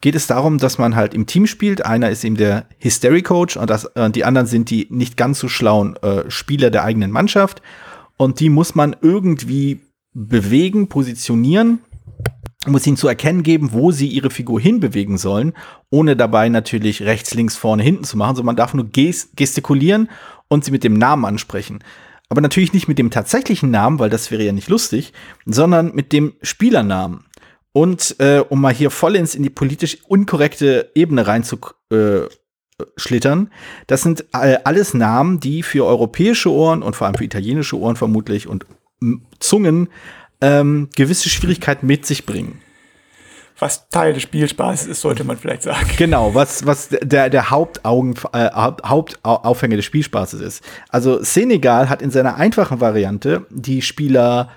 geht 0.00 0.14
es 0.14 0.26
darum, 0.26 0.58
dass 0.58 0.78
man 0.78 0.94
halt 0.94 1.14
im 1.14 1.26
Team 1.26 1.46
spielt. 1.46 1.84
Einer 1.84 2.10
ist 2.10 2.24
eben 2.24 2.36
der 2.36 2.66
Hystery 2.78 3.22
Coach 3.22 3.56
und 3.56 3.70
das, 3.70 3.86
äh, 3.96 4.10
die 4.10 4.24
anderen 4.24 4.46
sind 4.46 4.70
die 4.70 4.86
nicht 4.90 5.16
ganz 5.16 5.38
so 5.38 5.48
schlauen 5.48 5.96
äh, 5.96 6.30
Spieler 6.30 6.70
der 6.70 6.84
eigenen 6.84 7.10
Mannschaft. 7.10 7.62
Und 8.16 8.40
die 8.40 8.50
muss 8.50 8.74
man 8.74 8.94
irgendwie 9.00 9.80
bewegen, 10.12 10.88
positionieren, 10.88 11.80
muss 12.66 12.86
ihnen 12.86 12.96
zu 12.96 13.08
erkennen 13.08 13.42
geben, 13.42 13.72
wo 13.72 13.90
sie 13.90 14.08
ihre 14.08 14.30
Figur 14.30 14.60
hinbewegen 14.60 15.18
sollen, 15.18 15.52
ohne 15.90 16.16
dabei 16.16 16.48
natürlich 16.48 17.02
rechts, 17.02 17.34
links, 17.34 17.56
vorne, 17.56 17.82
hinten 17.82 18.04
zu 18.04 18.16
machen, 18.16 18.36
sondern 18.36 18.46
man 18.46 18.56
darf 18.56 18.74
nur 18.74 18.88
gestikulieren 18.88 20.08
und 20.48 20.64
sie 20.64 20.70
mit 20.70 20.84
dem 20.84 20.94
Namen 20.94 21.24
ansprechen. 21.24 21.82
Aber 22.28 22.40
natürlich 22.40 22.72
nicht 22.72 22.88
mit 22.88 22.98
dem 22.98 23.10
tatsächlichen 23.10 23.70
Namen, 23.70 23.98
weil 23.98 24.10
das 24.10 24.30
wäre 24.30 24.44
ja 24.44 24.52
nicht 24.52 24.68
lustig, 24.68 25.12
sondern 25.44 25.94
mit 25.94 26.12
dem 26.12 26.34
Spielernamen. 26.40 27.24
Und 27.72 28.16
äh, 28.20 28.44
um 28.48 28.60
mal 28.60 28.72
hier 28.72 28.90
vollends 28.90 29.34
in 29.34 29.42
die 29.42 29.50
politisch 29.50 29.98
unkorrekte 30.06 30.90
Ebene 30.94 31.26
reinzuschlittern, 31.26 33.50
das 33.86 34.02
sind 34.02 34.26
äh, 34.32 34.58
alles 34.64 34.94
Namen, 34.94 35.40
die 35.40 35.62
für 35.62 35.84
europäische 35.84 36.50
Ohren 36.50 36.82
und 36.82 36.96
vor 36.96 37.06
allem 37.06 37.16
für 37.16 37.24
italienische 37.24 37.78
Ohren 37.78 37.96
vermutlich 37.96 38.46
und 38.46 38.66
Zungen 39.40 39.88
ähm, 40.42 40.90
gewisse 40.94 41.30
Schwierigkeiten 41.30 41.86
mit 41.86 42.04
sich 42.04 42.26
bringen. 42.26 42.60
was 43.58 43.88
Teil 43.88 44.12
des 44.12 44.24
Spielspaßes 44.24 44.88
ist, 44.88 45.00
sollte 45.00 45.22
man 45.22 45.36
vielleicht 45.36 45.62
sagen. 45.62 45.86
Genau, 45.96 46.34
was, 46.34 46.66
was 46.66 46.88
der, 46.88 47.30
der 47.30 47.50
Hauptaugen, 47.50 48.16
äh, 48.32 48.50
Hauptaufhänger 48.52 49.76
des 49.76 49.84
Spielspaßes 49.84 50.40
ist. 50.40 50.64
Also 50.88 51.22
Senegal 51.22 51.88
hat 51.88 52.02
in 52.02 52.10
seiner 52.10 52.34
einfachen 52.36 52.80
Variante 52.80 53.46
die 53.50 53.80
Spieler 53.80 54.50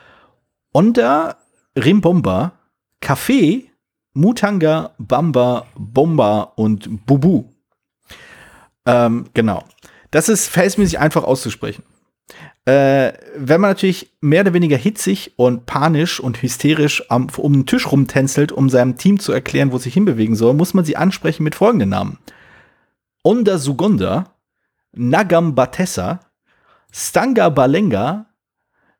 Onda, 0.74 1.38
Rimbomba, 1.78 2.54
Kaffee, 3.00 3.69
Mutanga, 4.13 4.95
Bamba, 4.98 5.67
Bomba 5.78 6.54
und 6.56 7.06
Bubu. 7.06 7.45
Ähm, 8.88 9.26
genau. 9.36 9.63
Das 10.10 10.30
ist 10.30 10.48
verhältnismäßig 10.48 10.98
einfach 10.98 11.24
auszusprechen. 11.24 11.84
Äh, 12.65 13.13
wenn 13.38 13.62
man 13.62 13.69
natürlich 13.69 14.12
mehr 14.21 14.41
oder 14.41 14.54
weniger 14.54 14.75
hitzig 14.75 15.34
und 15.38 15.67
panisch 15.67 16.19
und 16.19 16.41
hysterisch 16.41 17.04
am, 17.10 17.28
um 17.38 17.54
den 17.54 17.65
Tisch 17.67 17.91
rumtänzelt, 17.91 18.51
um 18.51 18.69
seinem 18.69 18.97
Team 18.97 19.19
zu 19.19 19.32
erklären, 19.32 19.71
wo 19.71 19.78
sich 19.78 19.93
hinbewegen 19.93 20.36
soll, 20.36 20.56
muss 20.56 20.73
man 20.73 20.84
sie 20.84 20.97
ansprechen 20.97 21.43
mit 21.43 21.54
folgenden 21.54 21.89
Namen. 21.89 22.17
Onda 23.21 23.60
Sugonda, 23.60 24.36
Nagam 24.93 25.54
Batessa, 25.54 26.21
Stanga 26.91 27.49
Balenga, 27.49 28.25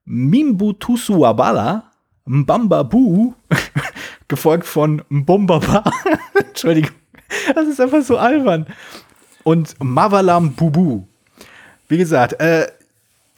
Mimbu 0.06 0.74
Tusuabala, 0.74 1.92
Mbambabu, 2.26 3.34
gefolgt 4.28 4.68
von 4.68 5.02
Mbombaba. 5.10 5.84
Entschuldigung, 6.48 6.92
das 7.56 7.68
ist 7.68 7.82
einfach 7.82 8.04
so 8.04 8.18
albern. 8.18 8.68
Und 9.44 9.76
Mavalam 9.80 10.54
Bubu. 10.54 11.08
Wie 11.88 11.98
gesagt, 11.98 12.40
äh, 12.40 12.68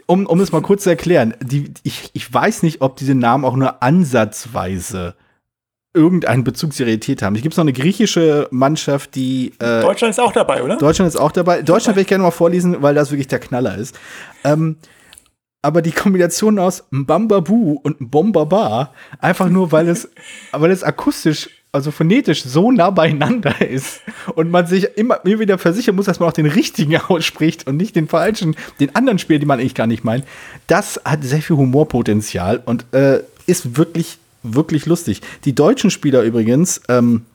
um, 0.07 0.25
um 0.25 0.39
es 0.39 0.51
mal 0.51 0.61
kurz 0.61 0.83
zu 0.83 0.89
erklären, 0.89 1.35
die, 1.41 1.73
ich, 1.83 2.09
ich 2.13 2.33
weiß 2.33 2.63
nicht, 2.63 2.81
ob 2.81 2.95
diese 2.95 3.13
Namen 3.13 3.45
auch 3.45 3.55
nur 3.55 3.83
ansatzweise 3.83 5.15
irgendeinen 5.93 6.43
Bezug 6.43 6.73
zur 6.73 6.85
Realität 6.85 7.21
haben. 7.21 7.35
Es 7.35 7.41
gibt 7.41 7.57
noch 7.57 7.63
eine 7.63 7.73
griechische 7.73 8.47
Mannschaft, 8.51 9.15
die. 9.15 9.53
Äh, 9.59 9.81
Deutschland 9.81 10.11
ist 10.11 10.19
auch 10.19 10.31
dabei, 10.31 10.63
oder? 10.63 10.77
Deutschland 10.77 11.09
ist 11.09 11.15
auch 11.15 11.31
dabei. 11.31 11.61
Deutschland 11.61 11.95
will 11.95 12.03
ich 12.03 12.07
gerne 12.07 12.23
mal 12.23 12.31
vorlesen, 12.31 12.81
weil 12.81 12.95
das 12.95 13.11
wirklich 13.11 13.27
der 13.27 13.39
Knaller 13.39 13.75
ist. 13.77 13.97
Ähm, 14.43 14.77
aber 15.61 15.81
die 15.81 15.91
Kombination 15.91 16.59
aus 16.59 16.85
Mbambabu 16.91 17.79
und 17.83 18.11
Bombaba, 18.11 18.93
einfach 19.19 19.49
nur, 19.49 19.71
weil 19.71 19.89
es, 19.89 20.09
weil 20.51 20.71
es 20.71 20.83
akustisch 20.83 21.49
also 21.77 21.91
phonetisch 21.91 22.43
so 22.43 22.71
nah 22.71 22.89
beieinander 22.89 23.61
ist 23.69 24.01
und 24.35 24.49
man 24.49 24.65
sich 24.65 24.85
immer, 24.95 25.23
immer 25.23 25.39
wieder 25.39 25.57
versichern 25.57 25.95
muss, 25.95 26.07
dass 26.07 26.19
man 26.19 26.27
auch 26.27 26.33
den 26.33 26.47
richtigen 26.47 26.97
ausspricht 27.07 27.67
und 27.67 27.77
nicht 27.77 27.95
den 27.95 28.07
falschen, 28.07 28.55
den 28.79 28.95
anderen 28.95 29.19
Spiel, 29.19 29.39
den 29.39 29.47
man 29.47 29.59
eigentlich 29.59 29.75
gar 29.75 29.87
nicht 29.87 30.03
meint, 30.03 30.25
das 30.65 30.99
hat 31.05 31.23
sehr 31.23 31.41
viel 31.41 31.55
Humorpotenzial 31.55 32.61
und 32.65 32.91
äh, 32.93 33.21
ist 33.45 33.77
wirklich, 33.77 34.17
wirklich 34.41 34.87
lustig. 34.87 35.21
Die 35.45 35.53
deutschen 35.53 35.91
Spieler 35.91 36.23
übrigens, 36.23 36.81
ähm, 36.89 37.25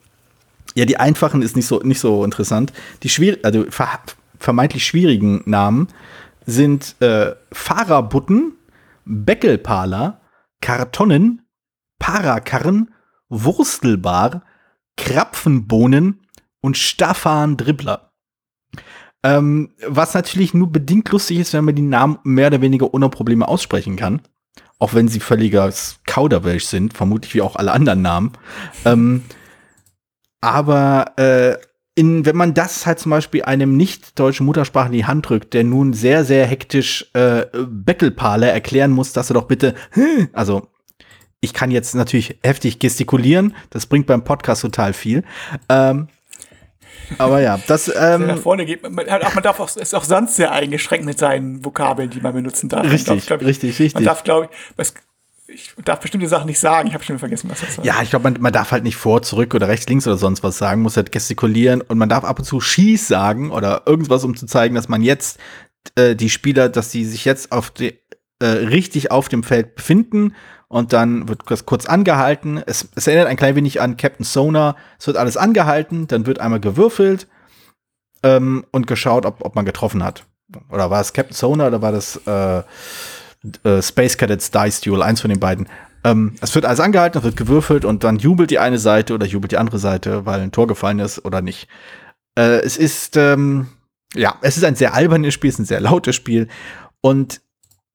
ja, 0.75 0.85
die 0.85 0.97
einfachen 0.97 1.41
ist 1.41 1.55
nicht 1.55 1.67
so, 1.67 1.79
nicht 1.79 1.99
so 1.99 2.25
interessant. 2.25 2.73
Die 3.03 3.09
schwierig, 3.09 3.45
also 3.45 3.65
ver 3.69 3.99
vermeintlich 4.39 4.85
schwierigen 4.85 5.41
Namen 5.45 5.87
sind 6.45 7.01
äh, 7.01 7.31
Fahrerbutten, 7.53 8.57
Beckelpaler, 9.05 10.19
Kartonnen, 10.59 11.43
Parakarren 11.97 12.89
Wurstelbar, 13.29 14.43
Krapfenbohnen 14.97 16.27
und 16.61 16.77
Staffan 16.77 17.57
Dribbler. 17.57 18.11
Ähm, 19.23 19.71
was 19.87 20.13
natürlich 20.13 20.53
nur 20.53 20.71
bedingt 20.71 21.09
lustig 21.09 21.39
ist, 21.39 21.53
wenn 21.53 21.65
man 21.65 21.75
die 21.75 21.81
Namen 21.81 22.19
mehr 22.23 22.47
oder 22.47 22.61
weniger 22.61 22.93
ohne 22.93 23.09
Probleme 23.09 23.47
aussprechen 23.47 23.95
kann. 23.95 24.21
Auch 24.79 24.93
wenn 24.93 25.07
sie 25.07 25.21
völliger 25.21 25.71
Kauderwelsch 26.05 26.65
sind, 26.65 26.93
vermutlich 26.93 27.33
wie 27.33 27.41
auch 27.41 27.55
alle 27.55 27.71
anderen 27.71 28.01
Namen. 28.01 28.33
Ähm, 28.83 29.23
aber 30.41 31.13
äh, 31.17 31.57
in, 31.95 32.25
wenn 32.25 32.35
man 32.35 32.53
das 32.53 32.85
halt 32.85 32.99
zum 32.99 33.11
Beispiel 33.11 33.43
einem 33.43 33.77
nicht 33.77 34.19
deutschen 34.19 34.45
Muttersprache 34.45 34.87
in 34.87 34.93
die 34.93 35.05
Hand 35.05 35.29
drückt, 35.29 35.53
der 35.53 35.63
nun 35.63 35.93
sehr, 35.93 36.25
sehr 36.25 36.45
hektisch 36.45 37.09
äh, 37.13 37.45
Beckelpale 37.67 38.49
erklären 38.49 38.91
muss, 38.91 39.13
dass 39.13 39.29
er 39.29 39.35
doch 39.35 39.47
bitte, 39.47 39.75
also 40.33 40.67
ich 41.43 41.53
kann 41.53 41.71
jetzt 41.71 41.93
natürlich 41.93 42.37
heftig 42.41 42.79
gestikulieren. 42.79 43.53
Das 43.69 43.85
bringt 43.85 44.07
beim 44.07 44.23
Podcast 44.23 44.61
total 44.61 44.93
viel. 44.93 45.23
Ähm, 45.67 46.07
aber 47.17 47.41
ja, 47.41 47.59
das. 47.67 47.91
Ähm, 48.03 48.27
nach 48.27 48.37
vorne 48.37 48.65
geht, 48.65 48.81
man, 48.83 49.05
man 49.05 49.43
darf 49.43 49.59
auch, 49.59 49.75
ist 49.75 49.93
auch 49.93 50.03
sonst 50.03 50.35
sehr 50.35 50.51
eingeschränkt 50.51 51.05
mit 51.05 51.19
seinen 51.19 51.63
Vokabeln, 51.63 52.09
die 52.09 52.21
man 52.21 52.33
benutzen 52.33 52.69
darf. 52.69 52.89
Richtig, 52.89 53.25
darf, 53.25 53.41
ich, 53.41 53.47
richtig, 53.47 53.69
richtig. 53.71 53.93
Man 53.95 54.03
darf, 54.03 54.23
glaube 54.23 54.49
ich, 54.77 54.93
ich 55.47 55.73
darf 55.83 55.99
bestimmte 55.99 56.27
Sachen 56.27 56.47
nicht 56.47 56.59
sagen. 56.59 56.87
Ich 56.87 56.93
habe 56.93 57.03
schon 57.03 57.19
vergessen, 57.19 57.49
was 57.49 57.59
das 57.59 57.77
war. 57.77 57.85
Ja, 57.85 58.01
ich 58.01 58.09
glaube, 58.09 58.23
man, 58.23 58.41
man 58.41 58.53
darf 58.53 58.71
halt 58.71 58.83
nicht 58.83 58.95
vor, 58.95 59.21
zurück 59.21 59.53
oder 59.53 59.67
rechts, 59.67 59.87
links 59.87 60.07
oder 60.07 60.17
sonst 60.17 60.43
was 60.43 60.57
sagen, 60.57 60.81
muss 60.81 60.97
halt 60.97 61.11
gestikulieren 61.11 61.81
und 61.81 61.97
man 61.97 62.09
darf 62.09 62.23
ab 62.23 62.39
und 62.39 62.45
zu 62.45 62.59
schieß 62.59 63.07
sagen 63.07 63.51
oder 63.51 63.83
irgendwas, 63.85 64.23
um 64.23 64.35
zu 64.35 64.45
zeigen, 64.45 64.75
dass 64.75 64.87
man 64.87 65.01
jetzt 65.01 65.39
äh, 65.95 66.15
die 66.15 66.29
Spieler, 66.29 66.69
dass 66.69 66.91
sie 66.91 67.05
sich 67.05 67.25
jetzt 67.25 67.51
auf 67.51 67.69
die, 67.69 67.99
äh, 68.39 68.45
richtig 68.45 69.11
auf 69.11 69.29
dem 69.29 69.43
Feld 69.43 69.75
befinden 69.75 70.33
und 70.73 70.91
dann 70.91 71.29
wird 71.29 71.41
das 71.49 71.67
kurz 71.67 71.85
angehalten. 71.85 72.59
Es, 72.65 72.87
es, 72.95 73.05
erinnert 73.05 73.27
ein 73.27 73.37
klein 73.37 73.55
wenig 73.55 73.79
an 73.79 73.95
Captain 73.95 74.25
Sonar. 74.25 74.75
Es 74.97 75.05
wird 75.05 75.17
alles 75.17 75.37
angehalten, 75.37 76.07
dann 76.07 76.25
wird 76.25 76.39
einmal 76.39 76.59
gewürfelt 76.59 77.27
ähm, 78.23 78.65
und 78.71 78.87
geschaut, 78.87 79.27
ob, 79.27 79.45
ob 79.45 79.53
man 79.53 79.65
getroffen 79.65 80.03
hat. 80.03 80.25
Oder 80.71 80.89
war 80.89 80.99
es 80.99 81.13
Captain 81.13 81.35
Sonar 81.35 81.67
oder 81.67 81.83
war 81.83 81.91
das 81.91 82.19
äh, 82.25 82.63
äh, 83.69 83.83
Space 83.83 84.17
Cadets 84.17 84.49
Dice 84.49 84.81
Duel? 84.81 85.03
Eins 85.03 85.21
von 85.21 85.29
den 85.29 85.39
beiden. 85.39 85.69
Ähm, 86.03 86.33
es 86.41 86.55
wird 86.55 86.65
alles 86.65 86.79
angehalten, 86.79 87.19
es 87.19 87.23
wird 87.23 87.37
gewürfelt 87.37 87.85
und 87.85 88.03
dann 88.03 88.17
jubelt 88.17 88.49
die 88.49 88.57
eine 88.57 88.79
Seite 88.79 89.13
oder 89.13 89.27
jubelt 89.27 89.51
die 89.51 89.57
andere 89.57 89.77
Seite, 89.77 90.25
weil 90.25 90.39
ein 90.39 90.51
Tor 90.51 90.65
gefallen 90.65 90.97
ist 90.97 91.23
oder 91.23 91.43
nicht. 91.43 91.67
Äh, 92.33 92.61
es 92.61 92.77
ist, 92.77 93.15
ähm, 93.15 93.67
ja, 94.15 94.37
es 94.41 94.57
ist 94.57 94.63
ein 94.63 94.75
sehr 94.75 94.95
albernes 94.95 95.35
Spiel, 95.35 95.49
es 95.49 95.55
ist 95.55 95.59
ein 95.59 95.65
sehr 95.65 95.81
lautes 95.81 96.15
Spiel 96.15 96.47
und 97.01 97.41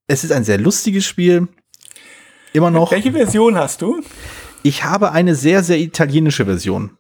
es 0.07 0.23
ist 0.23 0.31
ein 0.31 0.45
sehr 0.45 0.59
lustiges 0.59 1.05
Spiel. 1.05 1.49
Immer 2.53 2.71
noch. 2.71 2.91
Welche 2.91 3.13
Version 3.13 3.57
hast 3.57 3.83
du? 3.83 4.03
Ich 4.63 4.85
habe 4.85 5.13
eine 5.13 5.35
sehr, 5.35 5.63
sehr 5.63 5.79
italienische 5.79 6.45
Version. 6.45 6.97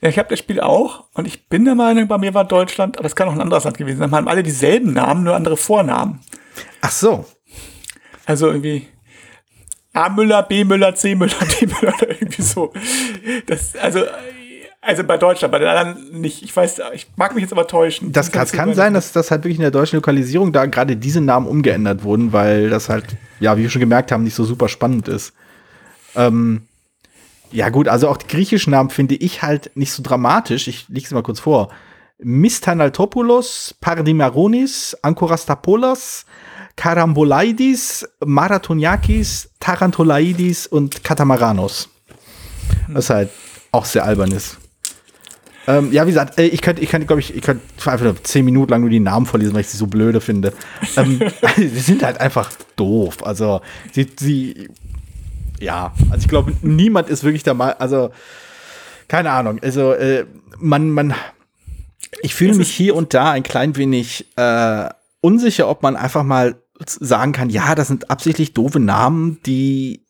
Ja, 0.00 0.08
ich 0.08 0.18
habe 0.18 0.28
das 0.28 0.38
Spiel 0.38 0.60
auch 0.60 1.04
und 1.14 1.26
ich 1.26 1.48
bin 1.48 1.64
der 1.64 1.74
Meinung, 1.74 2.06
bei 2.06 2.18
mir 2.18 2.34
war 2.34 2.44
Deutschland, 2.44 2.98
aber 2.98 3.06
es 3.06 3.16
kann 3.16 3.28
auch 3.28 3.32
ein 3.32 3.40
anderes 3.40 3.64
Land 3.64 3.76
gewesen 3.76 3.98
sein, 3.98 4.10
haben 4.12 4.28
alle 4.28 4.42
dieselben 4.42 4.92
Namen, 4.92 5.24
nur 5.24 5.34
andere 5.34 5.56
Vornamen. 5.56 6.20
Ach 6.80 6.92
so. 6.92 7.24
Also 8.26 8.46
irgendwie 8.48 8.86
A 9.92 10.08
Müller, 10.08 10.42
B 10.42 10.64
Müller, 10.64 10.94
C 10.94 11.14
Müller, 11.14 11.34
D 11.60 11.66
Müller 11.66 11.94
oder 12.00 12.10
irgendwie 12.20 12.42
so. 12.42 12.72
Das, 13.46 13.76
also, 13.76 14.00
also 14.84 15.04
bei 15.04 15.16
Deutschland, 15.16 15.52
bei 15.52 15.58
den 15.58 15.68
anderen 15.68 16.20
nicht. 16.20 16.42
Ich 16.42 16.54
weiß, 16.54 16.80
ich 16.92 17.06
mag 17.16 17.34
mich 17.34 17.42
jetzt 17.42 17.52
aber 17.52 17.66
täuschen. 17.66 18.12
Das, 18.12 18.30
das 18.30 18.52
kann, 18.52 18.66
kann 18.66 18.74
sein, 18.74 18.94
dass 18.94 19.12
das 19.12 19.30
halt 19.30 19.44
wirklich 19.44 19.56
in 19.56 19.62
der 19.62 19.70
deutschen 19.70 19.96
Lokalisierung 19.96 20.52
da 20.52 20.66
gerade 20.66 20.96
diese 20.96 21.20
Namen 21.20 21.46
umgeändert 21.46 22.02
wurden, 22.04 22.32
weil 22.32 22.70
das 22.70 22.88
halt 22.88 23.16
ja, 23.40 23.56
wie 23.56 23.62
wir 23.62 23.70
schon 23.70 23.80
gemerkt 23.80 24.10
haben, 24.10 24.24
nicht 24.24 24.34
so 24.34 24.44
super 24.44 24.68
spannend 24.68 25.06
ist. 25.08 25.32
Ähm, 26.16 26.62
ja, 27.50 27.68
gut, 27.68 27.88
also 27.88 28.08
auch 28.08 28.16
die 28.16 28.26
griechischen 28.26 28.70
Namen 28.70 28.90
finde 28.90 29.14
ich 29.14 29.42
halt 29.42 29.70
nicht 29.74 29.92
so 29.92 30.02
dramatisch. 30.02 30.66
Ich 30.66 30.88
lege 30.88 31.06
es 31.06 31.12
mal 31.12 31.22
kurz 31.22 31.40
vor. 31.40 31.68
Mistanaltopoulos, 32.18 33.74
Pardimaronis, 33.80 34.96
Ankorastapoulos, 35.02 36.24
Karambolaidis, 36.76 38.08
Marathoniakis, 38.24 39.50
Tarantolaidis 39.60 40.66
und 40.66 41.04
Katamaranos. 41.04 41.88
Was 42.88 43.10
halt 43.10 43.30
auch 43.72 43.84
sehr 43.84 44.04
albern 44.04 44.32
ist. 44.32 44.58
Ähm, 45.66 45.92
ja, 45.92 46.04
wie 46.04 46.10
gesagt, 46.10 46.38
äh, 46.38 46.46
ich 46.46 46.60
könnte, 46.60 46.82
ich 46.82 46.90
könnte, 46.90 47.06
glaube 47.06 47.20
ich, 47.20 47.34
ich 47.34 47.42
könnte 47.42 47.62
einfach 47.90 48.04
nur 48.04 48.22
zehn 48.22 48.44
Minuten 48.44 48.70
lang 48.70 48.82
nur 48.82 48.90
die 48.90 49.00
Namen 49.00 49.26
vorlesen, 49.26 49.54
weil 49.54 49.62
ich 49.62 49.68
sie 49.68 49.76
so 49.76 49.86
blöde 49.86 50.20
finde. 50.20 50.52
ähm, 50.96 51.20
sie 51.56 51.68
sind 51.68 52.02
halt 52.02 52.20
einfach 52.20 52.52
doof. 52.76 53.24
Also, 53.24 53.60
sie, 53.92 54.06
sie 54.18 54.68
ja, 55.60 55.92
also 56.10 56.22
ich 56.22 56.28
glaube, 56.28 56.52
niemand 56.62 57.08
ist 57.08 57.24
wirklich 57.24 57.42
der 57.42 57.54
Mal, 57.54 57.72
also, 57.74 58.10
keine 59.08 59.30
Ahnung, 59.30 59.58
also, 59.62 59.92
äh, 59.92 60.26
man, 60.58 60.90
man, 60.90 61.14
ich 62.22 62.34
fühle 62.34 62.54
mich 62.54 62.70
hier 62.70 62.94
und 62.94 63.14
da 63.14 63.32
ein 63.32 63.42
klein 63.42 63.76
wenig 63.76 64.26
äh, 64.36 64.88
unsicher, 65.20 65.68
ob 65.68 65.82
man 65.82 65.96
einfach 65.96 66.22
mal 66.22 66.56
sagen 66.86 67.32
kann, 67.32 67.50
ja, 67.50 67.74
das 67.74 67.88
sind 67.88 68.10
absichtlich 68.10 68.52
doofe 68.52 68.80
Namen, 68.80 69.40
die 69.46 70.04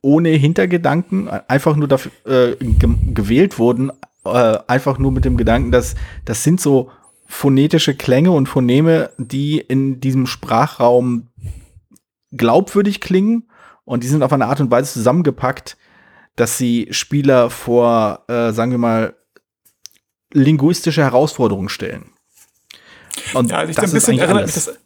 ohne 0.00 0.30
Hintergedanken 0.30 1.28
einfach 1.28 1.76
nur 1.76 1.88
dafür 1.88 2.12
äh, 2.24 2.56
gewählt 2.56 3.58
wurden, 3.58 3.92
äh, 4.34 4.58
einfach 4.66 4.98
nur 4.98 5.12
mit 5.12 5.24
dem 5.24 5.36
Gedanken, 5.36 5.72
dass 5.72 5.94
das 6.24 6.44
sind 6.44 6.60
so 6.60 6.90
phonetische 7.26 7.94
Klänge 7.94 8.30
und 8.30 8.48
Phoneme, 8.48 9.10
die 9.18 9.58
in 9.58 10.00
diesem 10.00 10.26
Sprachraum 10.26 11.28
glaubwürdig 12.32 13.00
klingen 13.00 13.48
und 13.84 14.02
die 14.02 14.08
sind 14.08 14.22
auf 14.22 14.32
eine 14.32 14.46
Art 14.46 14.60
und 14.60 14.70
Weise 14.70 14.92
zusammengepackt, 14.92 15.76
dass 16.36 16.56
sie 16.58 16.88
Spieler 16.90 17.50
vor, 17.50 18.24
äh, 18.28 18.52
sagen 18.52 18.70
wir 18.70 18.78
mal, 18.78 19.14
linguistische 20.32 21.02
Herausforderungen 21.02 21.68
stellen. 21.68 22.12
Und 23.34 23.50
ja, 23.50 23.58
also 23.58 23.70
ich 23.70 23.76
das 23.76 23.90
ein 23.90 23.94
bisschen 23.94 24.18
erinnert 24.18 24.46
mich 24.46 24.54
das, 24.54 24.78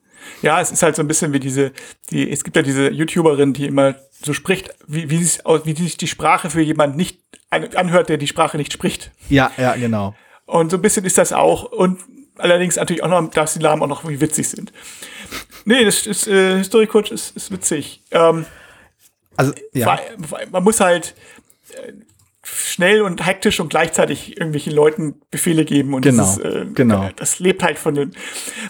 ja, 0.43 0.61
es 0.61 0.73
ist 0.73 0.83
halt 0.83 0.97
so 0.97 1.03
ein 1.03 1.09
bisschen 1.09 1.33
wie 1.33 1.41
diese, 1.41 1.73
die, 2.11 2.29
es 2.31 2.43
gibt 2.43 2.57
ja 2.57 2.63
diese 2.63 2.91
YouTuberin, 2.91 3.53
die 3.53 3.67
immer 3.67 3.95
so 4.25 4.33
spricht, 4.33 4.75
wie, 4.87 5.09
wie, 5.09 5.23
sich, 5.23 5.41
wie 5.65 5.75
sich 5.75 5.97
die 5.97 6.09
Sprache 6.09 6.51
für 6.51 6.61
jemand 6.61 6.97
nicht 6.97 7.22
anhört, 7.53 8.09
der 8.09 8.17
die 8.17 8.27
Sprache 8.27 8.57
nicht 8.57 8.73
spricht. 8.73 9.11
Ja, 9.29 9.51
ja, 9.57 9.75
genau. 9.77 10.15
Und 10.47 10.71
so 10.71 10.79
ein 10.79 10.83
bisschen 10.83 11.05
ist 11.05 11.19
das 11.19 11.33
auch. 11.33 11.65
Und 11.65 12.01
allerdings 12.37 12.77
natürlich 12.77 13.03
auch 13.03 13.09
noch, 13.09 13.31
dass 13.31 13.55
die 13.55 13.61
Namen 13.61 13.83
auch 13.83 13.89
noch 13.89 14.09
wie 14.09 14.21
witzig 14.21 14.49
sind. 14.49 14.73
Nee, 15.65 15.85
das 15.85 16.07
ist, 16.07 16.27
äh, 16.27 16.59
History 16.59 16.87
Coach 16.87 17.11
ist, 17.11 17.37
ist 17.37 17.51
witzig. 17.51 18.03
Ähm, 18.11 18.47
also, 19.37 19.53
ja. 19.73 19.99
Man 20.51 20.65
muss 20.65 20.81
halt 20.81 21.15
äh, 21.71 21.93
schnell 22.45 23.03
und 23.03 23.25
hektisch 23.25 23.61
und 23.61 23.69
gleichzeitig 23.69 24.37
irgendwelchen 24.37 24.73
Leuten 24.73 25.15
Befehle 25.31 25.65
geben 25.65 25.95
und 25.95 26.03
genau, 26.03 26.23
das, 26.23 26.39
ist, 26.39 26.45
äh, 26.45 26.67
genau. 26.75 27.09
das 27.17 27.39
lebt 27.39 27.63
halt 27.63 27.79
von 27.79 27.95
den, 27.95 28.13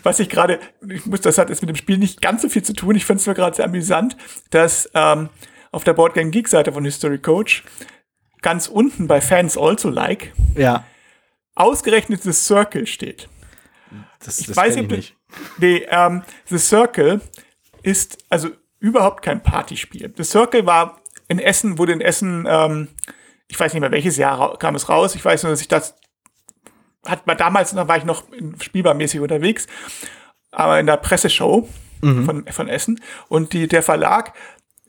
was 0.03 0.21
ich 0.21 0.29
gerade, 0.29 0.61
ich 0.89 1.07
muss, 1.07 1.23
das 1.23 1.39
hat 1.39 1.49
jetzt 1.49 1.63
mit 1.63 1.71
dem 1.71 1.77
Spiel 1.77 1.99
nicht 1.99 2.21
ganz 2.21 2.43
so 2.43 2.49
viel 2.49 2.63
zu 2.63 2.75
tun. 2.75 2.95
Ich 2.95 3.07
finde 3.07 3.21
es 3.21 3.27
nur 3.27 3.35
gerade 3.35 3.57
sehr 3.57 3.65
amüsant, 3.65 4.17
dass 4.51 4.91
ähm, 4.95 5.31
auf 5.71 5.85
der 5.85 5.95
Boardgame 5.95 6.31
Geek 6.31 6.49
Seite 6.49 6.73
von 6.73 6.85
History 6.85 7.19
Coach 7.19 7.65
ganz 8.43 8.69
unten 8.69 9.07
bei 9.07 9.21
Fans 9.21 9.57
Also 9.57 9.89
Like 9.89 10.33
ja. 10.57 10.85
ausgerechnet 11.55 12.23
The 12.23 12.33
Circle 12.33 12.87
steht. 12.87 13.29
Das, 14.25 14.39
ich 14.39 14.47
das 14.47 14.57
weiß 14.57 14.77
ich 14.77 14.89
nicht. 14.89 15.17
Nee, 15.59 15.87
ähm, 15.89 16.23
The 16.47 16.59
Circle 16.59 17.21
ist 17.83 18.19
also 18.29 18.51
überhaupt 18.79 19.23
kein 19.23 19.43
Partyspiel. 19.43 20.13
The 20.17 20.25
Circle 20.25 20.67
war 20.67 21.01
in 21.29 21.39
Essen, 21.39 21.79
wurde 21.79 21.93
in 21.93 22.01
Essen, 22.01 22.47
ähm, 22.49 22.89
ich 23.49 23.59
weiß 23.59 23.73
nicht 23.73 23.81
mehr 23.81 23.91
welches 23.93 24.17
Jahr 24.17 24.59
kam 24.59 24.75
es 24.75 24.89
raus. 24.89 25.15
Ich 25.15 25.25
weiß 25.25 25.43
nur, 25.45 25.51
dass 25.51 25.61
ich 25.61 25.69
das 25.69 25.95
hat 27.07 27.27
man 27.27 27.37
damals, 27.37 27.73
da 27.73 27.89
war 27.89 27.97
ich 27.97 28.05
noch 28.05 28.25
spielbarmäßig 28.61 29.21
unterwegs, 29.21 29.67
aber 30.53 30.79
in 30.79 30.87
der 30.87 30.97
Presseshow 30.99 31.69
Mhm. 32.05 32.25
von, 32.25 32.47
von 32.49 32.69
Essen 32.69 33.01
und 33.29 33.53
die, 33.53 33.69
der 33.69 33.81
Verlag, 33.81 34.33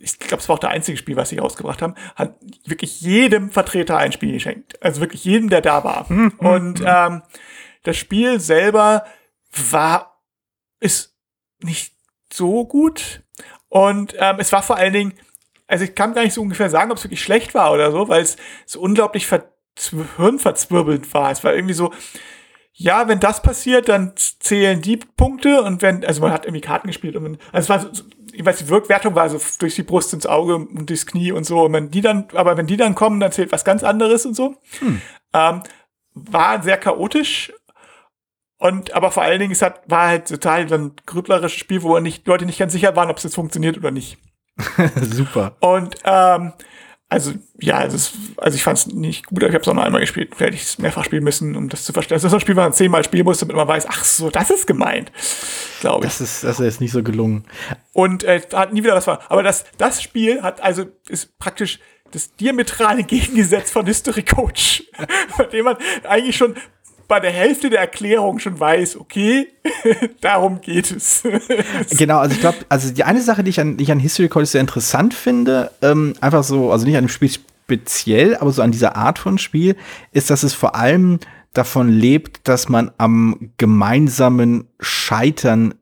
ich 0.03 0.19
glaube, 0.19 0.41
es 0.41 0.49
war 0.49 0.55
auch 0.55 0.59
der 0.59 0.71
einzige 0.71 0.97
Spiel, 0.97 1.15
was 1.15 1.29
sie 1.29 1.37
rausgebracht 1.37 1.81
haben, 1.81 1.95
hat 2.15 2.35
wirklich 2.65 3.01
jedem 3.01 3.49
Vertreter 3.49 3.97
ein 3.97 4.11
Spiel 4.11 4.33
geschenkt. 4.33 4.81
Also 4.83 4.99
wirklich 4.99 5.23
jedem, 5.23 5.49
der 5.49 5.61
da 5.61 5.83
war. 5.83 6.09
Und 6.09 6.83
ähm, 6.85 7.23
das 7.83 7.97
Spiel 7.97 8.39
selber 8.39 9.05
war, 9.71 10.21
ist 10.79 11.15
nicht 11.61 11.93
so 12.31 12.65
gut. 12.65 13.23
Und 13.69 14.15
ähm, 14.19 14.35
es 14.39 14.51
war 14.51 14.61
vor 14.61 14.75
allen 14.75 14.93
Dingen, 14.93 15.13
also 15.67 15.85
ich 15.85 15.95
kann 15.95 16.13
gar 16.13 16.23
nicht 16.23 16.33
so 16.33 16.41
ungefähr 16.41 16.69
sagen, 16.69 16.91
ob 16.91 16.97
es 16.97 17.03
wirklich 17.05 17.23
schlecht 17.23 17.53
war 17.53 17.71
oder 17.71 17.91
so, 17.91 18.09
weil 18.09 18.21
es 18.21 18.35
so 18.65 18.81
unglaublich 18.81 19.25
verzw- 19.25 20.05
hirnverzwirbelt 20.17 21.13
war. 21.13 21.31
Es 21.31 21.43
war 21.43 21.55
irgendwie 21.55 21.73
so, 21.73 21.93
ja, 22.73 23.07
wenn 23.07 23.19
das 23.19 23.41
passiert, 23.41 23.87
dann 23.87 24.13
zählen 24.17 24.81
die 24.81 24.97
Punkte 24.97 25.61
und 25.61 25.81
wenn, 25.81 26.03
also 26.03 26.21
man 26.21 26.33
hat 26.33 26.45
irgendwie 26.45 26.61
Karten 26.61 26.87
gespielt 26.87 27.15
und 27.15 27.23
man, 27.23 27.37
also 27.51 27.65
es 27.65 27.69
war 27.69 27.93
so, 27.93 28.03
ich 28.33 28.45
weiß, 28.45 28.57
die 28.57 28.69
Wirkwertung 28.69 29.15
war 29.15 29.29
so 29.29 29.39
durch 29.59 29.75
die 29.75 29.83
Brust 29.83 30.13
ins 30.13 30.25
Auge 30.25 30.55
und 30.55 30.89
durchs 30.89 31.05
Knie 31.05 31.31
und 31.31 31.45
so. 31.45 31.63
Und 31.63 31.73
wenn 31.73 31.91
die 31.91 32.01
dann, 32.01 32.27
aber 32.33 32.57
wenn 32.57 32.67
die 32.67 32.77
dann 32.77 32.95
kommen, 32.95 33.19
dann 33.19 33.31
zählt 33.31 33.51
was 33.51 33.63
ganz 33.63 33.83
anderes 33.83 34.25
und 34.25 34.35
so. 34.35 34.55
Ähm, 35.33 35.63
war 36.13 36.61
sehr 36.63 36.77
chaotisch. 36.77 37.53
Und 38.57 38.93
aber 38.93 39.11
vor 39.11 39.23
allen 39.23 39.39
Dingen, 39.39 39.51
es 39.51 39.61
hat, 39.61 39.81
war 39.89 40.07
halt 40.07 40.27
total 40.27 40.67
so 40.69 40.75
ein 40.75 40.93
grüblerisches 41.05 41.59
Spiel, 41.59 41.83
wo 41.83 41.99
nicht, 41.99 42.25
Leute 42.27 42.45
nicht 42.45 42.59
ganz 42.59 42.71
sicher 42.71 42.95
waren, 42.95 43.09
ob 43.09 43.17
es 43.17 43.23
jetzt 43.23 43.35
funktioniert 43.35 43.77
oder 43.77 43.91
nicht. 43.91 44.17
Super. 44.95 45.57
Und 45.59 45.95
ähm, 46.05 46.53
also 47.13 47.33
ja, 47.59 47.81
ist, 47.81 48.13
also 48.37 48.55
ich 48.55 48.63
fand 48.63 48.79
es 48.79 48.87
nicht 48.87 49.27
gut, 49.27 49.43
ich 49.43 49.49
habe 49.49 49.59
es 49.59 49.67
auch 49.67 49.75
noch 49.75 49.83
einmal 49.83 50.01
gespielt. 50.01 50.33
Vielleicht 50.35 50.53
hätte 50.53 50.55
ich 50.55 50.63
es 50.63 50.79
mehrfach 50.79 51.05
spielen 51.05 51.23
müssen, 51.23 51.55
um 51.55 51.69
das 51.69 51.85
zu 51.85 51.93
verstehen. 51.93 52.15
Also 52.15 52.25
das 52.25 52.33
ist 52.33 52.37
ein 52.37 52.41
Spiel, 52.41 52.55
was 52.55 52.63
man 52.63 52.73
zehnmal 52.73 53.03
spielen 53.03 53.25
muss, 53.25 53.37
damit 53.37 53.55
man 53.55 53.67
weiß, 53.67 53.85
ach 53.87 54.03
so, 54.03 54.31
das 54.31 54.49
ist 54.49 54.65
gemeint, 54.65 55.11
glaube 55.79 56.07
ich. 56.07 56.11
Das 56.11 56.21
ist, 56.21 56.43
das 56.43 56.59
ist 56.59 56.81
nicht 56.81 56.91
so 56.91 57.03
gelungen. 57.03 57.45
Und 57.91 58.23
äh, 58.23 58.41
hat 58.51 58.73
nie 58.73 58.83
wieder 58.83 58.95
was 58.95 59.05
war. 59.05 59.19
Aber 59.29 59.43
das, 59.43 59.65
das 59.77 60.01
Spiel 60.01 60.41
hat 60.41 60.61
also 60.61 60.85
ist 61.07 61.37
praktisch 61.37 61.79
das 62.09 62.35
diametrale 62.35 63.03
Gegengesetz 63.03 63.69
von 63.69 63.85
History 63.85 64.23
Coach, 64.23 64.83
bei 65.37 65.45
dem 65.45 65.65
man 65.65 65.77
eigentlich 66.09 66.35
schon 66.35 66.55
bei 67.13 67.19
der 67.19 67.31
Hälfte 67.31 67.69
der 67.69 67.79
Erklärung 67.79 68.39
schon 68.39 68.59
weiß, 68.59 68.97
okay, 68.97 69.45
darum 70.21 70.61
geht 70.61 70.89
es. 70.89 71.21
Genau, 71.91 72.17
also 72.17 72.33
ich 72.33 72.41
glaube, 72.41 72.57
also 72.69 72.91
die 72.91 73.03
eine 73.03 73.21
Sache, 73.21 73.43
die 73.43 73.51
ich 73.51 73.59
an, 73.59 73.77
die 73.77 73.83
ich 73.83 73.91
an 73.91 73.99
History 73.99 74.29
Coach 74.29 74.49
sehr 74.49 74.61
interessant 74.61 75.13
finde, 75.13 75.69
ähm, 75.83 76.15
einfach 76.21 76.43
so, 76.43 76.71
also 76.71 76.85
nicht 76.87 76.97
an 76.97 77.03
dem 77.03 77.09
Spiel 77.09 77.29
speziell, 77.29 78.35
aber 78.37 78.51
so 78.51 78.63
an 78.63 78.71
dieser 78.71 78.95
Art 78.95 79.19
von 79.19 79.37
Spiel, 79.37 79.75
ist, 80.11 80.31
dass 80.31 80.41
es 80.41 80.55
vor 80.55 80.73
allem 80.73 81.19
davon 81.53 81.87
lebt, 81.87 82.47
dass 82.47 82.67
man 82.67 82.89
am 82.97 83.51
gemeinsamen 83.57 84.67
Scheitern 84.79 85.75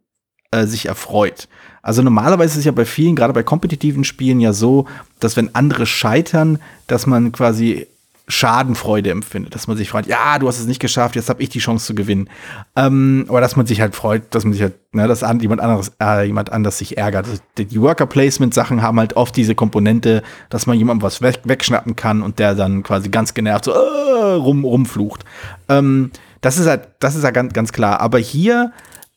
äh, 0.52 0.66
sich 0.66 0.88
erfreut. 0.88 1.48
Also 1.82 2.02
normalerweise 2.02 2.52
ist 2.52 2.58
es 2.58 2.66
ja 2.66 2.74
bei 2.74 2.84
vielen, 2.84 3.16
gerade 3.16 3.32
bei 3.32 3.44
kompetitiven 3.44 4.04
Spielen 4.04 4.42
ja 4.42 4.52
so, 4.52 4.86
dass 5.22 5.38
wenn 5.38 5.56
andere 5.56 5.86
scheitern, 5.86 6.60
dass 6.88 7.08
man 7.08 7.32
quasi 7.32 7.88
Schadenfreude 8.32 9.12
empfindet, 9.12 9.54
dass 9.54 9.68
man 9.68 9.78
sich 9.78 9.90
freut, 9.90 10.08
ja, 10.08 10.40
du 10.40 10.48
hast 10.48 10.60
es 10.60 10.66
nicht 10.66 10.80
geschafft, 10.80 11.16
jetzt 11.16 11.30
habe 11.30 11.44
ich 11.44 11.50
die 11.50 11.60
Chance 11.60 11.86
zu 11.86 11.96
gewinnen. 11.96 12.30
Ähm, 12.76 13.26
aber 13.28 13.42
dass 13.42 13.56
man 13.56 13.66
sich 13.66 13.82
halt 13.82 13.96
freut, 13.96 14.34
dass 14.34 14.44
man 14.44 14.54
sich 14.54 14.62
halt, 14.62 14.76
ne, 14.94 15.08
dass 15.08 15.24
an, 15.24 15.40
jemand 15.40 15.62
anderes, 15.62 15.92
äh, 16.02 16.26
jemand 16.26 16.52
anders 16.52 16.78
sich 16.78 16.98
ärgert. 16.98 17.28
Also 17.28 17.42
die 17.58 17.82
Worker 17.82 18.06
Placement 18.06 18.54
Sachen 18.54 18.82
haben 18.82 19.00
halt 19.00 19.16
oft 19.16 19.36
diese 19.36 19.54
Komponente, 19.54 20.24
dass 20.50 20.66
man 20.66 20.78
jemandem 20.78 21.04
was 21.04 21.22
weg, 21.22 21.42
wegschnappen 21.44 21.96
kann 21.96 22.22
und 22.22 22.40
der 22.40 22.56
dann 22.56 22.84
quasi 22.84 23.10
ganz 23.10 23.34
genervt 23.34 23.66
so 23.66 23.72
äh, 23.72 24.34
rum 24.34 24.64
rumflucht. 24.64 25.26
Ähm, 25.70 26.12
das 26.40 26.58
ist 26.58 26.68
halt, 26.68 26.88
das 27.00 27.16
ist 27.16 27.24
ja 27.24 27.32
ganz, 27.32 27.54
ganz 27.54 27.72
klar. 27.72 28.00
Aber 28.00 28.18
hier 28.18 28.72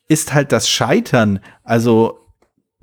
ist 0.09 0.35
halt 0.35 0.53
das 0.53 0.69
Scheitern, 0.69 1.41
also 1.63 2.24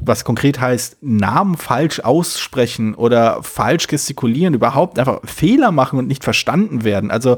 was 0.02 0.26
konkret 0.26 0.60
heißt, 0.60 0.97
Namen 1.02 1.58
falsch 1.58 1.99
aussprechen 1.99 2.95
oder 2.95 3.43
falsch 3.43 3.88
gestikulieren, 3.88 4.54
überhaupt 4.54 4.99
einfach 4.99 5.22
Fehler 5.24 5.72
machen 5.72 5.99
und 5.99 6.08
nicht 6.08 6.24
verstanden 6.24 6.84
werden. 6.84 7.12
Also 7.12 7.38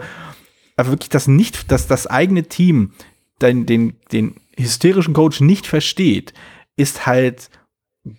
aber 0.76 0.89
wirklich 0.91 1.09
das 1.09 1.28
nicht, 1.28 1.72
dass 1.72 1.88
das 1.88 2.07
eigene 2.07 2.43
Team 2.43 2.93
den, 3.41 3.66
den, 3.66 3.95
den 4.11 4.36
hysterischen 4.57 5.14
Coach 5.14 5.41
nicht 5.41 5.68
versteht, 5.68 6.34
ist 6.76 7.05
halt 7.05 7.49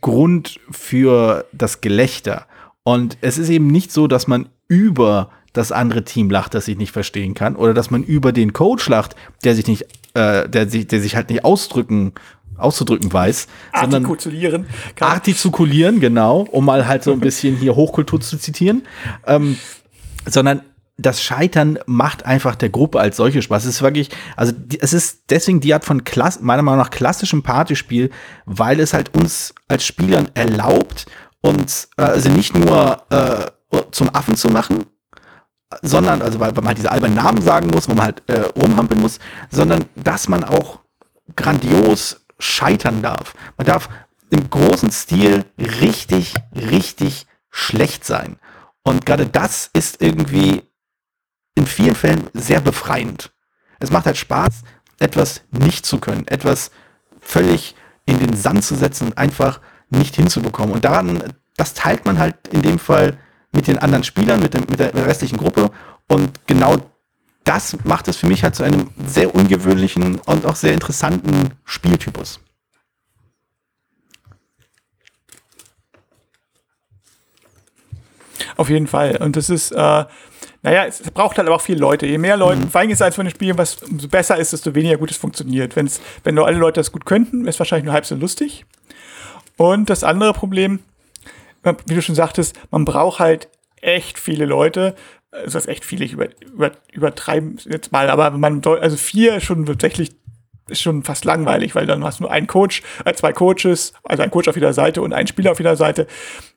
Grund 0.00 0.60
für 0.70 1.46
das 1.52 1.80
Gelächter. 1.80 2.46
Und 2.82 3.18
es 3.20 3.38
ist 3.38 3.48
eben 3.48 3.66
nicht 3.66 3.92
so, 3.92 4.06
dass 4.06 4.26
man 4.26 4.48
über 4.68 5.30
das 5.52 5.72
andere 5.72 6.04
Team 6.04 6.30
lacht, 6.30 6.54
das 6.54 6.64
sich 6.64 6.76
nicht 6.76 6.92
verstehen 6.92 7.34
kann, 7.34 7.56
oder 7.56 7.74
dass 7.74 7.90
man 7.90 8.02
über 8.02 8.32
den 8.32 8.52
Coach 8.52 8.88
lacht, 8.88 9.14
der 9.44 9.54
sich 9.54 9.66
nicht, 9.66 9.86
äh, 10.14 10.48
der 10.48 10.68
sich, 10.68 10.86
der 10.86 11.00
sich 11.00 11.16
halt 11.16 11.30
nicht 11.30 11.44
ausdrücken, 11.44 12.12
auszudrücken 12.56 13.12
weiß, 13.12 13.46
Artikulieren. 13.72 14.66
kann- 14.94 15.08
artikulieren, 15.10 16.00
genau, 16.00 16.40
um 16.50 16.64
mal 16.64 16.86
halt 16.86 17.02
so 17.04 17.12
ein 17.12 17.20
bisschen 17.20 17.56
hier 17.56 17.76
Hochkultur 17.76 18.20
zu 18.20 18.38
zitieren, 18.38 18.82
ähm, 19.26 19.58
sondern 20.26 20.62
das 20.96 21.20
Scheitern 21.20 21.78
macht 21.86 22.24
einfach 22.24 22.54
der 22.54 22.68
Gruppe 22.68 23.00
als 23.00 23.16
solche 23.16 23.42
Spaß. 23.42 23.64
Es 23.64 23.70
ist 23.76 23.82
wirklich, 23.82 24.10
also 24.36 24.52
es 24.78 24.92
ist 24.92 25.24
deswegen 25.30 25.60
die 25.60 25.74
Art 25.74 25.84
von 25.84 26.04
Klass, 26.04 26.40
meiner 26.40 26.62
Meinung 26.62 26.78
nach 26.78 26.90
klassischem 26.90 27.42
Partyspiel, 27.42 28.10
weil 28.46 28.78
es 28.78 28.92
halt 28.94 29.12
uns 29.14 29.52
als 29.66 29.84
Spielern 29.84 30.28
erlaubt, 30.34 31.06
uns 31.40 31.88
äh, 31.96 32.02
also 32.02 32.28
nicht 32.30 32.56
nur 32.56 33.02
äh, 33.10 33.46
zum 33.90 34.14
Affen 34.14 34.36
zu 34.36 34.48
machen, 34.50 34.84
sondern, 35.82 36.22
also 36.22 36.38
weil, 36.38 36.50
weil 36.54 36.62
man 36.62 36.68
halt 36.68 36.78
diese 36.78 36.92
albernen 36.92 37.16
Namen 37.16 37.42
sagen 37.42 37.70
muss, 37.70 37.88
wo 37.88 37.94
man 37.94 38.04
halt 38.04 38.22
äh, 38.28 38.42
rumhampeln 38.56 39.00
muss, 39.00 39.18
sondern 39.50 39.86
dass 39.96 40.28
man 40.28 40.44
auch 40.44 40.78
grandios 41.34 42.23
scheitern 42.38 43.02
darf. 43.02 43.34
Man 43.56 43.66
darf 43.66 43.88
im 44.30 44.50
großen 44.50 44.90
Stil 44.90 45.44
richtig, 45.58 46.34
richtig 46.54 47.26
schlecht 47.50 48.04
sein. 48.04 48.36
Und 48.82 49.06
gerade 49.06 49.26
das 49.26 49.70
ist 49.72 50.02
irgendwie 50.02 50.62
in 51.54 51.66
vielen 51.66 51.94
Fällen 51.94 52.28
sehr 52.34 52.60
befreiend. 52.60 53.32
Es 53.78 53.90
macht 53.90 54.06
halt 54.06 54.16
Spaß, 54.16 54.62
etwas 54.98 55.42
nicht 55.50 55.86
zu 55.86 55.98
können, 55.98 56.26
etwas 56.26 56.70
völlig 57.20 57.74
in 58.06 58.18
den 58.18 58.36
Sand 58.36 58.64
zu 58.64 58.74
setzen 58.74 59.08
und 59.08 59.18
einfach 59.18 59.60
nicht 59.90 60.16
hinzubekommen. 60.16 60.74
Und 60.74 60.84
daran, 60.84 61.34
das 61.56 61.74
teilt 61.74 62.04
man 62.04 62.18
halt 62.18 62.36
in 62.48 62.62
dem 62.62 62.78
Fall 62.78 63.18
mit 63.52 63.66
den 63.66 63.78
anderen 63.78 64.04
Spielern, 64.04 64.40
mit, 64.40 64.54
dem, 64.54 64.62
mit 64.68 64.78
der 64.78 64.94
restlichen 65.06 65.38
Gruppe. 65.38 65.70
Und 66.08 66.46
genau 66.46 66.78
das 67.44 67.76
macht 67.84 68.08
es 68.08 68.16
für 68.16 68.26
mich 68.26 68.42
halt 68.42 68.54
zu 68.54 68.62
einem 68.62 68.90
sehr 69.06 69.34
ungewöhnlichen 69.34 70.18
und 70.20 70.46
auch 70.46 70.56
sehr 70.56 70.72
interessanten 70.72 71.50
Spieltypus. 71.64 72.40
Auf 78.56 78.70
jeden 78.70 78.86
Fall. 78.86 79.16
Und 79.16 79.36
das 79.36 79.50
ist, 79.50 79.72
äh, 79.72 80.04
naja, 80.62 80.86
es 80.86 81.02
braucht 81.10 81.36
halt 81.38 81.46
aber 81.46 81.56
auch 81.56 81.60
viele 81.60 81.78
Leute. 81.78 82.06
Je 82.06 82.18
mehr 82.18 82.36
Leute, 82.36 82.66
vor 82.68 82.80
allem 82.80 82.90
ist 82.90 82.98
es 82.98 83.02
eins 83.02 83.16
von 83.16 83.26
den 83.26 83.34
Spielen, 83.34 83.58
was 83.58 83.82
umso 83.82 84.08
besser 84.08 84.36
ist, 84.38 84.52
desto 84.52 84.74
weniger 84.74 84.96
gut 84.96 85.10
es 85.10 85.16
funktioniert. 85.16 85.76
Wenn's, 85.76 86.00
wenn 86.22 86.34
nur 86.34 86.46
alle 86.46 86.58
Leute 86.58 86.80
das 86.80 86.92
gut 86.92 87.04
könnten, 87.04 87.40
wäre 87.40 87.50
es 87.50 87.58
wahrscheinlich 87.58 87.84
nur 87.84 87.94
halb 87.94 88.06
so 88.06 88.14
lustig. 88.14 88.64
Und 89.56 89.90
das 89.90 90.04
andere 90.04 90.32
Problem, 90.32 90.80
äh, 91.62 91.74
wie 91.86 91.94
du 91.94 92.02
schon 92.02 92.14
sagtest, 92.14 92.58
man 92.70 92.84
braucht 92.84 93.18
halt 93.18 93.48
echt 93.80 94.18
viele 94.18 94.46
Leute. 94.46 94.94
Also 95.34 95.54
das 95.54 95.64
ist 95.64 95.68
echt 95.68 95.84
viele, 95.84 96.04
ich 96.04 96.12
über, 96.12 96.28
über, 96.40 96.70
übertreiben 96.92 97.58
jetzt 97.64 97.90
mal, 97.90 98.08
aber 98.08 98.32
wenn 98.32 98.40
man, 98.40 98.62
also 98.64 98.96
vier 98.96 99.40
schon 99.40 99.66
tatsächlich 99.66 100.12
ist 100.68 100.80
schon 100.80 101.02
fast 101.02 101.24
langweilig, 101.24 101.74
weil 101.74 101.86
dann 101.86 102.04
hast 102.04 102.20
du 102.20 102.24
nur 102.24 102.32
einen 102.32 102.46
Coach, 102.46 102.82
äh, 103.04 103.12
zwei 103.12 103.32
Coaches, 103.32 103.92
also 104.02 104.22
ein 104.22 104.30
Coach 104.30 104.48
auf 104.48 104.54
jeder 104.54 104.72
Seite 104.72 105.02
und 105.02 105.12
einen 105.12 105.26
Spieler 105.26 105.52
auf 105.52 105.58
jeder 105.58 105.76
Seite. 105.76 106.06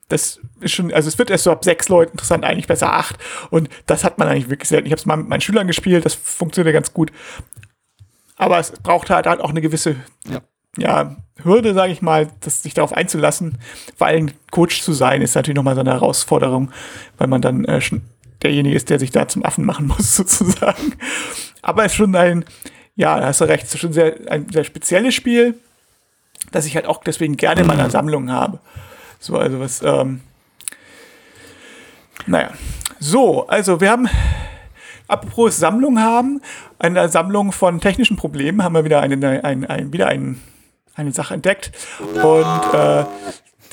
das 0.09 0.39
ist 0.61 0.71
schon, 0.71 0.93
also 0.93 1.09
es 1.09 1.17
wird 1.17 1.29
erst 1.29 1.43
so 1.43 1.51
ab 1.51 1.65
sechs 1.65 1.89
Leuten 1.89 2.13
interessant, 2.13 2.45
eigentlich 2.45 2.67
besser 2.67 2.93
acht. 2.93 3.17
Und 3.49 3.67
das 3.87 4.05
hat 4.05 4.17
man 4.17 4.29
eigentlich 4.29 4.49
wirklich 4.49 4.69
selten. 4.69 4.85
Ich 4.85 4.93
habe 4.93 4.99
es 4.99 5.05
mal 5.05 5.17
mit 5.17 5.27
meinen 5.27 5.41
Schülern 5.41 5.67
gespielt, 5.67 6.05
das 6.05 6.13
funktioniert 6.13 6.73
ganz 6.73 6.93
gut. 6.93 7.11
Aber 8.37 8.59
es 8.59 8.71
braucht 8.71 9.09
halt, 9.09 9.25
halt 9.25 9.41
auch 9.41 9.49
eine 9.49 9.61
gewisse 9.61 9.97
ja. 10.29 10.41
ja 10.77 11.17
Hürde, 11.43 11.73
sage 11.73 11.91
ich 11.91 12.01
mal, 12.01 12.29
das, 12.39 12.63
sich 12.63 12.73
darauf 12.73 12.93
einzulassen. 12.93 13.57
Vor 13.97 14.07
allem 14.07 14.31
Coach 14.51 14.81
zu 14.81 14.93
sein, 14.93 15.21
ist 15.21 15.35
natürlich 15.35 15.57
nochmal 15.57 15.75
so 15.75 15.81
eine 15.81 15.91
Herausforderung, 15.91 16.71
weil 17.17 17.27
man 17.27 17.41
dann 17.41 17.65
äh, 17.65 17.81
derjenige 18.43 18.75
ist, 18.75 18.89
der 18.89 18.99
sich 18.99 19.11
da 19.11 19.27
zum 19.27 19.43
Affen 19.43 19.65
machen 19.65 19.87
muss, 19.97 20.15
sozusagen. 20.15 20.93
Aber 21.61 21.85
es 21.85 21.93
ist 21.93 21.97
schon 21.97 22.15
ein, 22.15 22.45
ja, 22.95 23.19
da 23.19 23.27
hast 23.27 23.41
du 23.41 23.45
recht, 23.45 23.65
es 23.65 23.73
ist 23.73 23.79
schon 23.79 23.93
sehr, 23.93 24.15
ein 24.29 24.47
sehr 24.49 24.63
spezielles 24.63 25.15
Spiel, 25.15 25.55
das 26.51 26.65
ich 26.65 26.75
halt 26.75 26.85
auch 26.85 27.03
deswegen 27.03 27.37
gerne 27.37 27.61
in 27.61 27.67
meiner 27.67 27.89
Sammlung 27.91 28.31
habe. 28.31 28.59
So, 29.19 29.37
also 29.37 29.59
was, 29.59 29.81
ähm, 29.81 30.21
naja. 32.25 32.51
So, 32.99 33.47
also 33.47 33.79
wir 33.79 33.91
haben, 33.91 34.09
apropos 35.07 35.57
Sammlung 35.57 35.99
haben, 35.99 36.41
eine 36.79 37.09
Sammlung 37.09 37.51
von 37.51 37.79
technischen 37.79 38.17
Problemen, 38.17 38.63
haben 38.63 38.73
wir 38.73 38.85
wieder 38.85 39.01
eine, 39.01 39.43
ein, 39.43 39.65
ein, 39.65 39.93
wieder 39.93 40.07
ein, 40.07 40.41
eine 40.95 41.11
Sache 41.11 41.35
entdeckt. 41.35 41.71
Und 41.99 42.73
äh, 42.73 43.05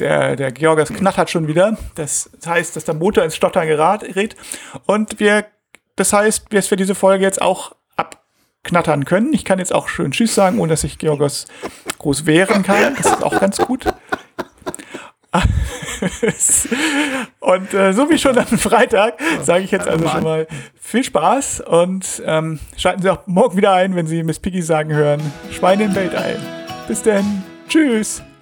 der, 0.00 0.36
der 0.36 0.52
Georgas 0.52 0.90
knattert 0.90 1.30
schon 1.30 1.48
wieder. 1.48 1.76
Das 1.94 2.30
heißt, 2.44 2.76
dass 2.76 2.84
der 2.84 2.94
Motor 2.94 3.24
ins 3.24 3.36
Stottern 3.36 3.66
gerät. 3.66 4.36
Und 4.86 5.20
wir, 5.20 5.46
das 5.96 6.12
heißt, 6.12 6.52
dass 6.52 6.70
wir 6.70 6.76
diese 6.76 6.94
Folge 6.94 7.24
jetzt 7.24 7.40
auch 7.40 7.74
abknattern 7.96 9.04
können. 9.04 9.32
Ich 9.32 9.44
kann 9.44 9.58
jetzt 9.58 9.74
auch 9.74 9.88
schön 9.88 10.12
Tschüss 10.12 10.34
sagen, 10.34 10.58
ohne 10.58 10.70
dass 10.70 10.84
ich 10.84 10.98
Georgas 10.98 11.46
groß 11.98 12.26
wehren 12.26 12.62
kann. 12.62 12.94
Das 12.96 13.06
ist 13.06 13.22
auch 13.22 13.40
ganz 13.40 13.58
gut. 13.58 13.86
und 17.40 17.74
äh, 17.74 17.92
so 17.92 18.08
wie 18.08 18.18
schon 18.18 18.38
am 18.38 18.46
Freitag 18.46 19.14
sage 19.42 19.64
ich 19.64 19.72
jetzt 19.72 19.88
also 19.88 20.08
schon 20.08 20.22
mal 20.22 20.46
viel 20.80 21.02
Spaß 21.02 21.60
und 21.60 22.22
ähm, 22.24 22.60
schalten 22.76 23.02
Sie 23.02 23.10
auch 23.10 23.26
morgen 23.26 23.56
wieder 23.56 23.72
ein, 23.72 23.96
wenn 23.96 24.06
Sie 24.06 24.22
Miss 24.22 24.38
Piggy 24.38 24.62
sagen 24.62 24.92
hören, 24.92 25.20
Schweine 25.50 25.84
im 25.84 25.94
Weltall. 25.94 26.38
Bis 26.86 27.02
dann. 27.02 27.42
Tschüss. 27.68 28.22